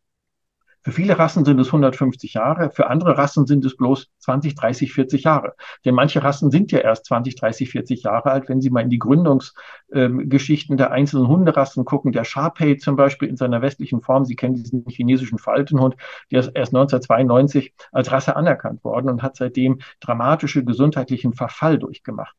Für 0.84 0.91
viele 0.91 1.20
Rassen 1.20 1.46
sind 1.46 1.60
es 1.60 1.67
150 1.67 2.34
Jahre, 2.34 2.72
für 2.72 2.88
andere 2.88 3.15
Rassen 3.15 3.46
sind 3.46 3.63
es 3.65 3.78
bloß 3.78 4.08
20, 4.17 4.56
30, 4.56 4.94
40 4.94 5.24
Jahre. 5.24 5.54
Denn 5.86 5.94
manche 5.94 6.24
Rassen 6.24 6.50
sind 6.50 6.72
ja 6.72 6.80
erst 6.80 7.06
20, 7.06 7.36
30, 7.36 7.70
40 7.70 8.04
Jahre 8.04 8.32
alt. 8.32 8.50
Wenn 8.50 8.62
Sie 8.62 8.72
mal 8.72 8.82
in 8.82 8.89
die 8.89 8.98
Gründungsgeschichten 8.98 10.74
ähm, 10.74 10.78
der 10.78 10.91
einzelnen 10.91 11.28
Hunderassen 11.28 11.86
gucken, 11.86 12.12
der 12.12 12.24
Sharpei 12.24 12.76
zum 12.76 12.96
Beispiel 12.96 13.30
in 13.30 13.38
seiner 13.38 13.62
westlichen 13.62 14.02
Form, 14.02 14.26
Sie 14.26 14.36
kennen 14.36 14.56
diesen 14.56 14.84
chinesischen 14.88 15.38
Faltenhund, 15.38 15.96
der 16.32 16.39
ist 16.39 16.48
erst 16.48 16.74
1992 16.74 17.74
als 17.91 18.12
Rasse 18.12 18.36
anerkannt 18.36 18.84
worden 18.84 19.10
und 19.10 19.22
hat 19.22 19.36
seitdem 19.36 19.82
dramatische 20.00 20.65
gesundheitlichen 20.65 21.34
Verfall 21.34 21.78
durchgemacht. 21.78 22.36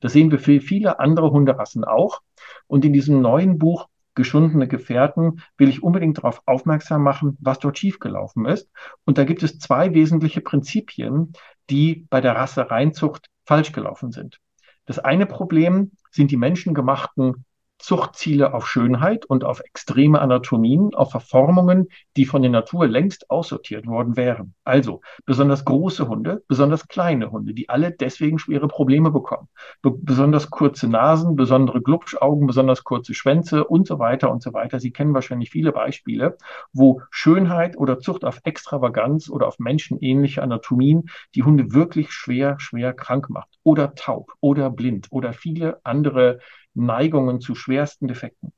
Das 0.00 0.12
sehen 0.12 0.30
wir 0.30 0.38
für 0.40 0.60
viele 0.60 0.98
andere 0.98 1.30
Hunderassen 1.30 1.84
auch. 1.84 2.22
Und 2.66 2.84
in 2.84 2.92
diesem 2.92 3.20
neuen 3.20 3.58
Buch 3.58 3.88
geschundene 4.14 4.68
Gefährten 4.68 5.42
will 5.56 5.68
ich 5.68 5.82
unbedingt 5.82 6.18
darauf 6.18 6.42
aufmerksam 6.46 7.02
machen, 7.02 7.36
was 7.40 7.58
dort 7.58 7.78
schiefgelaufen 7.78 8.46
ist. 8.46 8.70
Und 9.04 9.18
da 9.18 9.24
gibt 9.24 9.42
es 9.42 9.58
zwei 9.58 9.94
wesentliche 9.94 10.40
Prinzipien, 10.40 11.32
die 11.70 12.06
bei 12.10 12.20
der 12.20 12.36
Rassereinzucht 12.36 13.28
falsch 13.44 13.72
gelaufen 13.72 14.12
sind. 14.12 14.40
Das 14.86 14.98
eine 14.98 15.26
Problem 15.26 15.92
sind 16.10 16.30
die 16.30 16.36
menschengemachten 16.36 17.44
Zuchtziele 17.78 18.54
auf 18.54 18.66
Schönheit 18.66 19.26
und 19.26 19.44
auf 19.44 19.60
extreme 19.60 20.20
Anatomien, 20.20 20.94
auf 20.94 21.10
Verformungen, 21.10 21.88
die 22.16 22.24
von 22.24 22.40
der 22.40 22.50
Natur 22.50 22.86
längst 22.86 23.30
aussortiert 23.30 23.86
worden 23.86 24.16
wären. 24.16 24.54
Also 24.64 25.02
besonders 25.26 25.64
große 25.64 26.08
Hunde, 26.08 26.42
besonders 26.48 26.88
kleine 26.88 27.30
Hunde, 27.30 27.52
die 27.52 27.68
alle 27.68 27.90
deswegen 27.90 28.38
schwere 28.38 28.68
Probleme 28.68 29.10
bekommen. 29.10 29.48
Be 29.82 29.90
besonders 29.90 30.50
kurze 30.50 30.88
Nasen, 30.88 31.36
besondere 31.36 31.82
Glubschaugen, 31.82 32.46
besonders 32.46 32.84
kurze 32.84 33.12
Schwänze 33.12 33.64
und 33.64 33.86
so 33.86 33.98
weiter 33.98 34.30
und 34.30 34.42
so 34.42 34.52
weiter. 34.54 34.80
Sie 34.80 34.90
kennen 34.92 35.12
wahrscheinlich 35.12 35.50
viele 35.50 35.72
Beispiele, 35.72 36.38
wo 36.72 37.02
Schönheit 37.10 37.76
oder 37.76 37.98
Zucht 37.98 38.24
auf 38.24 38.40
Extravaganz 38.44 39.28
oder 39.28 39.46
auf 39.46 39.58
menschenähnliche 39.58 40.42
Anatomien 40.42 41.10
die 41.34 41.42
Hunde 41.42 41.72
wirklich 41.72 42.12
schwer, 42.12 42.58
schwer 42.58 42.92
krank 42.94 43.28
macht. 43.30 43.58
Oder 43.62 43.94
taub 43.94 44.32
oder 44.40 44.70
blind 44.70 45.08
oder 45.10 45.32
viele 45.32 45.80
andere 45.84 46.38
Neigungen 46.74 47.40
zu 47.40 47.54
schwersten 47.64 48.08
Defekten. 48.08 48.52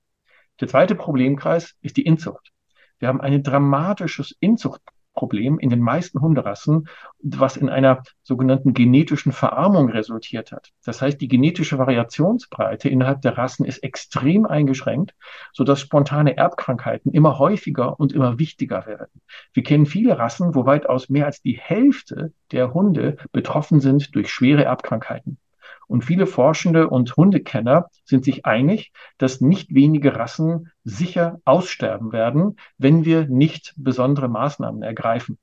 Der 0.61 0.69
zweite 0.69 0.97
Problemkreis 0.97 1.77
ist 1.81 1.97
die 1.97 2.05
Inzucht. 2.05 2.53
Wir 2.99 3.09
haben 3.09 3.21
ein 3.21 3.43
dramatisches 3.43 4.35
Inzuchtproblem 4.41 5.61
in 5.61 5.71
den 5.71 5.81
meisten 5.81 6.21
Hunderassen, 6.21 6.89
was 7.23 7.57
in 7.57 7.69
einer 7.69 8.03
sogenannten 8.25 8.75
genetischen 8.75 9.31
Verarmung 9.31 9.91
resultiert 9.91 10.51
hat. 10.51 10.73
Das 10.85 11.03
heißt, 11.03 11.21
die 11.21 11.29
genetische 11.29 11.79
Variationsbreite 11.79 12.89
innerhalb 12.89 13.23
der 13.23 13.39
Rassen 13.39 13.65
ist 13.65 13.85
extrem 13.85 14.45
eingeschränkt, 14.45 15.15
sodass 15.53 15.81
spontane 15.81 16.37
Erbkrankheiten 16.37 17.13
immer 17.13 17.39
häufiger 17.39 18.01
und 18.01 18.13
immer 18.13 18.41
wichtiger 18.41 18.87
werden. 18.87 19.21
Wir 19.53 19.63
kennen 19.63 19.87
viele 19.87 20.19
Rassen, 20.19 20.57
wo 20.57 20.67
weitaus 20.67 21.09
mehr 21.11 21.27
als 21.27 21.43
die 21.43 21.61
Hälfte 21.61 22.33
der 22.51 22.75
Hunde 22.75 23.19
betroffen 23.31 23.81
sind 23.81 24.17
durch 24.17 24.33
schwere 24.33 24.65
Erbkrankheiten. 24.65 25.39
Und 25.87 26.05
viele 26.05 26.27
Forschende 26.27 26.89
und 26.91 27.17
Hundekenner 27.17 27.89
sind 28.05 28.25
sich 28.25 28.45
einig, 28.45 28.93
dass 29.19 29.41
nicht 29.41 29.75
wenige 29.75 30.17
Rassen 30.17 30.73
sicher 30.83 31.41
aussterben 31.45 32.13
werden, 32.13 32.57
wenn 32.77 33.05
wir 33.05 33.27
nicht 33.27 33.75
besondere 33.77 34.29
Maßnahmen 34.29 34.83
ergreifen. 34.83 35.39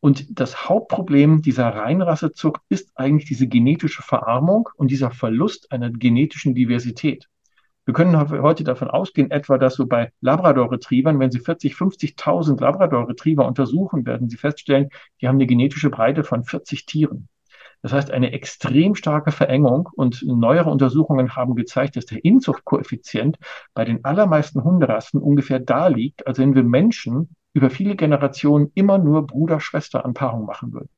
Und 0.00 0.40
das 0.40 0.68
Hauptproblem 0.68 1.42
dieser 1.42 1.68
Reinrassezucht 1.68 2.62
ist 2.70 2.90
eigentlich 2.94 3.28
diese 3.28 3.48
genetische 3.48 4.02
Verarmung 4.02 4.70
und 4.76 4.90
dieser 4.90 5.10
Verlust 5.10 5.70
einer 5.72 5.90
genetischen 5.90 6.54
Diversität. 6.54 7.28
Wir 7.84 7.94
können 7.94 8.18
heute 8.18 8.64
davon 8.64 8.88
ausgehen, 8.88 9.30
etwa, 9.30 9.58
dass 9.58 9.74
so 9.74 9.86
bei 9.86 10.12
Labrador-Retrievern, 10.20 11.18
wenn 11.18 11.30
Sie 11.30 11.40
40, 11.40 11.74
50.000 11.74 12.60
Labrador-Retriever 12.60 13.46
untersuchen, 13.46 14.06
werden 14.06 14.30
Sie 14.30 14.36
feststellen, 14.36 14.88
die 15.20 15.28
haben 15.28 15.36
eine 15.36 15.46
genetische 15.46 15.90
Breite 15.90 16.24
von 16.24 16.44
40 16.44 16.86
Tieren. 16.86 17.28
Das 17.82 17.92
heißt, 17.92 18.10
eine 18.10 18.32
extrem 18.32 18.94
starke 18.94 19.32
Verengung 19.32 19.88
und 19.94 20.22
neuere 20.26 20.70
Untersuchungen 20.70 21.34
haben 21.36 21.54
gezeigt, 21.54 21.96
dass 21.96 22.06
der 22.06 22.24
Inzuchtkoeffizient 22.24 23.38
bei 23.74 23.84
den 23.84 24.04
allermeisten 24.04 24.62
Hunderassen 24.62 25.20
ungefähr 25.20 25.60
da 25.60 25.88
liegt, 25.88 26.26
als 26.26 26.38
wenn 26.38 26.54
wir 26.54 26.62
Menschen 26.62 27.34
über 27.52 27.70
viele 27.70 27.96
Generationen 27.96 28.70
immer 28.74 28.98
nur 28.98 29.26
Bruder-Schwester-Anpaarung 29.26 30.44
machen 30.44 30.72
würden. 30.72 30.90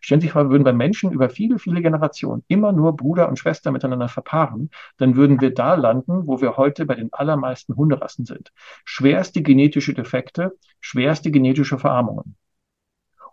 Stellen 0.00 0.20
Sie 0.20 0.26
sich 0.26 0.32
vor, 0.32 0.50
würden 0.50 0.64
bei 0.64 0.72
Menschen 0.72 1.10
über 1.10 1.30
viele, 1.30 1.58
viele 1.58 1.82
Generationen 1.82 2.44
immer 2.48 2.72
nur 2.72 2.96
Bruder 2.96 3.28
und 3.28 3.38
Schwester 3.38 3.72
miteinander 3.72 4.08
verpaaren, 4.08 4.70
dann 4.98 5.16
würden 5.16 5.40
wir 5.40 5.52
da 5.52 5.74
landen, 5.74 6.26
wo 6.26 6.40
wir 6.40 6.56
heute 6.56 6.86
bei 6.86 6.94
den 6.94 7.12
allermeisten 7.12 7.74
Hunderassen 7.74 8.24
sind. 8.24 8.52
Schwerste 8.84 9.42
genetische 9.42 9.94
Defekte, 9.94 10.56
schwerste 10.80 11.30
genetische 11.30 11.78
Verarmungen. 11.78 12.36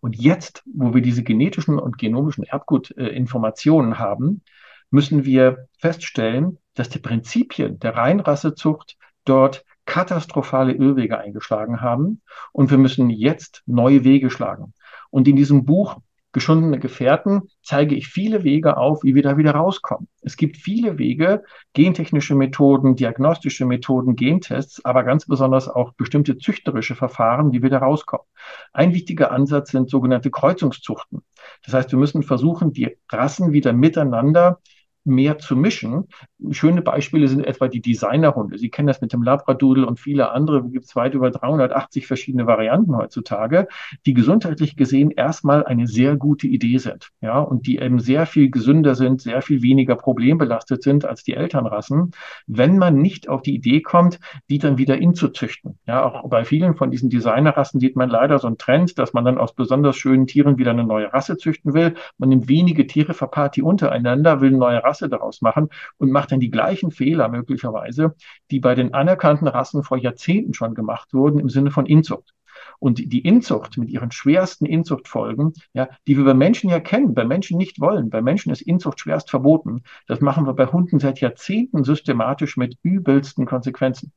Und 0.06 0.18
jetzt, 0.18 0.62
wo 0.72 0.94
wir 0.94 1.02
diese 1.02 1.24
genetischen 1.24 1.80
und 1.80 1.98
genomischen 1.98 2.44
Erbgutinformationen 2.44 3.98
haben, 3.98 4.44
müssen 4.92 5.26
wir 5.26 5.68
feststellen, 5.80 6.60
dass 6.76 6.90
die 6.90 7.00
Prinzipien 7.00 7.80
der 7.80 7.96
Reinrassezucht 7.98 8.98
dort 9.26 9.66
katastrophale 9.86 10.74
Irrwege 10.74 11.18
eingeschlagen 11.18 11.82
haben 11.82 12.22
und 12.52 12.70
wir 12.70 12.78
müssen 12.78 13.10
jetzt 13.10 13.64
neue 13.66 14.04
Wege 14.04 14.30
schlagen. 14.30 14.76
Und 15.10 15.28
in 15.28 15.36
diesem 15.36 15.66
Buch 15.66 15.98
geschundene 16.36 16.80
Gefährten 16.80 17.44
zeige 17.64 17.96
ich 17.96 18.10
viele 18.10 18.44
Wege 18.44 18.76
auf, 18.76 19.04
wie 19.04 19.16
wir 19.16 19.24
da 19.24 19.38
wieder 19.38 19.52
rauskommen. 19.52 20.10
Es 20.22 20.36
gibt 20.36 20.58
viele 20.58 20.98
Wege, 20.98 21.44
gentechnische 21.72 22.36
Methoden, 22.36 22.98
diagnostische 22.98 23.66
Methoden, 23.66 24.18
Gentests, 24.18 24.84
aber 24.84 25.04
ganz 25.04 25.26
besonders 25.28 25.70
auch 25.70 25.94
bestimmte 25.94 26.38
züchterische 26.38 26.94
Verfahren, 26.94 27.54
wie 27.54 27.64
wir 27.64 27.70
da 27.70 27.78
rauskommen. 27.78 28.26
Ein 28.74 28.94
wichtiger 28.94 29.32
Ansatz 29.32 29.72
sind 29.72 29.90
sogenannte 29.90 30.30
Kreuzungszuchten. 30.30 31.24
Das 31.64 31.74
heißt, 31.74 31.92
wir 31.94 32.00
müssen 32.00 32.22
versuchen, 32.22 32.74
die 32.74 32.98
Rassen 33.10 33.54
wieder 33.54 33.72
miteinander 33.72 34.60
mehr 35.06 35.38
zu 35.38 35.56
mischen. 35.56 36.10
Schöne 36.52 36.82
Beispiele 36.82 37.28
sind 37.28 37.46
etwa 37.46 37.68
die 37.68 37.82
Designerhunde. 37.82 38.58
Sie 38.58 38.70
kennen 38.70 38.88
das 38.88 39.02
mit 39.02 39.14
dem 39.14 39.24
Labradoodle 39.24 39.86
und 39.86 40.00
viele 40.00 40.32
andere. 40.32 40.60
Es 40.66 40.72
gibt 40.72 40.96
weit 40.96 41.14
über 41.14 41.32
380 41.32 42.08
verschiedene 42.08 42.48
Varianten 42.48 42.96
heutzutage, 42.96 43.68
die 44.06 44.14
gesundheitlich 44.14 44.76
gesehen 44.76 45.12
erstmal 45.12 45.66
eine 45.66 45.88
sehr 45.88 46.16
gute 46.16 46.48
Idee 46.48 46.78
sind. 46.78 47.10
Ja, 47.22 47.40
und 47.40 47.68
die 47.68 47.78
eben 47.78 48.00
sehr 48.00 48.26
viel 48.26 48.50
gesünder 48.50 48.96
sind, 48.96 49.22
sehr 49.22 49.42
viel 49.42 49.62
weniger 49.62 49.96
problembelastet 49.96 50.84
sind 50.84 51.06
als 51.06 51.24
die 51.24 51.34
Elternrassen, 51.34 52.12
wenn 52.48 52.78
man 52.78 53.02
nicht 53.02 53.30
auf 53.30 53.42
die 53.42 53.56
Idee 53.56 53.82
kommt, 53.82 54.20
die 54.50 54.60
dann 54.60 54.78
wieder 54.78 54.98
inzuzüchten. 54.98 55.80
Ja, 55.88 56.06
auch 56.06 56.30
bei 56.30 56.44
vielen 56.46 56.76
von 56.76 56.92
diesen 56.92 57.10
Designerrassen 57.10 57.80
sieht 57.80 57.96
man 57.96 58.10
leider 58.10 58.40
so 58.40 58.48
einen 58.48 58.58
Trend, 58.58 58.98
dass 59.00 59.14
man 59.14 59.26
dann 59.26 59.38
aus 59.38 59.54
besonders 59.54 59.96
schönen 59.96 60.28
Tieren 60.28 60.58
wieder 60.58 60.72
eine 60.72 60.84
neue 60.84 61.12
Rasse 61.14 61.38
züchten 61.38 61.74
will. 61.74 61.96
Man 62.18 62.30
nimmt 62.30 62.48
wenige 62.48 62.88
Tiere, 62.88 63.14
verpaart 63.14 63.56
die 63.56 63.62
untereinander, 63.62 64.42
will 64.42 64.50
eine 64.50 64.58
neue 64.58 64.84
Rasse 64.84 65.10
daraus 65.10 65.42
machen 65.42 65.70
und 65.98 66.12
macht 66.12 66.32
dann 66.36 66.40
die 66.42 66.52
gleichen 66.52 66.92
Fehler 66.92 67.30
möglicherweise, 67.30 68.16
die 68.52 68.60
bei 68.60 68.76
den 68.76 68.94
anerkannten 68.94 69.48
Rassen 69.48 69.84
vor 69.84 69.98
Jahrzehnten 69.98 70.54
schon 70.54 70.76
gemacht 70.76 71.14
wurden 71.14 71.40
im 71.40 71.50
Sinne 71.50 71.72
von 71.72 71.86
Inzucht. 71.86 72.34
Und 72.80 73.00
die 73.00 73.20
Inzucht 73.20 73.78
mit 73.78 73.90
ihren 73.90 74.12
schwersten 74.12 74.66
Inzuchtfolgen, 74.66 75.54
ja, 75.74 75.90
die 76.08 76.18
wir 76.18 76.26
bei 76.26 76.34
Menschen 76.34 76.70
ja 76.70 76.80
kennen, 76.80 77.14
bei 77.14 77.26
Menschen 77.26 77.58
nicht 77.58 77.80
wollen. 77.80 78.10
Bei 78.10 78.22
Menschen 78.22 78.52
ist 78.52 78.62
Inzucht 78.62 79.00
schwerst 79.00 79.30
verboten. 79.30 79.84
Das 80.08 80.20
machen 80.22 80.46
wir 80.46 80.54
bei 80.54 80.66
Hunden 80.68 81.00
seit 81.00 81.22
Jahrzehnten 81.22 81.84
systematisch 81.84 82.58
mit 82.58 82.78
übelsten 82.82 83.46
Konsequenzen. 83.46 84.12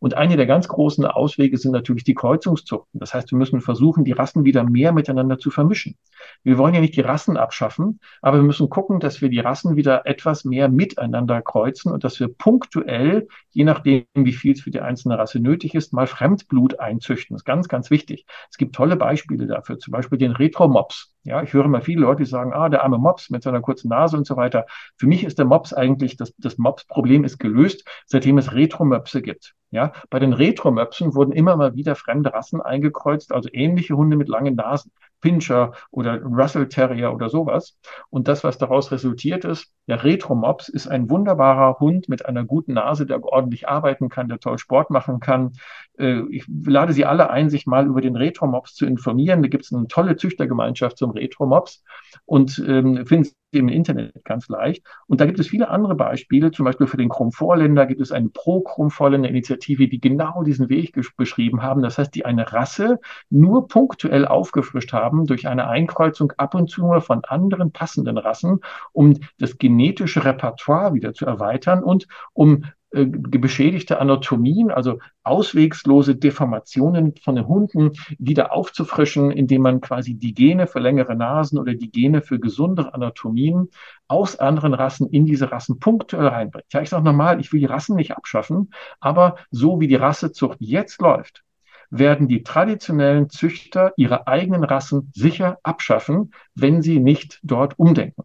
Und 0.00 0.14
eine 0.14 0.36
der 0.36 0.46
ganz 0.46 0.66
großen 0.66 1.04
Auswege 1.06 1.56
sind 1.58 1.70
natürlich 1.70 2.02
die 2.02 2.14
Kreuzungszuchten. 2.14 2.98
Das 2.98 3.14
heißt, 3.14 3.30
wir 3.30 3.38
müssen 3.38 3.60
versuchen, 3.60 4.04
die 4.04 4.10
Rassen 4.10 4.44
wieder 4.44 4.64
mehr 4.64 4.92
miteinander 4.92 5.38
zu 5.38 5.50
vermischen. 5.50 5.96
Wir 6.42 6.58
wollen 6.58 6.74
ja 6.74 6.80
nicht 6.80 6.96
die 6.96 7.02
Rassen 7.02 7.36
abschaffen, 7.36 8.00
aber 8.20 8.38
wir 8.38 8.42
müssen 8.42 8.68
gucken, 8.68 8.98
dass 8.98 9.20
wir 9.22 9.28
die 9.28 9.38
Rassen 9.38 9.76
wieder 9.76 10.04
etwas 10.06 10.44
mehr 10.44 10.68
miteinander 10.68 11.40
kreuzen 11.40 11.92
und 11.92 12.02
dass 12.02 12.18
wir 12.18 12.28
punktuell, 12.28 13.28
je 13.50 13.62
nachdem, 13.62 14.04
wie 14.14 14.32
viel 14.32 14.52
es 14.54 14.62
für 14.62 14.72
die 14.72 14.80
einzelne 14.80 15.18
Rasse 15.18 15.38
nötig 15.38 15.74
ist, 15.74 15.92
mal 15.92 16.08
Fremdblut 16.08 16.80
einzüchten. 16.80 17.34
Das 17.34 17.42
ist 17.42 17.46
ganz, 17.46 17.68
ganz 17.68 17.90
wichtig. 17.90 18.26
Es 18.50 18.56
gibt 18.56 18.74
tolle 18.74 18.96
Beispiele 18.96 19.46
dafür, 19.46 19.78
zum 19.78 19.92
Beispiel 19.92 20.18
den 20.18 20.32
Retro-Mops. 20.32 21.14
Ja, 21.24 21.42
ich 21.42 21.52
höre 21.52 21.68
mal 21.68 21.82
viele 21.82 22.00
Leute, 22.00 22.24
die 22.24 22.28
sagen, 22.28 22.52
ah, 22.52 22.68
der 22.68 22.82
arme 22.82 22.98
Mops 22.98 23.30
mit 23.30 23.44
seiner 23.44 23.60
kurzen 23.60 23.88
Nase 23.88 24.16
und 24.16 24.26
so 24.26 24.36
weiter. 24.36 24.66
Für 24.96 25.06
mich 25.06 25.22
ist 25.22 25.38
der 25.38 25.44
Mops 25.44 25.72
eigentlich, 25.72 26.16
das, 26.16 26.34
das 26.38 26.58
Mops-Problem 26.58 27.22
ist 27.22 27.38
gelöst, 27.38 27.88
seitdem 28.06 28.38
es 28.38 28.52
Retro-Möpse 28.52 29.22
gibt. 29.22 29.54
Ja, 29.72 29.92
bei 30.10 30.18
den 30.18 30.34
Retromöpsen 30.34 31.14
wurden 31.14 31.32
immer 31.32 31.56
mal 31.56 31.74
wieder 31.74 31.94
fremde 31.94 32.34
Rassen 32.34 32.60
eingekreuzt, 32.60 33.32
also 33.32 33.48
ähnliche 33.50 33.96
Hunde 33.96 34.18
mit 34.18 34.28
langen 34.28 34.54
Nasen, 34.54 34.92
Pinscher 35.22 35.72
oder 35.90 36.20
Russell 36.22 36.68
Terrier 36.68 37.14
oder 37.14 37.30
sowas. 37.30 37.78
Und 38.10 38.28
das, 38.28 38.44
was 38.44 38.58
daraus 38.58 38.92
resultiert 38.92 39.46
ist, 39.46 39.72
der 39.88 40.04
Retromops 40.04 40.68
ist 40.68 40.88
ein 40.88 41.08
wunderbarer 41.08 41.78
Hund 41.80 42.10
mit 42.10 42.26
einer 42.26 42.44
guten 42.44 42.74
Nase, 42.74 43.06
der 43.06 43.24
ordentlich 43.24 43.66
arbeiten 43.66 44.10
kann, 44.10 44.28
der 44.28 44.40
toll 44.40 44.58
Sport 44.58 44.90
machen 44.90 45.20
kann. 45.20 45.52
Äh, 45.98 46.20
ich 46.30 46.44
lade 46.66 46.92
Sie 46.92 47.06
alle 47.06 47.30
ein, 47.30 47.48
sich 47.48 47.66
mal 47.66 47.86
über 47.86 48.02
den 48.02 48.16
Retromops 48.16 48.74
zu 48.74 48.84
informieren. 48.84 49.40
Da 49.40 49.48
gibt 49.48 49.64
es 49.64 49.72
eine 49.72 49.88
tolle 49.88 50.16
Züchtergemeinschaft 50.16 50.98
zum 50.98 51.12
Retromops 51.12 51.82
und 52.26 52.62
ähm, 52.68 53.06
finden 53.06 53.30
im 53.52 53.68
Internet 53.68 54.24
ganz 54.24 54.48
leicht. 54.48 54.84
Und 55.06 55.20
da 55.20 55.26
gibt 55.26 55.38
es 55.38 55.48
viele 55.48 55.68
andere 55.68 55.94
Beispiele. 55.94 56.50
Zum 56.50 56.64
Beispiel 56.64 56.86
für 56.86 56.96
den 56.96 57.08
Krummvorländer 57.08 57.86
gibt 57.86 58.00
es 58.00 58.12
eine 58.12 58.28
Pro-Krummvorländer-Initiative, 58.28 59.88
die 59.88 60.00
genau 60.00 60.42
diesen 60.42 60.68
Weg 60.68 60.94
beschrieben 61.16 61.62
haben. 61.62 61.82
Das 61.82 61.98
heißt, 61.98 62.14
die 62.14 62.24
eine 62.24 62.52
Rasse 62.52 62.98
nur 63.30 63.68
punktuell 63.68 64.26
aufgefrischt 64.26 64.92
haben 64.92 65.26
durch 65.26 65.48
eine 65.48 65.68
Einkreuzung 65.68 66.32
ab 66.36 66.54
und 66.54 66.68
zu 66.68 66.82
nur 66.82 67.00
von 67.00 67.24
anderen 67.24 67.72
passenden 67.72 68.18
Rassen, 68.18 68.60
um 68.92 69.18
das 69.38 69.58
genetische 69.58 70.24
Repertoire 70.24 70.94
wieder 70.94 71.12
zu 71.12 71.26
erweitern 71.26 71.82
und 71.82 72.06
um 72.32 72.64
äh, 72.92 73.06
beschädigte 73.06 74.00
Anatomien, 74.00 74.70
also 74.70 74.98
auswegslose 75.22 76.16
Deformationen 76.16 77.14
von 77.22 77.36
den 77.36 77.46
Hunden 77.46 77.92
wieder 78.18 78.52
aufzufrischen, 78.52 79.30
indem 79.30 79.62
man 79.62 79.80
quasi 79.80 80.14
die 80.14 80.34
Gene 80.34 80.66
für 80.66 80.78
längere 80.78 81.14
Nasen 81.14 81.58
oder 81.58 81.74
die 81.74 81.90
Gene 81.90 82.22
für 82.22 82.38
gesundere 82.38 82.94
Anatomien 82.94 83.68
aus 84.08 84.38
anderen 84.38 84.74
Rassen 84.74 85.08
in 85.08 85.24
diese 85.24 85.50
Rassen 85.52 85.78
punktuell 85.78 86.26
reinbringt. 86.26 86.66
Ja, 86.72 86.82
ich 86.82 86.90
sage 86.90 87.04
nochmal, 87.04 87.40
ich 87.40 87.52
will 87.52 87.60
die 87.60 87.66
Rassen 87.66 87.96
nicht 87.96 88.12
abschaffen, 88.16 88.70
aber 89.00 89.36
so 89.50 89.80
wie 89.80 89.88
die 89.88 89.96
Rassezucht 89.96 90.58
jetzt 90.60 91.00
läuft, 91.00 91.42
werden 91.90 92.26
die 92.26 92.42
traditionellen 92.42 93.28
Züchter 93.28 93.92
ihre 93.96 94.26
eigenen 94.26 94.64
Rassen 94.64 95.10
sicher 95.14 95.58
abschaffen, 95.62 96.32
wenn 96.54 96.82
sie 96.82 97.00
nicht 97.00 97.38
dort 97.42 97.78
umdenken. 97.78 98.22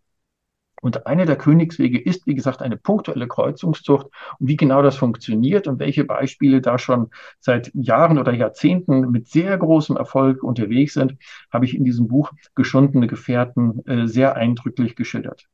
Und 0.82 1.08
einer 1.08 1.26
der 1.26 1.38
Königswege 1.38 2.00
ist, 2.00 2.28
wie 2.28 2.36
gesagt, 2.36 2.62
eine 2.62 2.78
punktuelle 2.78 3.28
Kreuzungszucht. 3.28 4.08
Und 4.40 4.48
wie 4.48 4.56
genau 4.56 4.82
das 4.82 4.96
funktioniert 4.96 5.68
und 5.68 5.80
welche 5.80 6.04
Beispiele 6.04 6.62
da 6.62 6.78
schon 6.78 7.10
seit 7.40 7.72
Jahren 7.74 8.20
oder 8.20 8.34
Jahrzehnten 8.34 9.12
mit 9.12 9.28
sehr 9.28 9.58
großem 9.58 9.98
Erfolg 9.98 10.44
unterwegs 10.44 10.94
sind, 10.94 11.18
habe 11.52 11.66
ich 11.66 11.76
in 11.76 11.84
diesem 11.84 12.08
Buch 12.08 12.32
Geschundene 12.56 13.08
Gefährten 13.08 13.86
äh, 13.86 14.08
sehr 14.08 14.36
eindrücklich 14.36 14.96
geschildert. 14.96 15.48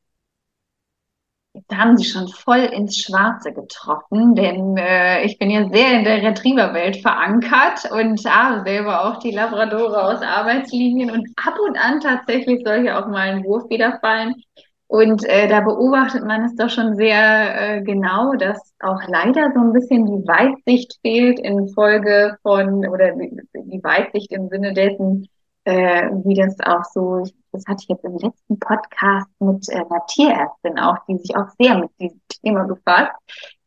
Da 1.68 1.76
haben 1.76 1.96
Sie 1.96 2.04
schon 2.04 2.26
voll 2.26 2.64
ins 2.64 2.98
Schwarze 2.98 3.52
getroffen, 3.52 4.34
denn 4.34 4.76
äh, 4.76 5.24
ich 5.24 5.38
bin 5.38 5.50
ja 5.50 5.68
sehr 5.68 5.98
in 5.98 6.04
der 6.04 6.20
Retriever-Welt 6.20 6.96
verankert 6.96 7.88
und 7.92 8.24
habe 8.24 8.64
selber 8.64 9.04
auch 9.04 9.20
die 9.20 9.30
Labradore 9.30 10.02
aus 10.02 10.20
Arbeitslinien 10.20 11.12
und 11.12 11.28
ab 11.36 11.54
und 11.64 11.78
an 11.78 12.00
tatsächlich 12.00 12.64
soll 12.64 12.80
hier 12.82 12.98
auch 12.98 13.06
mal 13.06 13.30
ein 13.30 13.44
Wurf 13.44 13.70
wieder 13.70 14.00
fallen. 14.00 14.34
Und 14.86 15.24
äh, 15.24 15.48
da 15.48 15.60
beobachtet 15.60 16.24
man 16.24 16.44
es 16.44 16.54
doch 16.56 16.68
schon 16.68 16.94
sehr 16.94 17.78
äh, 17.78 17.82
genau, 17.82 18.34
dass 18.34 18.74
auch 18.80 19.00
leider 19.08 19.50
so 19.52 19.60
ein 19.60 19.72
bisschen 19.72 20.06
die 20.06 20.28
Weitsicht 20.28 20.98
fehlt 21.02 21.40
in 21.40 21.68
Folge 21.68 22.36
von, 22.42 22.86
oder 22.86 23.12
die 23.12 23.82
Weitsicht 23.82 24.30
im 24.32 24.48
Sinne 24.48 24.74
dessen, 24.74 25.26
äh, 25.64 26.10
wie 26.24 26.34
das 26.34 26.60
auch 26.60 26.84
so, 26.92 27.24
das 27.52 27.64
hatte 27.66 27.82
ich 27.82 27.88
jetzt 27.88 28.04
im 28.04 28.18
letzten 28.18 28.58
Podcast 28.58 29.28
mit 29.40 29.66
äh, 29.70 29.76
einer 29.76 30.04
Tierärztin 30.06 30.78
auch, 30.78 30.98
die 31.08 31.16
sich 31.18 31.34
auch 31.34 31.48
sehr 31.58 31.78
mit 31.78 31.90
diesem 31.98 32.20
Thema 32.42 32.64
befasst, 32.64 33.12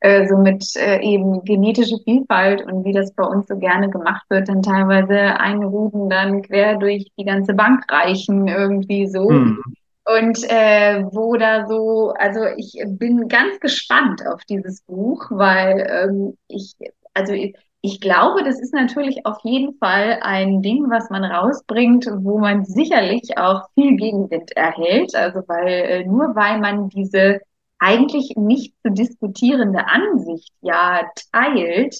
äh, 0.01 0.27
so 0.27 0.38
mit 0.38 0.63
äh, 0.75 1.01
eben 1.01 1.43
genetische 1.43 1.97
Vielfalt 2.03 2.63
und 2.65 2.86
wie 2.86 2.93
das 2.93 3.13
bei 3.13 3.23
uns 3.23 3.47
so 3.47 3.58
gerne 3.58 3.89
gemacht 3.89 4.25
wird, 4.30 4.47
dann 4.47 4.62
teilweise 4.62 5.39
ein 5.39 5.63
Ruden 5.63 6.10
dann 6.10 6.43
quer 6.43 6.77
durch 6.77 7.08
die 7.17 7.25
ganze 7.25 7.56
Bank 7.56 7.84
reichen, 7.91 8.47
irgendwie 8.47 9.08
so. 9.08 9.30
Mhm. 9.30 9.63
Und 10.08 10.41
äh, 10.50 11.04
wo 11.12 11.36
da 11.36 11.67
so, 11.67 12.13
also 12.17 12.46
ich 12.56 12.82
bin 12.88 13.28
ganz 13.28 13.60
gespannt 13.60 14.26
auf 14.26 14.46
dieses 14.46 14.82
Buch, 14.84 15.26
weil 15.32 15.86
ähm, 15.89 16.38
ich, 16.48 16.76
also 17.13 17.34
ich, 17.34 17.58
ich 17.82 18.00
glaube, 18.00 18.43
das 18.43 18.62
ist 18.62 18.74
natürlich 18.74 19.26
auf 19.26 19.39
jeden 19.43 19.78
Fall 19.80 20.20
ein 20.22 20.62
Ding, 20.62 20.89
was 20.89 21.10
man 21.10 21.26
rausbringt, 21.26 22.08
wo 22.20 22.38
man 22.39 22.63
sicherlich 22.63 23.38
auch 23.38 23.63
viel 23.76 23.98
Gegenwind 23.98 24.56
erhält. 24.56 25.13
Also 25.13 25.41
weil 25.48 25.67
äh, 25.67 26.06
nur 26.06 26.36
weil 26.36 26.60
man 26.60 26.88
diese 26.88 27.41
eigentlich 27.80 28.34
nicht 28.38 28.76
zu 28.84 28.91
diskutierende 28.91 29.88
Ansicht 29.88 30.54
ja 30.62 31.02
teilt, 31.34 31.98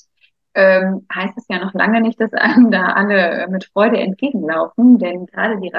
ähm, 0.54 1.06
heißt 1.14 1.38
es 1.38 1.46
ja 1.50 1.60
noch 1.60 1.74
lange 1.74 2.02
nicht, 2.02 2.20
dass 2.22 2.34
einem 2.34 2.72
da 2.72 2.88
alle 2.94 3.44
äh, 3.44 3.48
mit 3.48 3.66
Freude 3.66 3.98
entgegenlaufen, 4.00 4.98
denn 4.98 5.26
gerade 5.28 5.60
die 5.60 5.70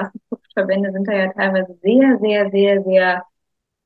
Rassenzuchtverbände 0.59 0.93
sind 0.93 1.09
da 1.09 1.13
ja 1.13 1.33
teilweise 1.33 1.79
sehr, 1.83 2.19
sehr, 2.21 2.51
sehr, 2.51 2.83
sehr 2.83 3.23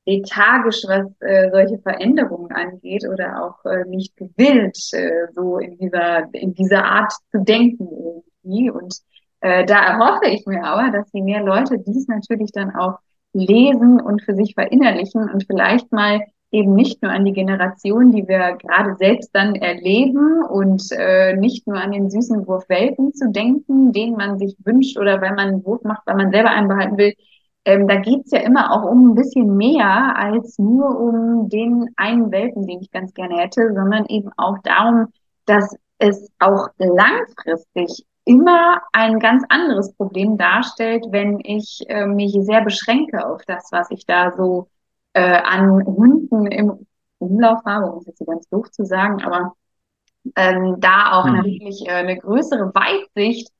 lethargisch, 0.04 0.82
was 0.86 1.06
äh, 1.20 1.50
solche 1.50 1.78
Veränderungen 1.78 2.50
angeht 2.52 3.06
oder 3.08 3.44
auch 3.44 3.64
äh, 3.70 3.84
nicht 3.86 4.16
gewillt, 4.16 4.76
äh, 4.92 5.28
so 5.32 5.58
in 5.58 5.78
dieser, 5.78 6.32
in 6.32 6.54
dieser 6.54 6.84
Art 6.84 7.12
zu 7.30 7.38
denken 7.38 7.88
irgendwie. 7.88 8.70
Und 8.70 8.96
äh, 9.40 9.64
da 9.64 9.78
erhoffe 9.78 10.26
ich 10.26 10.44
mir 10.46 10.64
aber, 10.64 10.90
dass 10.90 11.08
je 11.12 11.22
mehr 11.22 11.42
Leute 11.42 11.78
dies 11.78 12.08
natürlich 12.08 12.50
dann 12.52 12.74
auch 12.74 12.98
lesen 13.32 14.00
und 14.00 14.22
für 14.22 14.34
sich 14.34 14.54
verinnerlichen 14.54 15.30
und 15.30 15.44
vielleicht 15.46 15.92
mal 15.92 16.20
eben 16.52 16.74
nicht 16.74 17.02
nur 17.02 17.10
an 17.10 17.24
die 17.24 17.32
Generation, 17.32 18.12
die 18.12 18.28
wir 18.28 18.56
gerade 18.58 18.94
selbst 18.96 19.30
dann 19.34 19.54
erleben 19.54 20.44
und 20.44 20.84
äh, 20.92 21.34
nicht 21.36 21.66
nur 21.66 21.78
an 21.78 21.92
den 21.92 22.10
süßen 22.10 22.46
Wurf 22.46 22.68
Welpen 22.68 23.14
zu 23.14 23.30
denken, 23.30 23.92
den 23.92 24.12
man 24.12 24.38
sich 24.38 24.54
wünscht 24.64 24.98
oder 24.98 25.20
weil 25.20 25.30
man 25.30 25.48
einen 25.48 25.64
Wurf 25.64 25.82
macht, 25.82 26.02
weil 26.06 26.16
man 26.16 26.30
selber 26.30 26.50
einen 26.50 26.68
behalten 26.68 26.98
will. 26.98 27.14
Ähm, 27.64 27.88
da 27.88 27.96
geht's 27.96 28.32
ja 28.32 28.40
immer 28.40 28.72
auch 28.72 28.90
um 28.90 29.10
ein 29.10 29.14
bisschen 29.14 29.56
mehr 29.56 30.16
als 30.16 30.58
nur 30.58 30.98
um 31.00 31.48
den 31.48 31.88
einen 31.96 32.30
Welpen, 32.30 32.66
den 32.66 32.82
ich 32.82 32.90
ganz 32.90 33.14
gerne 33.14 33.36
hätte, 33.38 33.72
sondern 33.74 34.04
eben 34.06 34.30
auch 34.36 34.58
darum, 34.62 35.06
dass 35.46 35.74
es 35.98 36.30
auch 36.38 36.68
langfristig 36.78 38.04
immer 38.24 38.82
ein 38.92 39.18
ganz 39.20 39.44
anderes 39.48 39.94
Problem 39.94 40.36
darstellt, 40.36 41.06
wenn 41.10 41.40
ich 41.40 41.80
äh, 41.88 42.06
mich 42.06 42.36
sehr 42.40 42.62
beschränke 42.62 43.26
auf 43.26 43.42
das, 43.46 43.68
was 43.72 43.90
ich 43.90 44.06
da 44.06 44.32
so 44.36 44.68
äh, 45.14 45.20
an 45.22 45.84
Hunden 45.84 46.46
im 46.46 46.86
Umlauf 47.18 47.64
habe, 47.64 47.92
um 47.92 47.98
es 48.00 48.06
jetzt 48.06 48.26
ganz 48.26 48.48
doof 48.48 48.70
zu 48.70 48.84
sagen, 48.84 49.22
aber 49.22 49.54
ähm, 50.36 50.76
da 50.78 51.12
auch 51.12 51.26
hm. 51.26 51.36
natürlich 51.36 51.86
äh, 51.86 51.92
eine 51.92 52.16
größere 52.16 52.72
Weitsicht 52.74 53.50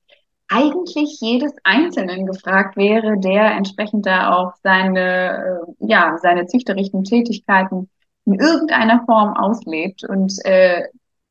eigentlich 0.49 1.19
jedes 1.21 1.55
Einzelnen 1.65 2.27
gefragt 2.27 2.77
wäre, 2.77 3.19
der 3.19 3.53
entsprechend 3.53 4.05
da 4.05 4.37
auch 4.37 4.53
seine, 4.63 5.63
äh, 5.81 5.87
ja, 5.87 6.19
seine 6.21 6.47
züchterischen 6.47 7.05
Tätigkeiten 7.05 7.89
in 8.27 8.35
irgendeiner 8.35 9.03
Form 9.07 9.35
auslebt. 9.35 10.05
Und 10.05 10.35
äh, 10.45 10.85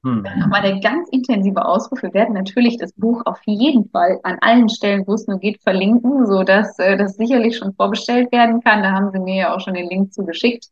hm. 0.04 0.26
nochmal 0.40 0.62
der 0.62 0.80
ganz 0.80 1.10
intensive 1.10 1.64
Ausruf. 1.64 2.02
Wir 2.02 2.14
werden 2.14 2.34
natürlich 2.34 2.78
das 2.78 2.94
Buch 2.94 3.22
auf 3.26 3.40
jeden 3.46 3.90
Fall 3.90 4.20
an 4.24 4.38
allen 4.42 4.70
Stellen, 4.70 5.06
wo 5.06 5.14
es 5.14 5.28
nur 5.28 5.40
geht, 5.40 5.62
verlinken, 5.62 6.26
so 6.26 6.44
dass 6.44 6.78
äh, 6.80 6.98
das 6.98 7.16
sicherlich 7.16 7.58
schon 7.58 7.74
vorbestellt 7.74 8.32
werden 8.32 8.62
kann. 8.62 8.84
Da 8.84 8.92
haben 8.92 9.12
Sie 9.12 9.20
mir 9.20 9.36
ja 9.36 9.56
auch 9.56 9.60
schon 9.60 9.76
den 9.76 9.90
Link 9.90 10.14
zugeschickt. 10.14 10.68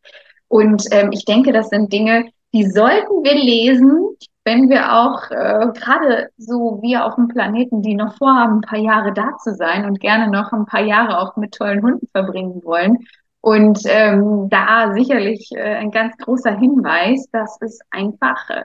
Und 0.47 0.85
ähm, 0.91 1.11
ich 1.11 1.25
denke, 1.25 1.53
das 1.53 1.69
sind 1.69 1.93
Dinge, 1.93 2.25
die 2.53 2.65
sollten 2.65 3.23
wir 3.23 3.35
lesen, 3.35 4.17
wenn 4.43 4.69
wir 4.69 4.93
auch 4.93 5.29
äh, 5.29 5.71
gerade 5.73 6.29
so 6.37 6.79
wir 6.81 7.05
auf 7.05 7.15
dem 7.15 7.27
Planeten, 7.27 7.83
die 7.83 7.93
noch 7.93 8.17
vorhaben, 8.17 8.57
ein 8.57 8.61
paar 8.61 8.79
Jahre 8.79 9.13
da 9.13 9.37
zu 9.37 9.53
sein 9.53 9.85
und 9.85 9.99
gerne 9.99 10.31
noch 10.31 10.51
ein 10.51 10.65
paar 10.65 10.81
Jahre 10.81 11.19
auch 11.19 11.35
mit 11.35 11.53
tollen 11.53 11.83
Hunden 11.83 12.07
verbringen 12.07 12.63
wollen. 12.63 12.97
Und 13.41 13.81
ähm, 13.85 14.49
da 14.49 14.91
sicherlich 14.93 15.51
äh, 15.53 15.75
ein 15.75 15.91
ganz 15.91 16.17
großer 16.17 16.57
Hinweis, 16.57 17.29
dass 17.31 17.57
es 17.61 17.79
einfach 17.91 18.49
äh, 18.49 18.63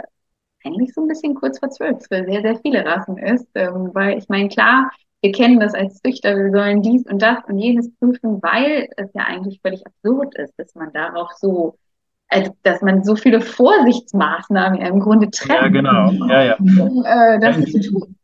eigentlich 0.65 0.93
so 0.95 1.03
ein 1.03 1.09
bisschen 1.09 1.35
kurz 1.35 1.59
vor 1.59 1.71
zwölf 1.71 1.99
für 2.07 2.25
sehr, 2.25 2.43
sehr 2.43 2.59
viele 2.61 2.85
Rassen 2.85 3.19
ist. 3.19 3.49
Ähm, 3.55 3.91
weil 3.93 4.19
ich 4.19 4.29
meine, 4.29 4.49
klar, 4.49 4.91
wir 5.21 5.33
kennen 5.33 5.59
das 5.59 5.75
als 5.75 6.01
Züchter, 6.03 6.37
wir 6.37 6.51
sollen 6.51 6.83
dies 6.83 7.07
und 7.07 7.23
das 7.23 7.39
und 7.49 7.59
jenes 7.59 7.91
prüfen, 7.99 8.43
weil 8.43 8.89
es 8.97 9.11
ja 9.15 9.23
eigentlich 9.25 9.61
völlig 9.63 9.87
absurd 9.87 10.35
ist, 10.37 10.53
dass 10.59 10.75
man 10.75 10.93
darauf 10.93 11.31
so, 11.33 11.77
also, 12.29 12.55
dass 12.63 12.83
man 12.83 13.05
so 13.05 13.17
viele 13.17 13.41
Vorsichtsmaßnahmen 13.41 14.81
im 14.81 15.01
Grunde 15.01 15.31
trifft, 15.31 15.63
ja, 15.63 15.69
genau. 15.69 16.11
ja, 16.29 16.45
ja. 16.45 16.57
um 16.57 17.05
äh, 17.07 17.39
das 17.41 17.59
ja, 17.59 17.65
zu 17.65 17.81
tun. 17.81 18.17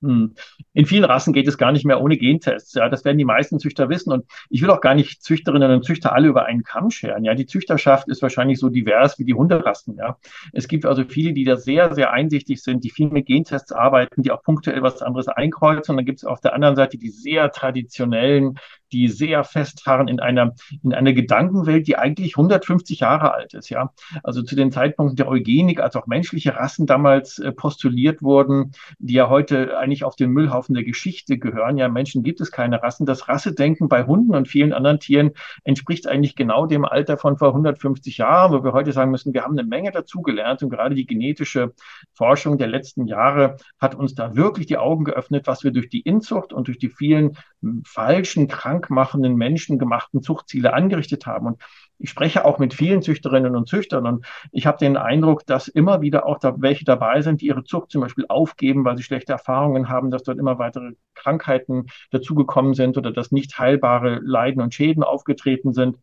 Hm. 0.00 0.34
In 0.74 0.86
vielen 0.86 1.04
Rassen 1.04 1.32
geht 1.32 1.48
es 1.48 1.58
gar 1.58 1.72
nicht 1.72 1.84
mehr 1.84 2.00
ohne 2.00 2.16
Gentests. 2.16 2.74
Ja, 2.74 2.88
das 2.88 3.04
werden 3.04 3.18
die 3.18 3.24
meisten 3.24 3.58
Züchter 3.58 3.88
wissen. 3.88 4.12
Und 4.12 4.26
ich 4.48 4.62
will 4.62 4.70
auch 4.70 4.80
gar 4.80 4.94
nicht 4.94 5.22
Züchterinnen 5.22 5.72
und 5.72 5.84
Züchter 5.84 6.12
alle 6.12 6.28
über 6.28 6.44
einen 6.44 6.62
Kamm 6.62 6.90
scheren. 6.90 7.24
Ja, 7.24 7.34
die 7.34 7.46
Züchterschaft 7.46 8.08
ist 8.08 8.22
wahrscheinlich 8.22 8.60
so 8.60 8.68
divers 8.68 9.18
wie 9.18 9.24
die 9.24 9.34
Hunderassen. 9.34 9.96
Ja, 9.96 10.18
es 10.52 10.68
gibt 10.68 10.86
also 10.86 11.04
viele, 11.04 11.32
die 11.32 11.44
da 11.44 11.56
sehr, 11.56 11.94
sehr 11.94 12.12
einsichtig 12.12 12.62
sind, 12.62 12.84
die 12.84 12.90
viel 12.90 13.08
mit 13.08 13.26
Gentests 13.26 13.72
arbeiten, 13.72 14.22
die 14.22 14.30
auch 14.30 14.42
punktuell 14.42 14.82
was 14.82 15.02
anderes 15.02 15.26
einkreuzen. 15.26 15.92
Und 15.92 15.96
dann 15.96 16.06
gibt 16.06 16.18
es 16.18 16.24
auf 16.24 16.40
der 16.40 16.54
anderen 16.54 16.76
Seite 16.76 16.96
die 16.96 17.10
sehr 17.10 17.50
traditionellen, 17.50 18.58
die 18.92 19.08
sehr 19.08 19.44
festfahren 19.44 20.08
in 20.08 20.20
einer, 20.20 20.54
in 20.82 20.94
einer 20.94 21.12
Gedankenwelt, 21.12 21.86
die 21.86 21.96
eigentlich 21.96 22.36
150 22.36 23.00
Jahre 23.00 23.32
alt 23.32 23.54
ist. 23.54 23.68
Ja, 23.68 23.92
also 24.22 24.42
zu 24.42 24.56
den 24.56 24.72
Zeitpunkten 24.72 25.16
der 25.16 25.28
Eugenik, 25.28 25.80
als 25.80 25.96
auch 25.96 26.06
menschliche 26.06 26.54
Rassen 26.54 26.86
damals 26.86 27.38
äh, 27.38 27.52
postuliert 27.52 28.22
wurden, 28.22 28.72
die 28.98 29.14
ja 29.14 29.28
heute 29.28 29.76
eigentlich 29.78 30.04
auf 30.04 30.16
den 30.16 30.30
Müllhaufen 30.30 30.74
der 30.74 30.84
Geschichte 30.84 31.38
gehören. 31.38 31.76
Ja, 31.78 31.88
Menschen 31.88 32.22
gibt 32.22 32.40
es 32.40 32.50
keine 32.50 32.82
Rassen. 32.82 33.06
Das 33.06 33.28
Rassedenken 33.28 33.88
bei 33.88 34.04
Hunden 34.04 34.34
und 34.34 34.48
vielen 34.48 34.72
anderen 34.72 35.00
Tieren 35.00 35.32
entspricht 35.64 36.06
eigentlich 36.06 36.36
genau 36.36 36.66
dem 36.66 36.84
Alter 36.84 37.16
von 37.16 37.36
vor 37.36 37.48
150 37.48 38.18
Jahren, 38.18 38.52
wo 38.52 38.64
wir 38.64 38.72
heute 38.72 38.92
sagen 38.92 39.10
müssen, 39.10 39.34
wir 39.34 39.44
haben 39.44 39.58
eine 39.58 39.68
Menge 39.68 39.90
dazugelernt 39.90 40.62
und 40.62 40.70
gerade 40.70 40.94
die 40.94 41.06
genetische 41.06 41.72
Forschung 42.12 42.58
der 42.58 42.68
letzten 42.68 43.06
Jahre 43.06 43.56
hat 43.78 43.94
uns 43.94 44.14
da 44.14 44.36
wirklich 44.36 44.66
die 44.66 44.78
Augen 44.78 45.04
geöffnet, 45.04 45.46
was 45.46 45.64
wir 45.64 45.70
durch 45.70 45.88
die 45.88 46.00
Inzucht 46.00 46.52
und 46.52 46.68
durch 46.68 46.78
die 46.78 46.88
vielen 46.88 47.36
falschen, 47.84 48.48
krankmachenden, 48.80 49.36
menschengemachten 49.36 50.22
Zuchtziele 50.22 50.72
angerichtet 50.72 51.26
haben. 51.26 51.46
Und 51.46 51.62
ich 51.98 52.10
spreche 52.10 52.44
auch 52.44 52.58
mit 52.58 52.74
vielen 52.74 53.02
Züchterinnen 53.02 53.56
und 53.56 53.68
Züchtern 53.68 54.06
und 54.06 54.24
ich 54.52 54.66
habe 54.66 54.78
den 54.78 54.96
Eindruck, 54.96 55.44
dass 55.46 55.66
immer 55.66 56.00
wieder 56.00 56.26
auch 56.26 56.38
da 56.38 56.54
welche 56.58 56.84
dabei 56.84 57.22
sind, 57.22 57.40
die 57.40 57.46
ihre 57.46 57.64
Zucht 57.64 57.90
zum 57.90 58.02
Beispiel 58.02 58.24
aufgeben, 58.28 58.84
weil 58.84 58.96
sie 58.96 59.02
schlechte 59.02 59.32
Erfahrungen 59.32 59.88
haben, 59.88 60.10
dass 60.10 60.22
dort 60.22 60.38
immer 60.38 60.60
weitere 60.60 60.92
Krankheiten 61.14 61.86
dazugekommen 62.12 62.74
sind 62.74 62.96
oder 62.96 63.10
dass 63.10 63.32
nicht 63.32 63.58
heilbare 63.58 64.20
Leiden 64.22 64.62
und 64.62 64.74
Schäden 64.74 65.02
aufgetreten 65.02 65.72
sind. 65.72 65.96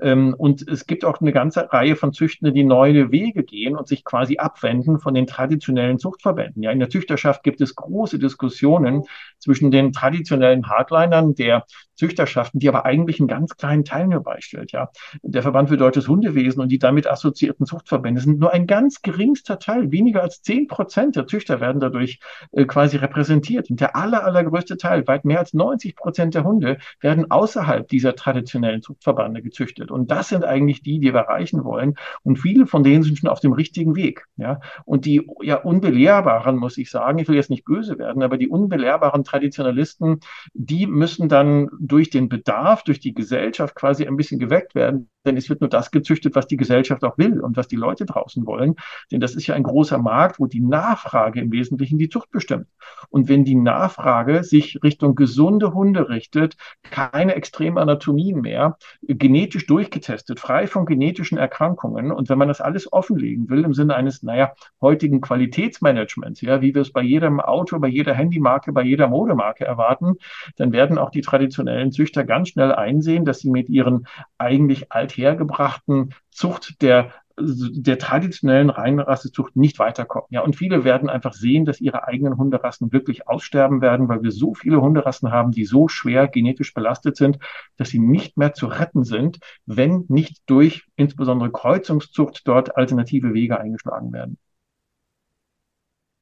Ähm, 0.00 0.34
und 0.36 0.66
es 0.66 0.86
gibt 0.86 1.04
auch 1.04 1.20
eine 1.20 1.32
ganze 1.32 1.70
Reihe 1.70 1.96
von 1.96 2.14
Züchtern, 2.14 2.54
die 2.54 2.64
neue 2.64 3.12
Wege 3.12 3.44
gehen 3.44 3.76
und 3.76 3.86
sich 3.86 4.04
quasi 4.04 4.38
abwenden 4.38 5.00
von 5.00 5.12
den 5.12 5.26
traditionellen 5.26 5.98
Zuchtverbänden. 5.98 6.62
Ja, 6.62 6.70
in 6.70 6.78
der 6.78 6.88
Züchterschaft 6.88 7.42
gibt 7.42 7.60
es 7.60 7.74
große 7.74 8.18
Diskussionen 8.18 9.04
zwischen 9.38 9.70
den 9.70 9.92
traditionellen 9.92 10.68
Hardlinern 10.68 11.34
der 11.34 11.66
Züchterschaften, 11.94 12.60
die 12.60 12.68
aber 12.68 12.84
eigentlich 12.84 13.20
einen 13.20 13.28
ganz 13.28 13.56
kleinen 13.56 13.84
Teil 13.84 14.06
nur 14.06 14.22
beistellt. 14.22 14.72
Ja, 14.72 14.90
der 15.22 15.42
Verband 15.42 15.68
für 15.68 15.76
deutsches 15.76 16.08
Hundewesen 16.08 16.60
und 16.60 16.70
die 16.70 16.78
damit 16.78 17.06
assoziierten 17.06 17.66
Zuchtverbände 17.66 18.20
sind 18.20 18.38
nur 18.38 18.52
ein 18.52 18.66
ganz 18.66 19.02
geringster 19.02 19.58
Teil, 19.58 19.92
weniger 19.92 20.22
als 20.22 20.42
zehn 20.42 20.66
Prozent 20.66 21.16
der 21.16 21.26
Züchter 21.26 21.60
werden 21.60 21.80
dadurch 21.80 22.20
äh, 22.52 22.64
quasi 22.64 22.96
repräsentiert. 22.96 23.70
Und 23.70 23.80
der 23.80 23.96
aller, 23.96 24.24
allergrößte 24.24 24.76
Teil, 24.76 25.06
weit 25.06 25.24
mehr 25.24 25.38
als 25.38 25.54
90 25.54 25.96
Prozent 25.96 26.34
der 26.34 26.44
Hunde, 26.44 26.78
werden 27.00 27.30
außerhalb 27.30 27.88
dieser 27.88 28.14
traditionellen 28.14 28.82
Zuchtverbände 28.82 29.42
gezüchtet. 29.42 29.90
Und 29.90 30.10
das 30.10 30.28
sind 30.28 30.44
eigentlich 30.44 30.82
die, 30.82 30.98
die 30.98 31.12
wir 31.12 31.20
erreichen 31.20 31.64
wollen. 31.64 31.94
Und 32.22 32.38
viele 32.38 32.66
von 32.66 32.82
denen 32.82 33.02
sind 33.02 33.18
schon 33.18 33.28
auf 33.28 33.40
dem 33.40 33.52
richtigen 33.52 33.96
Weg. 33.96 34.26
Ja, 34.36 34.60
und 34.84 35.04
die 35.04 35.26
ja 35.42 35.56
unbelehrbaren, 35.56 36.56
muss 36.56 36.78
ich 36.78 36.90
sagen, 36.90 37.18
ich 37.18 37.28
will 37.28 37.36
jetzt 37.36 37.50
nicht 37.50 37.64
böse 37.64 37.98
werden, 37.98 38.22
aber 38.22 38.38
die 38.38 38.48
unbelehrbaren 38.48 39.24
Traditionalisten, 39.24 40.20
die 40.54 40.86
müssen 40.86 41.28
dann 41.28 41.68
durch 41.84 42.10
den 42.10 42.28
Bedarf, 42.28 42.84
durch 42.84 43.00
die 43.00 43.12
Gesellschaft 43.12 43.74
quasi 43.74 44.06
ein 44.06 44.16
bisschen 44.16 44.38
geweckt 44.38 44.74
werden. 44.74 45.10
Denn 45.26 45.36
es 45.36 45.48
wird 45.48 45.60
nur 45.60 45.70
das 45.70 45.90
gezüchtet, 45.90 46.34
was 46.34 46.46
die 46.46 46.56
Gesellschaft 46.56 47.04
auch 47.04 47.18
will 47.18 47.40
und 47.40 47.56
was 47.56 47.68
die 47.68 47.76
Leute 47.76 48.06
draußen 48.06 48.46
wollen. 48.46 48.74
Denn 49.10 49.20
das 49.20 49.34
ist 49.34 49.46
ja 49.46 49.54
ein 49.54 49.62
großer 49.62 49.98
Markt, 49.98 50.38
wo 50.38 50.46
die 50.46 50.60
Nachfrage 50.60 51.40
im 51.40 51.52
Wesentlichen 51.52 51.98
die 51.98 52.08
Zucht 52.08 52.30
bestimmt. 52.30 52.66
Und 53.08 53.28
wenn 53.28 53.44
die 53.44 53.54
Nachfrage 53.54 54.44
sich 54.44 54.80
Richtung 54.82 55.14
gesunde 55.14 55.74
Hunde 55.74 56.08
richtet, 56.08 56.56
keine 56.82 57.34
extremen 57.34 57.78
Anatomien 57.78 58.40
mehr, 58.40 58.78
genetisch 59.02 59.66
durchgetestet, 59.66 60.40
frei 60.40 60.66
von 60.66 60.86
genetischen 60.86 61.38
Erkrankungen. 61.38 62.12
Und 62.12 62.28
wenn 62.28 62.38
man 62.38 62.48
das 62.48 62.60
alles 62.60 62.92
offenlegen 62.92 63.48
will 63.48 63.64
im 63.64 63.74
Sinne 63.74 63.96
eines, 63.96 64.22
naja, 64.22 64.52
heutigen 64.80 65.20
Qualitätsmanagements, 65.20 66.40
ja, 66.40 66.60
wie 66.62 66.74
wir 66.74 66.82
es 66.82 66.92
bei 66.92 67.02
jedem 67.02 67.40
Auto, 67.40 67.78
bei 67.78 67.88
jeder 67.88 68.14
Handymarke, 68.14 68.72
bei 68.72 68.82
jeder 68.82 69.08
Modemarke 69.08 69.64
erwarten, 69.64 70.14
dann 70.56 70.72
werden 70.72 70.98
auch 70.98 71.10
die 71.10 71.20
traditionellen 71.20 71.71
Züchter 71.90 72.24
ganz 72.24 72.48
schnell 72.48 72.72
einsehen, 72.72 73.24
dass 73.24 73.40
sie 73.40 73.50
mit 73.50 73.68
ihren 73.68 74.06
eigentlich 74.38 74.90
alt 74.92 75.12
althergebrachten 75.12 76.14
Zucht 76.30 76.80
der 76.80 77.12
der 77.38 77.98
traditionellen 77.98 78.70
Reinrassezucht 78.70 79.56
nicht 79.56 79.78
weiterkommen. 79.78 80.26
Ja, 80.30 80.42
und 80.42 80.56
viele 80.56 80.84
werden 80.84 81.08
einfach 81.08 81.32
sehen, 81.32 81.64
dass 81.64 81.80
ihre 81.80 82.06
eigenen 82.06 82.36
Hunderassen 82.36 82.92
wirklich 82.92 83.26
aussterben 83.26 83.80
werden, 83.80 84.08
weil 84.08 84.22
wir 84.22 84.32
so 84.32 84.54
viele 84.54 84.80
Hunderassen 84.80 85.30
haben, 85.30 85.50
die 85.50 85.64
so 85.64 85.88
schwer 85.88 86.28
genetisch 86.28 86.74
belastet 86.74 87.16
sind, 87.16 87.38
dass 87.76 87.88
sie 87.88 87.98
nicht 87.98 88.36
mehr 88.36 88.52
zu 88.52 88.66
retten 88.66 89.04
sind, 89.04 89.38
wenn 89.66 90.04
nicht 90.08 90.42
durch 90.46 90.84
insbesondere 90.96 91.50
Kreuzungszucht 91.50 92.46
dort 92.46 92.76
alternative 92.76 93.32
Wege 93.32 93.58
eingeschlagen 93.58 94.12
werden. 94.12 94.36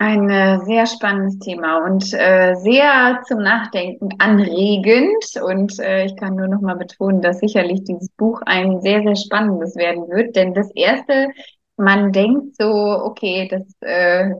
Ein 0.03 0.31
äh, 0.31 0.61
sehr 0.65 0.87
spannendes 0.87 1.39
Thema 1.41 1.85
und 1.85 2.15
äh, 2.15 2.55
sehr 2.55 3.21
zum 3.29 3.41
Nachdenken 3.41 4.09
anregend. 4.19 5.23
Und 5.45 5.79
äh, 5.79 6.07
ich 6.07 6.17
kann 6.17 6.37
nur 6.37 6.49
noch 6.49 6.63
mal 6.63 6.77
betonen, 6.77 7.21
dass 7.21 7.41
sicherlich 7.41 7.85
dieses 7.85 8.09
Buch 8.17 8.41
ein 8.47 8.81
sehr, 8.81 9.03
sehr 9.03 9.17
spannendes 9.17 9.77
werden 9.77 10.09
wird. 10.09 10.37
Denn 10.37 10.55
das 10.55 10.71
erste, 10.75 11.29
man 11.77 12.13
denkt 12.13 12.57
so, 12.59 12.65
okay, 12.67 13.47
das, 13.51 13.63
äh, 13.83 14.31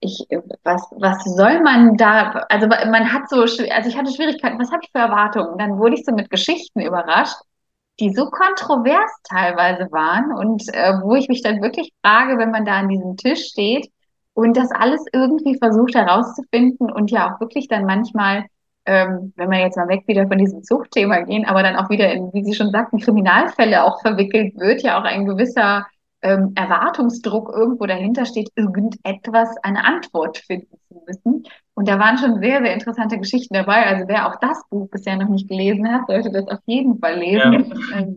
ich, 0.00 0.26
was, 0.64 0.82
was 0.98 1.22
soll 1.24 1.60
man 1.62 1.96
da, 1.96 2.44
also 2.48 2.66
man 2.66 3.12
hat 3.12 3.28
so, 3.30 3.42
also 3.42 3.88
ich 3.88 3.96
hatte 3.96 4.12
Schwierigkeiten, 4.12 4.58
was 4.58 4.72
habe 4.72 4.82
ich 4.82 4.90
für 4.90 4.98
Erwartungen? 4.98 5.58
Dann 5.58 5.78
wurde 5.78 5.94
ich 5.94 6.04
so 6.04 6.10
mit 6.12 6.28
Geschichten 6.28 6.80
überrascht, 6.80 7.36
die 8.00 8.12
so 8.12 8.26
kontrovers 8.30 9.12
teilweise 9.30 9.92
waren 9.92 10.32
und 10.32 10.64
äh, 10.74 10.94
wo 11.02 11.14
ich 11.14 11.28
mich 11.28 11.42
dann 11.42 11.62
wirklich 11.62 11.92
frage, 12.04 12.36
wenn 12.36 12.50
man 12.50 12.64
da 12.64 12.72
an 12.78 12.88
diesem 12.88 13.16
Tisch 13.16 13.46
steht, 13.46 13.93
und 14.34 14.56
das 14.56 14.70
alles 14.72 15.04
irgendwie 15.12 15.56
versucht 15.56 15.94
herauszufinden 15.94 16.90
und 16.90 17.10
ja 17.10 17.32
auch 17.32 17.40
wirklich 17.40 17.68
dann 17.68 17.86
manchmal, 17.86 18.44
ähm, 18.84 19.32
wenn 19.36 19.50
wir 19.50 19.60
jetzt 19.60 19.76
mal 19.76 19.88
weg 19.88 20.02
wieder 20.06 20.26
von 20.26 20.38
diesem 20.38 20.62
Zuchtthema 20.62 21.20
gehen, 21.20 21.46
aber 21.46 21.62
dann 21.62 21.76
auch 21.76 21.88
wieder 21.88 22.12
in, 22.12 22.32
wie 22.32 22.44
Sie 22.44 22.54
schon 22.54 22.70
sagten, 22.70 22.98
Kriminalfälle 22.98 23.84
auch 23.84 24.00
verwickelt 24.02 24.58
wird, 24.58 24.82
ja 24.82 25.00
auch 25.00 25.04
ein 25.04 25.24
gewisser 25.24 25.86
ähm, 26.24 26.52
Erwartungsdruck 26.54 27.50
irgendwo 27.54 27.86
dahinter 27.86 28.24
steht, 28.24 28.50
irgendetwas, 28.56 29.56
eine 29.62 29.84
Antwort 29.84 30.38
finden 30.38 30.76
zu 30.88 31.02
müssen. 31.06 31.44
Und 31.74 31.88
da 31.88 31.98
waren 31.98 32.18
schon 32.18 32.40
sehr, 32.40 32.62
sehr 32.62 32.72
interessante 32.72 33.18
Geschichten 33.18 33.54
dabei. 33.54 33.86
Also 33.86 34.08
wer 34.08 34.28
auch 34.28 34.36
das 34.40 34.62
Buch 34.70 34.88
bisher 34.90 35.16
noch 35.16 35.28
nicht 35.28 35.48
gelesen 35.48 35.92
hat, 35.92 36.06
sollte 36.06 36.30
das 36.30 36.48
auf 36.48 36.60
jeden 36.66 36.98
Fall 36.98 37.18
lesen. 37.18 37.52
Ja. 37.52 37.60
Ist 37.60 37.92
eine 37.92 38.14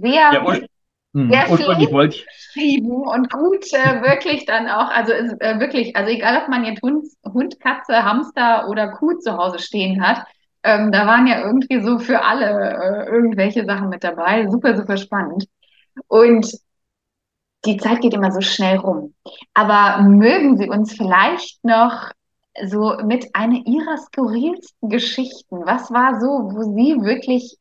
sehr 1.13 1.25
ja, 1.29 1.47
hm. 1.47 1.57
Sehr 1.57 1.75
viel 1.75 2.09
geschrieben 2.25 2.91
und 3.07 3.31
gut 3.31 3.73
äh, 3.73 4.01
wirklich 4.01 4.45
dann 4.45 4.67
auch, 4.67 4.89
also 4.89 5.13
ist, 5.13 5.35
äh, 5.39 5.59
wirklich, 5.59 5.95
also 5.95 6.11
egal 6.11 6.41
ob 6.43 6.49
man 6.49 6.65
jetzt 6.65 6.81
Hund, 6.81 7.05
Hund, 7.23 7.59
Katze, 7.59 8.03
Hamster 8.03 8.67
oder 8.69 8.89
Kuh 8.89 9.13
zu 9.19 9.37
Hause 9.37 9.59
stehen 9.59 10.05
hat, 10.05 10.25
ähm, 10.63 10.91
da 10.91 11.07
waren 11.07 11.27
ja 11.27 11.41
irgendwie 11.45 11.81
so 11.81 11.99
für 11.99 12.23
alle 12.23 12.45
äh, 12.45 13.09
irgendwelche 13.09 13.65
Sachen 13.65 13.89
mit 13.89 14.03
dabei. 14.03 14.47
Super, 14.49 14.75
super 14.75 14.97
spannend. 14.97 15.45
Und 16.07 16.51
die 17.65 17.77
Zeit 17.77 18.01
geht 18.01 18.13
immer 18.13 18.31
so 18.31 18.41
schnell 18.41 18.77
rum. 18.77 19.13
Aber 19.53 20.03
mögen 20.03 20.57
Sie 20.57 20.69
uns 20.69 20.93
vielleicht 20.93 21.63
noch 21.63 22.11
so 22.65 22.97
mit 23.03 23.35
einer 23.35 23.61
Ihrer 23.65 23.97
skurrilsten 23.97 24.89
Geschichten, 24.89 25.65
was 25.65 25.91
war 25.91 26.19
so, 26.19 26.27
wo 26.27 26.63
Sie 26.75 27.01
wirklich 27.01 27.57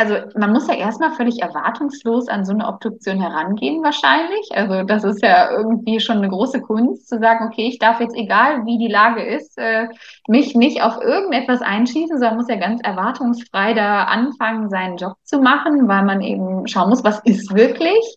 also 0.00 0.16
man 0.34 0.50
muss 0.54 0.66
ja 0.66 0.76
erstmal 0.76 1.12
völlig 1.12 1.42
erwartungslos 1.42 2.28
an 2.28 2.46
so 2.46 2.54
eine 2.54 2.66
Obduktion 2.66 3.20
herangehen 3.20 3.82
wahrscheinlich. 3.82 4.48
Also 4.52 4.82
das 4.84 5.04
ist 5.04 5.22
ja 5.22 5.50
irgendwie 5.50 6.00
schon 6.00 6.16
eine 6.16 6.30
große 6.30 6.62
Kunst, 6.62 7.06
zu 7.06 7.18
sagen, 7.18 7.46
okay, 7.46 7.68
ich 7.68 7.78
darf 7.78 8.00
jetzt, 8.00 8.16
egal 8.16 8.64
wie 8.64 8.78
die 8.78 8.90
Lage 8.90 9.22
ist, 9.22 9.58
äh, 9.58 9.88
mich 10.26 10.54
nicht 10.54 10.82
auf 10.82 11.02
irgendetwas 11.02 11.60
einschießen, 11.60 12.18
sondern 12.18 12.38
muss 12.38 12.48
ja 12.48 12.56
ganz 12.56 12.80
erwartungsfrei 12.82 13.74
da 13.74 14.04
anfangen, 14.04 14.70
seinen 14.70 14.96
Job 14.96 15.16
zu 15.22 15.38
machen, 15.42 15.86
weil 15.86 16.06
man 16.06 16.22
eben 16.22 16.66
schauen 16.66 16.88
muss, 16.88 17.04
was 17.04 17.20
ist 17.24 17.54
wirklich. 17.54 18.16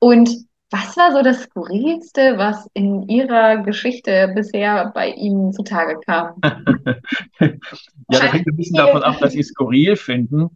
Und 0.00 0.28
was 0.70 0.98
war 0.98 1.12
so 1.12 1.22
das 1.22 1.44
Skurrilste, 1.44 2.36
was 2.36 2.68
in 2.74 3.08
Ihrer 3.08 3.62
Geschichte 3.62 4.30
bisher 4.34 4.90
bei 4.94 5.08
Ihnen 5.08 5.54
zutage 5.54 5.98
kam? 6.04 6.36
ja, 7.40 7.48
das 8.08 8.32
hängt 8.34 8.46
ein 8.46 8.56
bisschen 8.56 8.76
davon 8.76 9.02
ab, 9.02 9.16
dass 9.20 9.32
Sie 9.32 9.42
skurril 9.42 9.96
finden. 9.96 10.50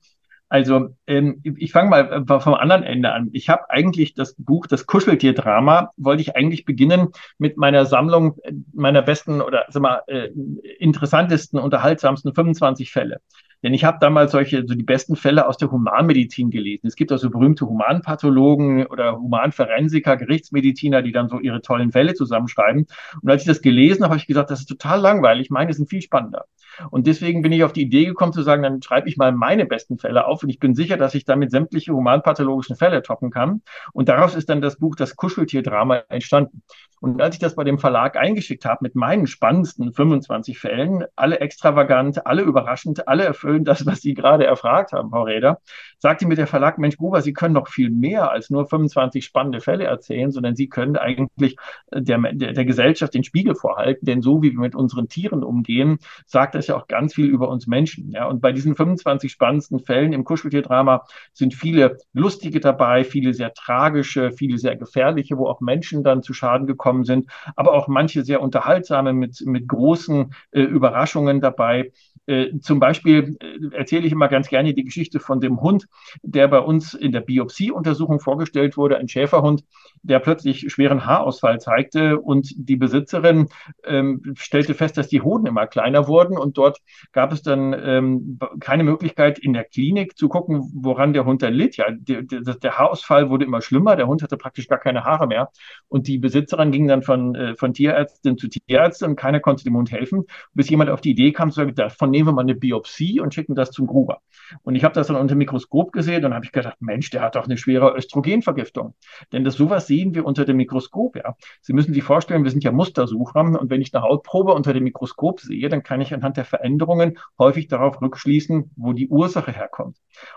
Also 0.57 0.89
ähm, 1.07 1.43
ich 1.43 1.71
fange 1.71 1.91
mal 1.91 2.25
äh, 2.27 2.41
vom 2.41 2.55
anderen 2.55 2.83
Ende 2.83 3.13
an. 3.13 3.29
Ich 3.35 3.51
habe 3.51 3.69
eigentlich 3.69 4.15
das 4.15 4.35
Buch, 4.39 4.67
das 4.67 4.87
Kuscheltierdrama, 4.87 5.91
wollte 5.99 6.23
ich 6.23 6.35
eigentlich 6.35 6.65
beginnen 6.65 7.09
mit 7.37 7.59
meiner 7.59 7.85
Sammlung 7.85 8.39
äh, 8.43 8.55
meiner 8.73 9.03
besten 9.03 9.43
oder 9.43 9.67
sag 9.69 9.83
mal, 9.83 10.01
äh, 10.07 10.31
interessantesten, 10.79 11.61
unterhaltsamsten 11.61 12.35
25 12.35 12.91
Fälle. 12.91 13.21
Denn 13.63 13.75
ich 13.75 13.85
habe 13.85 13.99
damals 14.01 14.33
solche, 14.33 14.65
so 14.67 14.75
die 14.75 14.83
besten 14.83 15.17
Fälle 15.17 15.49
aus 15.49 15.57
der 15.57 15.71
Humanmedizin 15.71 16.51
gelesen. 16.51 16.87
Es 16.87 16.97
gibt 16.97 17.13
also 17.13 17.31
berühmte 17.31 17.67
Humanpathologen 17.67 18.87
oder 18.87 19.17
Humanforensiker, 19.17 20.17
Gerichtsmediziner, 20.17 21.03
die 21.03 21.13
dann 21.13 21.29
so 21.29 21.39
ihre 21.39 21.63
tollen 21.63 21.93
Fälle 21.93 22.15
zusammenschreiben. 22.15 22.87
Und 23.23 23.31
als 23.31 23.43
ich 23.43 23.49
das 23.49 23.63
gelesen 23.63 24.05
habe, 24.05 24.11
habe 24.11 24.21
ich 24.21 24.27
gesagt, 24.27 24.51
das 24.51 24.61
ist 24.61 24.67
total 24.67 25.01
langweilig. 25.01 25.51
Meine 25.51 25.73
sind 25.73 25.89
viel 25.89 26.03
spannender. 26.03 26.45
Und 26.91 27.07
deswegen 27.07 27.43
bin 27.43 27.53
ich 27.53 27.65
auf 27.65 27.73
die 27.73 27.83
Idee 27.83 28.05
gekommen 28.05 28.33
zu 28.33 28.43
sagen, 28.43 28.63
dann 28.63 28.83
schreibe 28.83 29.09
ich 29.09 29.17
mal 29.17 29.33
meine 29.33 29.67
besten 29.67 29.99
Fälle 29.99 30.27
auf 30.27 30.43
und 30.43 30.51
ich 30.51 30.59
bin 30.59 30.75
sicher, 30.75 30.97
dass 30.97 31.15
ich 31.15 31.25
damit 31.25 31.51
sämtliche 31.51 31.93
humanpathologischen 31.93 32.77
Fälle 32.77 33.03
toppen 33.03 33.31
kann. 33.31 33.63
Und 33.93 34.09
daraus 34.09 34.35
ist 34.35 34.49
dann 34.49 34.61
das 34.61 34.77
Buch 34.77 34.97
Das 34.97 35.17
Kuscheltierdrama 35.17 36.03
entstanden. 36.09 36.63
Und 37.01 37.21
als 37.21 37.37
ich 37.37 37.41
das 37.41 37.55
bei 37.55 37.65
dem 37.65 37.79
Verlag 37.79 38.17
eingeschickt 38.17 38.65
habe 38.65 38.79
mit 38.83 38.95
meinen 38.95 39.27
spannendsten 39.27 39.93
25 39.93 40.59
Fällen, 40.59 41.05
alle 41.15 41.41
extravagant, 41.41 42.27
alle 42.27 42.43
überraschend, 42.43 43.07
alle 43.09 43.35
erfüllen 43.47 43.65
das, 43.65 43.87
was 43.87 44.01
Sie 44.01 44.15
gerade 44.15 44.47
erfragt 44.47 44.93
haben, 44.93 45.11
Frau 45.11 45.23
Räder, 45.23 45.61
sagte 45.99 46.27
mir 46.27 46.35
der 46.35 46.47
Verlag, 46.47 46.79
Mensch, 46.79 46.97
Gruber, 46.97 47.23
Sie 47.23 47.33
können 47.33 47.55
doch 47.55 47.69
viel 47.69 47.91
mehr 47.91 48.31
als 48.31 48.51
nur 48.51 48.67
25 48.67 49.25
spannende 49.25 49.61
Fälle 49.61 49.85
erzählen, 49.85 50.31
sondern 50.31 50.57
Sie 50.57 50.69
können 50.69 50.97
eigentlich 50.97 51.57
der, 51.93 52.19
der, 52.33 52.53
der 52.53 52.65
Gesellschaft 52.65 53.15
den 53.15 53.25
Spiegel 53.25 53.55
vorhalten, 53.55 54.07
denn 54.07 54.23
so 54.23 54.43
wie 54.43 54.53
wir 54.53 54.61
mit 54.61 54.75
unseren 54.75 55.09
Tieren 55.09 55.43
umgehen, 55.43 55.99
sagt 56.27 56.55
das 56.55 56.67
ja 56.67 56.77
auch 56.77 56.89
ganz 56.89 57.15
viel 57.15 57.27
über 57.27 57.49
uns 57.49 57.67
Menschen. 57.67 58.11
Ja? 58.13 58.27
Und 58.27 58.41
bei 58.41 58.53
diesen 58.53 58.75
25 58.75 59.31
spannendsten 59.31 59.81
Fällen 59.81 60.13
im 60.13 60.25
Kuscheltierdrama 60.25 61.05
sind 61.33 61.55
viele 61.55 61.99
lustige 62.13 62.61
dabei, 62.61 63.05
viele 63.05 63.35
sehr 63.35 63.55
tragische, 63.55 64.33
viele 64.33 64.59
sehr 64.59 64.77
gefährliche, 64.77 65.39
wo 65.39 65.47
auch 65.47 65.61
Menschen 65.61 66.03
dann 66.03 66.23
zu 66.23 66.33
Schaden 66.33 66.67
gekommen 66.67 66.87
gekommen 66.87 67.05
sind, 67.05 67.27
aber 67.57 67.73
auch 67.73 67.89
manche 67.89 68.25
sehr 68.25 68.41
unterhaltsame 68.41 69.13
mit, 69.13 69.43
mit 69.45 69.69
großen 69.69 70.33
äh, 70.53 70.61
Überraschungen 70.61 71.41
dabei. 71.41 71.93
Äh, 72.27 72.59
zum 72.61 72.81
Beispiel 72.81 73.37
äh, 73.41 73.77
erzähle 73.77 74.07
ich 74.07 74.13
immer 74.13 74.29
ganz 74.29 74.49
gerne 74.49 74.75
die 74.75 74.85
Geschichte 74.85 75.21
von 75.21 75.41
dem 75.41 75.61
Hund, 75.61 75.89
der 76.23 76.49
bei 76.49 76.59
uns 76.59 76.95
in 76.95 77.13
der 77.13 77.21
Biopsieuntersuchung 77.21 78.21
vorgestellt 78.21 78.77
wurde, 78.77 78.99
ein 78.99 79.09
Schäferhund, 79.09 79.65
der 80.07 80.21
plötzlich 80.21 80.73
schweren 80.73 81.05
Haarausfall 81.05 81.61
zeigte 81.61 82.19
und 82.19 82.53
die 82.57 82.77
Besitzerin 82.77 83.49
ähm, 83.85 84.35
stellte 84.37 84.75
fest, 84.75 84.97
dass 84.97 85.09
die 85.09 85.21
Hoden 85.21 85.47
immer 85.47 85.67
kleiner 85.67 86.07
wurden 86.07 86.39
und 86.39 86.57
dort 86.57 86.79
gab 87.13 87.33
es 87.33 87.43
dann 87.43 87.75
ähm, 87.75 88.39
keine 88.61 88.85
Möglichkeit 88.85 89.39
in 89.39 89.53
der 89.53 89.65
Klinik 89.65 90.17
zu 90.17 90.29
gucken, 90.29 90.71
woran 90.75 91.13
der 91.13 91.25
Hund 91.25 91.43
dann 91.43 91.55
litt. 91.55 91.77
Ja, 91.77 91.87
der, 91.91 92.23
der 92.23 92.79
Haarausfall 92.79 93.31
wurde 93.31 93.45
immer 93.45 93.61
schlimmer, 93.61 93.97
der 93.97 94.07
Hund 94.07 94.23
hatte 94.23 94.37
praktisch 94.37 94.69
gar 94.69 94.79
keine 94.79 95.05
Haare 95.05 95.27
mehr 95.27 95.51
und 95.89 96.07
die 96.07 96.19
Besitzerin 96.19 96.71
ging 96.71 96.87
dann 96.87 97.03
von, 97.03 97.35
äh, 97.35 97.57
von 97.57 97.75
Tierärztin 97.75 98.39
zu 98.39 98.49
Tierärztin 98.49 99.11
und 99.11 99.17
keiner 99.17 99.41
konnte 99.41 99.65
dem 99.65 99.77
Hund 99.77 99.91
helfen, 99.91 100.25
bis 100.55 100.71
jemand 100.71 100.91
auf 100.91 101.01
die 101.01 101.11
Idee 101.11 101.33
kam, 101.33 101.51
zu 101.51 101.57
sagen, 101.57 101.75
davon 101.75 102.11
nehmen 102.11 102.29
wir 102.29 102.33
mal 102.33 102.43
eine 102.43 102.55
Biopsie 102.55 103.21
und 103.21 103.35
schicken 103.35 103.55
das 103.55 103.71
zum 103.71 103.87
Gruber. 103.87 104.21
Und 104.63 104.77
ich 104.77 104.85
habe 104.85 104.95
das 104.95 105.09
dann 105.09 105.17
unter 105.17 105.35
Mikroskop 105.35 105.93
gesehen 105.93 106.25
und 106.25 106.35
habe 106.35 106.45
ich 106.45 106.53
gedacht, 106.53 106.77
Mensch, 106.81 107.11
der 107.11 107.23
hat 107.23 107.35
doch 107.35 107.47
eine 107.47 107.57
schwere 107.57 107.97
Östrogenvergiftung. 107.97 108.95
Denn 109.33 109.45
das 109.45 109.55
sowas 109.55 109.87
sehen 109.97 110.15
wir 110.15 110.27
unter 110.27 110.45
dem 110.45 110.59
Mikroskop. 110.59 111.17
Ja. 111.17 111.37
Sie 111.63 111.73
müssen 111.73 111.95
sich 111.95 112.03
vorstellen, 112.03 112.45
wir 112.45 112.51
sind 112.51 112.65
ja 112.65 112.73
Mustersucher 112.73 113.41
und 113.41 113.71
wenn 113.71 113.81
ich 113.81 113.95
eine 113.95 114.03
Hautprobe 114.03 114.53
unter 114.53 114.75
dem 114.75 114.85
Mikroskop 114.85 115.41
sehe, 115.41 115.69
dann 115.69 115.83
kann 115.83 116.01
ich 116.01 116.13
anhand 116.13 116.37
der 116.37 116.45
Veränderungen 116.45 117.19
häufig 117.39 117.69
darauf 117.69 118.03
rückschließen, 118.03 118.73
wo 118.77 118.93
die 118.93 119.09
Ursache 119.09 119.53
herkommt. 119.53 119.97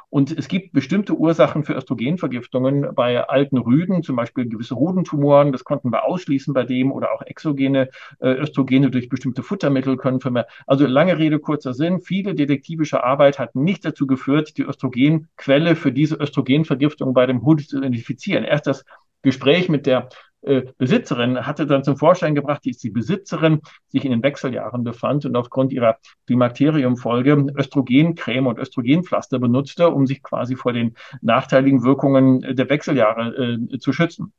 Und 0.09 0.37
es 0.37 0.47
gibt 0.47 0.71
bestimmte 0.71 1.13
Ursachen 1.13 1.63
für 1.63 1.73
Östrogenvergiftungen 1.73 2.95
bei 2.95 3.21
alten 3.27 3.57
Rüden, 3.57 4.01
zum 4.01 4.15
Beispiel 4.15 4.47
gewisse 4.47 4.75
Hodentumoren, 4.75 5.51
das 5.51 5.63
konnten 5.63 5.91
wir 5.91 6.05
ausschließen 6.05 6.53
bei 6.53 6.63
dem 6.63 6.91
oder 6.91 7.13
auch 7.13 7.21
exogene 7.21 7.89
äh, 8.19 8.29
Östrogene 8.29 8.89
durch 8.89 9.09
bestimmte 9.09 9.43
Futtermittel 9.43 9.97
können 9.97 10.19
wir. 10.23 10.47
Also 10.67 10.85
lange 10.85 11.17
Rede, 11.17 11.39
kurzer 11.39 11.73
Sinn. 11.73 11.99
Viele 12.01 12.33
detektivische 12.33 13.03
Arbeit 13.03 13.39
hat 13.39 13.55
nicht 13.55 13.83
dazu 13.83 14.07
geführt, 14.07 14.57
die 14.57 14.63
Östrogenquelle 14.63 15.75
für 15.75 15.91
diese 15.91 16.15
Östrogenvergiftung 16.15 17.13
bei 17.13 17.25
dem 17.25 17.41
Hund 17.41 17.67
zu 17.67 17.77
identifizieren. 17.77 18.43
Erst 18.43 18.67
das 18.67 18.85
Gespräch 19.21 19.69
mit 19.69 19.85
der 19.85 20.09
äh, 20.41 20.63
Besitzerin 20.77 21.45
hatte 21.45 21.65
dann 21.65 21.83
zum 21.83 21.97
Vorschein 21.97 22.33
gebracht, 22.33 22.65
dass 22.65 22.77
die 22.77 22.89
Besitzerin 22.89 23.61
sich 23.89 24.05
in 24.05 24.11
den 24.11 24.23
Wechseljahren 24.23 24.83
befand 24.83 25.25
und 25.25 25.35
aufgrund 25.35 25.73
ihrer 25.73 25.97
Klimakteriumfolge 26.27 27.47
Östrogencreme 27.57 28.47
und 28.47 28.57
Östrogenpflaster 28.57 29.39
benutzte, 29.39 29.89
um 29.89 30.07
sich 30.07 30.23
quasi 30.23 30.55
vor 30.55 30.71
den 30.71 30.95
nachteiligen 31.21 31.83
Wirkungen 31.83 32.55
der 32.55 32.69
Wechseljahre 32.69 33.57
äh, 33.73 33.79
zu 33.79 33.91
schützen. 33.91 34.33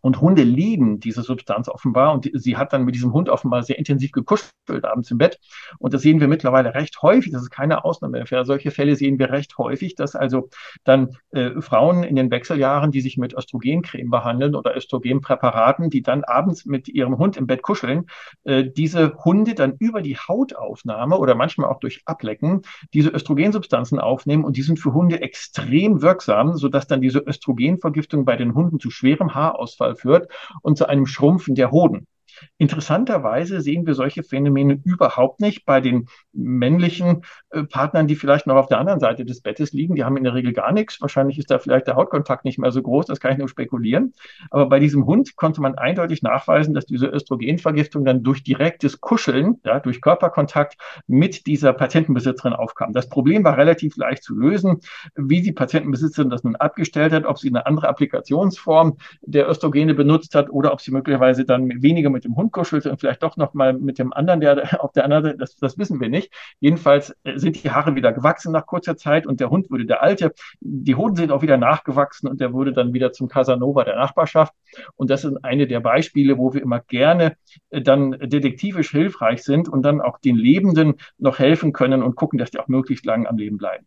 Und 0.00 0.20
Hunde 0.20 0.42
lieben 0.42 1.00
diese 1.00 1.22
Substanz 1.22 1.68
offenbar. 1.68 2.14
Und 2.14 2.30
sie 2.32 2.56
hat 2.56 2.72
dann 2.72 2.84
mit 2.84 2.94
diesem 2.94 3.12
Hund 3.12 3.28
offenbar 3.28 3.62
sehr 3.62 3.78
intensiv 3.78 4.12
gekuschelt 4.12 4.84
abends 4.84 5.10
im 5.10 5.18
Bett. 5.18 5.38
Und 5.78 5.92
das 5.92 6.02
sehen 6.02 6.20
wir 6.20 6.28
mittlerweile 6.28 6.74
recht 6.74 7.02
häufig. 7.02 7.32
Das 7.32 7.42
ist 7.42 7.50
keine 7.50 7.84
Ausnahme. 7.84 8.24
Für 8.26 8.44
solche 8.44 8.70
Fälle 8.70 8.96
sehen 8.96 9.18
wir 9.18 9.30
recht 9.30 9.58
häufig, 9.58 9.94
dass 9.94 10.16
also 10.16 10.48
dann 10.84 11.16
äh, 11.30 11.60
Frauen 11.60 12.04
in 12.04 12.16
den 12.16 12.30
Wechseljahren, 12.30 12.90
die 12.90 13.00
sich 13.00 13.18
mit 13.18 13.34
Östrogencreme 13.34 14.10
behandeln 14.10 14.54
oder 14.54 14.76
Östrogenpräparaten, 14.76 15.90
die 15.90 16.02
dann 16.02 16.24
abends 16.24 16.64
mit 16.64 16.88
ihrem 16.88 17.18
Hund 17.18 17.36
im 17.36 17.46
Bett 17.46 17.62
kuscheln, 17.62 18.06
äh, 18.44 18.64
diese 18.64 19.14
Hunde 19.24 19.54
dann 19.54 19.74
über 19.78 20.00
die 20.00 20.16
Hautaufnahme 20.16 21.18
oder 21.18 21.34
manchmal 21.34 21.68
auch 21.68 21.80
durch 21.80 22.02
Ablecken 22.06 22.62
diese 22.94 23.10
Östrogensubstanzen 23.10 23.98
aufnehmen. 23.98 24.44
Und 24.44 24.56
die 24.56 24.62
sind 24.62 24.78
für 24.78 24.94
Hunde 24.94 25.20
extrem 25.20 26.00
wirksam, 26.02 26.56
sodass 26.56 26.86
dann 26.86 27.00
diese 27.00 27.18
Östrogenvergiftung 27.18 28.24
bei 28.24 28.36
den 28.36 28.54
Hunden 28.54 28.80
zu 28.80 28.90
schwerem 28.90 29.34
Haarausfall 29.34 29.81
Haarausfall 29.82 29.96
führt 29.96 30.32
und 30.62 30.78
zu 30.78 30.88
einem 30.88 31.06
Schrumpfen 31.06 31.54
der 31.54 31.70
Hoden. 31.70 32.06
Interessanterweise 32.58 33.60
sehen 33.60 33.86
wir 33.86 33.94
solche 33.94 34.22
Phänomene 34.22 34.80
überhaupt 34.84 35.40
nicht 35.40 35.64
bei 35.64 35.80
den 35.80 36.06
männlichen 36.32 37.22
äh, 37.50 37.64
Partnern, 37.64 38.06
die 38.06 38.16
vielleicht 38.16 38.46
noch 38.46 38.56
auf 38.56 38.68
der 38.68 38.78
anderen 38.78 39.00
Seite 39.00 39.24
des 39.24 39.40
Bettes 39.40 39.72
liegen. 39.72 39.94
Die 39.94 40.04
haben 40.04 40.16
in 40.16 40.24
der 40.24 40.34
Regel 40.34 40.52
gar 40.52 40.72
nichts. 40.72 41.00
Wahrscheinlich 41.00 41.38
ist 41.38 41.50
da 41.50 41.58
vielleicht 41.58 41.86
der 41.86 41.96
Hautkontakt 41.96 42.44
nicht 42.44 42.58
mehr 42.58 42.72
so 42.72 42.82
groß. 42.82 43.06
Das 43.06 43.20
kann 43.20 43.32
ich 43.32 43.38
nur 43.38 43.48
spekulieren. 43.48 44.12
Aber 44.50 44.68
bei 44.68 44.78
diesem 44.78 45.06
Hund 45.06 45.36
konnte 45.36 45.60
man 45.60 45.76
eindeutig 45.76 46.22
nachweisen, 46.22 46.74
dass 46.74 46.86
diese 46.86 47.06
Östrogenvergiftung 47.06 48.04
dann 48.04 48.22
durch 48.22 48.42
direktes 48.42 49.00
Kuscheln, 49.00 49.60
ja, 49.64 49.80
durch 49.80 50.00
Körperkontakt 50.00 50.76
mit 51.06 51.46
dieser 51.46 51.72
Patientenbesitzerin 51.72 52.52
aufkam. 52.52 52.92
Das 52.92 53.08
Problem 53.08 53.44
war 53.44 53.56
relativ 53.56 53.96
leicht 53.96 54.22
zu 54.22 54.34
lösen. 54.34 54.80
Wie 55.14 55.42
die 55.42 55.52
Patientenbesitzerin 55.52 56.30
das 56.30 56.44
nun 56.44 56.56
abgestellt 56.56 57.12
hat, 57.12 57.24
ob 57.26 57.38
sie 57.38 57.48
eine 57.48 57.66
andere 57.66 57.88
Applikationsform 57.88 58.96
der 59.22 59.48
Östrogene 59.48 59.94
benutzt 59.94 60.34
hat 60.34 60.50
oder 60.50 60.72
ob 60.72 60.80
sie 60.80 60.90
möglicherweise 60.90 61.44
dann 61.44 61.82
weniger 61.82 62.10
mit 62.10 62.21
dem 62.24 62.36
Hund 62.36 62.52
kuschelte 62.52 62.90
und 62.90 63.00
vielleicht 63.00 63.22
doch 63.22 63.36
noch 63.36 63.54
mal 63.54 63.72
mit 63.72 63.98
dem 63.98 64.12
anderen, 64.12 64.40
der 64.40 64.52
auf 64.82 64.92
der 64.92 65.04
anderen 65.04 65.24
Seite, 65.24 65.38
das, 65.38 65.56
das 65.56 65.78
wissen 65.78 66.00
wir 66.00 66.08
nicht. 66.08 66.32
Jedenfalls 66.60 67.14
äh, 67.24 67.38
sind 67.38 67.62
die 67.62 67.70
Haare 67.70 67.94
wieder 67.94 68.12
gewachsen 68.12 68.52
nach 68.52 68.66
kurzer 68.66 68.96
Zeit 68.96 69.26
und 69.26 69.40
der 69.40 69.50
Hund 69.50 69.70
wurde 69.70 69.86
der 69.86 70.02
alte. 70.02 70.32
Die 70.60 70.94
Hoden 70.94 71.16
sind 71.16 71.30
auch 71.30 71.42
wieder 71.42 71.56
nachgewachsen 71.56 72.28
und 72.28 72.40
der 72.40 72.52
wurde 72.52 72.72
dann 72.72 72.92
wieder 72.92 73.12
zum 73.12 73.28
Casanova 73.28 73.84
der 73.84 73.96
Nachbarschaft. 73.96 74.52
Und 74.96 75.10
das 75.10 75.22
sind 75.22 75.44
eine 75.44 75.66
der 75.66 75.80
Beispiele, 75.80 76.38
wo 76.38 76.54
wir 76.54 76.62
immer 76.62 76.80
gerne 76.80 77.36
äh, 77.70 77.82
dann 77.82 78.12
detektivisch 78.12 78.90
hilfreich 78.90 79.42
sind 79.42 79.68
und 79.68 79.82
dann 79.82 80.00
auch 80.00 80.18
den 80.18 80.36
Lebenden 80.36 80.94
noch 81.18 81.38
helfen 81.38 81.72
können 81.72 82.02
und 82.02 82.16
gucken, 82.16 82.38
dass 82.38 82.50
die 82.50 82.58
auch 82.58 82.68
möglichst 82.68 83.04
lang 83.04 83.26
am 83.26 83.36
Leben 83.36 83.58
bleiben. 83.58 83.86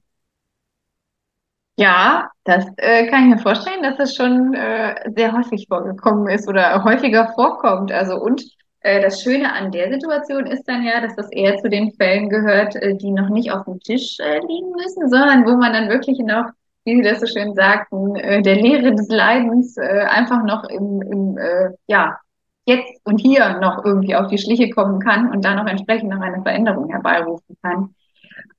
Ja, 1.77 2.29
das 2.45 2.65
äh, 2.77 3.07
kann 3.07 3.23
ich 3.23 3.35
mir 3.35 3.41
vorstellen, 3.41 3.83
dass 3.83 3.99
es 3.99 4.15
schon 4.15 4.53
äh, 4.53 5.11
sehr 5.13 5.33
häufig 5.33 5.65
vorgekommen 5.67 6.27
ist 6.29 6.47
oder 6.47 6.83
häufiger 6.85 7.33
vorkommt. 7.33 7.91
Also 7.91 8.15
und 8.15 8.43
äh, 8.79 9.01
das 9.01 9.21
Schöne 9.21 9.51
an 9.51 9.71
der 9.71 9.91
Situation 9.91 10.45
ist 10.45 10.63
dann 10.69 10.83
ja, 10.85 11.01
dass 11.01 11.15
das 11.15 11.29
eher 11.31 11.57
zu 11.57 11.69
den 11.69 11.91
Fällen 11.91 12.29
gehört, 12.29 12.75
äh, 12.77 12.95
die 12.95 13.11
noch 13.11 13.27
nicht 13.29 13.51
auf 13.51 13.65
dem 13.65 13.79
Tisch 13.81 14.17
äh, 14.19 14.39
liegen 14.39 14.71
müssen, 14.71 15.09
sondern 15.09 15.45
wo 15.45 15.57
man 15.57 15.73
dann 15.73 15.89
wirklich 15.89 16.17
noch, 16.19 16.45
wie 16.85 16.95
Sie 16.95 17.01
das 17.01 17.19
so 17.19 17.25
schön 17.27 17.53
sagten, 17.55 18.15
äh, 18.15 18.41
der 18.41 18.55
Lehre 18.55 18.95
des 18.95 19.09
Leidens 19.09 19.75
äh, 19.75 20.05
einfach 20.07 20.43
noch 20.43 20.63
im, 20.69 21.01
im 21.01 21.37
äh, 21.37 21.71
ja 21.87 22.17
jetzt 22.65 23.01
und 23.03 23.17
hier 23.19 23.59
noch 23.59 23.83
irgendwie 23.83 24.15
auf 24.15 24.27
die 24.27 24.37
Schliche 24.37 24.69
kommen 24.69 24.99
kann 24.99 25.29
und 25.31 25.43
dann 25.43 25.57
noch 25.57 25.67
entsprechend 25.67 26.09
noch 26.09 26.21
eine 26.21 26.41
Veränderung 26.41 26.89
herbeirufen 26.89 27.57
kann. 27.61 27.95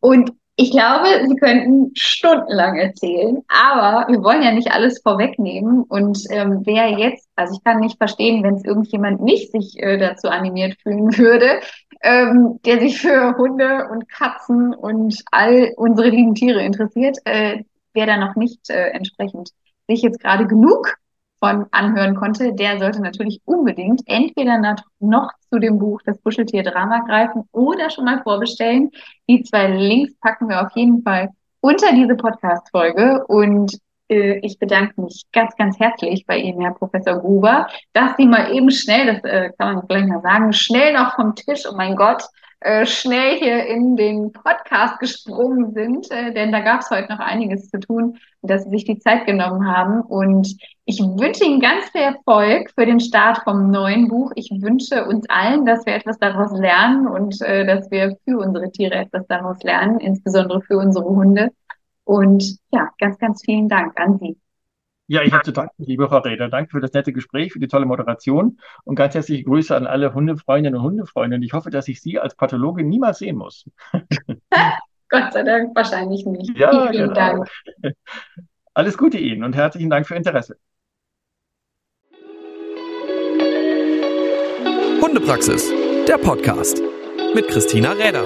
Und 0.01 0.33
ich 0.59 0.71
glaube, 0.71 1.07
Sie 1.29 1.37
könnten 1.37 1.91
stundenlang 1.95 2.77
erzählen, 2.77 3.43
aber 3.49 4.11
wir 4.11 4.23
wollen 4.25 4.43
ja 4.43 4.53
nicht 4.53 4.73
alles 4.73 5.01
vorwegnehmen. 5.03 5.83
Und 5.83 6.19
ähm, 6.31 6.63
wer 6.65 6.91
jetzt, 6.99 7.29
also 7.37 7.55
ich 7.55 7.63
kann 7.63 7.81
nicht 7.81 7.99
verstehen, 7.99 8.43
wenn 8.43 8.55
es 8.55 8.65
irgendjemand 8.65 9.21
nicht 9.21 9.53
sich 9.53 9.79
äh, 9.79 9.99
dazu 9.99 10.29
animiert 10.29 10.79
fühlen 10.83 11.17
würde, 11.19 11.61
ähm, 12.03 12.59
der 12.65 12.81
sich 12.81 12.99
für 12.99 13.37
Hunde 13.37 13.89
und 13.91 14.09
Katzen 14.09 14.75
und 14.75 15.23
all 15.31 15.73
unsere 15.77 16.09
lieben 16.09 16.35
Tiere 16.35 16.63
interessiert, 16.63 17.19
äh, 17.27 17.63
wer 17.93 18.07
da 18.07 18.17
noch 18.17 18.35
nicht 18.35 18.71
äh, 18.71 18.89
entsprechend 18.91 19.51
sich 19.89 20.01
jetzt 20.01 20.21
gerade 20.21 20.47
genug 20.47 20.95
von 21.47 21.67
anhören 21.71 22.17
konnte, 22.17 22.55
der 22.55 22.79
sollte 22.79 23.01
natürlich 23.01 23.41
unbedingt 23.45 24.03
entweder 24.07 24.77
noch 24.99 25.31
zu 25.51 25.59
dem 25.59 25.79
Buch 25.79 26.01
Das 26.05 26.21
Kuscheltier-Drama 26.23 27.01
greifen 27.07 27.45
oder 27.53 27.91
schon 27.91 28.05
mal 28.05 28.23
vorbestellen. 28.23 28.91
Die 29.29 29.43
zwei 29.43 29.69
Links 29.69 30.15
packen 30.21 30.49
wir 30.49 30.61
auf 30.63 30.73
jeden 30.75 31.03
Fall 31.03 31.31
unter 31.61 31.93
diese 31.93 32.17
Podcast-Folge. 32.17 33.25
Und 33.29 33.79
äh, 34.09 34.39
ich 34.43 34.59
bedanke 34.59 35.01
mich 35.01 35.25
ganz, 35.33 35.55
ganz 35.57 35.79
herzlich 35.79 36.27
bei 36.27 36.39
Ihnen, 36.39 36.61
Herr 36.61 36.75
Professor 36.75 37.21
Gruber, 37.21 37.69
dass 37.93 38.17
Sie 38.17 38.27
mal 38.27 38.53
eben 38.53 38.71
schnell, 38.71 39.07
das 39.07 39.25
äh, 39.25 39.51
kann 39.57 39.75
man 39.75 39.87
vielleicht 39.87 40.09
mal 40.09 40.23
sagen, 40.23 40.53
schnell 40.53 40.95
noch 40.95 41.15
vom 41.15 41.35
Tisch, 41.37 41.65
oh 41.71 41.77
mein 41.77 41.95
Gott, 41.95 42.25
äh, 42.61 42.87
schnell 42.87 43.39
hier 43.39 43.67
in 43.67 43.97
den 43.97 44.33
Podcast 44.33 44.99
gesprungen 44.99 45.73
sind, 45.73 46.11
äh, 46.11 46.33
denn 46.33 46.53
da 46.53 46.61
gab 46.61 46.81
es 46.81 46.91
heute 46.91 47.13
noch 47.13 47.19
einiges 47.19 47.69
zu 47.69 47.79
tun, 47.79 48.19
dass 48.43 48.65
Sie 48.65 48.71
sich 48.71 48.85
die 48.85 48.99
Zeit 48.99 49.27
genommen 49.27 49.67
haben. 49.67 50.01
Und 50.01 50.57
ich 50.85 51.01
wünsche 51.01 51.45
Ihnen 51.45 51.61
ganz 51.61 51.85
viel 51.91 52.01
Erfolg 52.01 52.71
für 52.75 52.87
den 52.87 53.01
Start 53.01 53.43
vom 53.45 53.71
neuen 53.71 54.09
Buch. 54.09 54.33
Ich 54.37 54.51
wünsche 54.51 55.05
uns 55.05 55.29
allen, 55.29 55.67
dass 55.67 55.85
wir 55.85 55.95
etwas 55.95 56.19
daraus 56.19 56.53
lernen 56.59 57.07
und 57.07 57.41
äh, 57.43 57.67
dass 57.67 57.91
wir 57.91 58.17
für 58.25 58.39
unsere 58.39 58.71
Tiere 58.71 58.95
etwas 58.95 59.27
daraus 59.27 59.63
lernen, 59.63 60.01
insbesondere 60.01 60.63
für 60.63 60.79
unsere 60.79 61.05
Hunde. 61.05 61.53
Und 62.05 62.59
ja, 62.73 62.91
ganz, 62.99 63.19
ganz 63.19 63.43
vielen 63.45 63.69
Dank 63.69 63.99
an 64.01 64.19
Sie. 64.19 64.39
Ja, 65.09 65.23
ich 65.23 65.33
habe 65.33 65.45
zu 65.45 65.53
danken, 65.53 65.85
liebe 65.85 66.09
Frau 66.09 66.19
Räder. 66.19 66.49
Danke 66.49 66.71
für 66.71 66.81
das 66.81 66.93
nette 66.93 67.13
Gespräch, 67.13 67.53
für 67.53 67.61
die 67.61 67.69
tolle 67.69 67.87
Moderation 67.87 68.59
und 68.85 68.97
ganz 68.97 69.15
herzliche 69.15 69.45
Grüße 69.45 69.75
an 69.77 69.87
alle 69.87 70.13
Hundefreundinnen 70.15 70.79
und 70.79 70.85
Hundefreunde. 70.85 71.39
Ich 71.43 71.53
hoffe, 71.53 71.71
dass 71.71 71.87
ich 71.87 72.01
Sie 72.01 72.19
als 72.19 72.35
Pathologe 72.35 72.83
niemals 72.83 73.19
sehen 73.19 73.37
muss. 73.37 73.71
Gott 75.09 75.33
sei 75.33 75.45
Dank 75.45 75.77
wahrscheinlich 75.77 76.27
nicht. 76.27 76.59
Ja, 76.59 76.71
vielen, 76.71 76.89
vielen 76.91 77.15
genau. 77.15 77.15
Dank. 77.15 77.49
Alles 78.75 78.99
Gute 78.99 79.19
Ihnen 79.19 79.45
und 79.45 79.55
herzlichen 79.55 79.91
Dank 79.91 80.07
für 80.07 80.17
Interesse. 80.17 80.59
Hundepraxis, 85.01 85.73
der 86.09 86.19
Podcast 86.19 86.83
mit 87.35 87.47
Christina 87.49 87.93
Räder. 87.93 88.25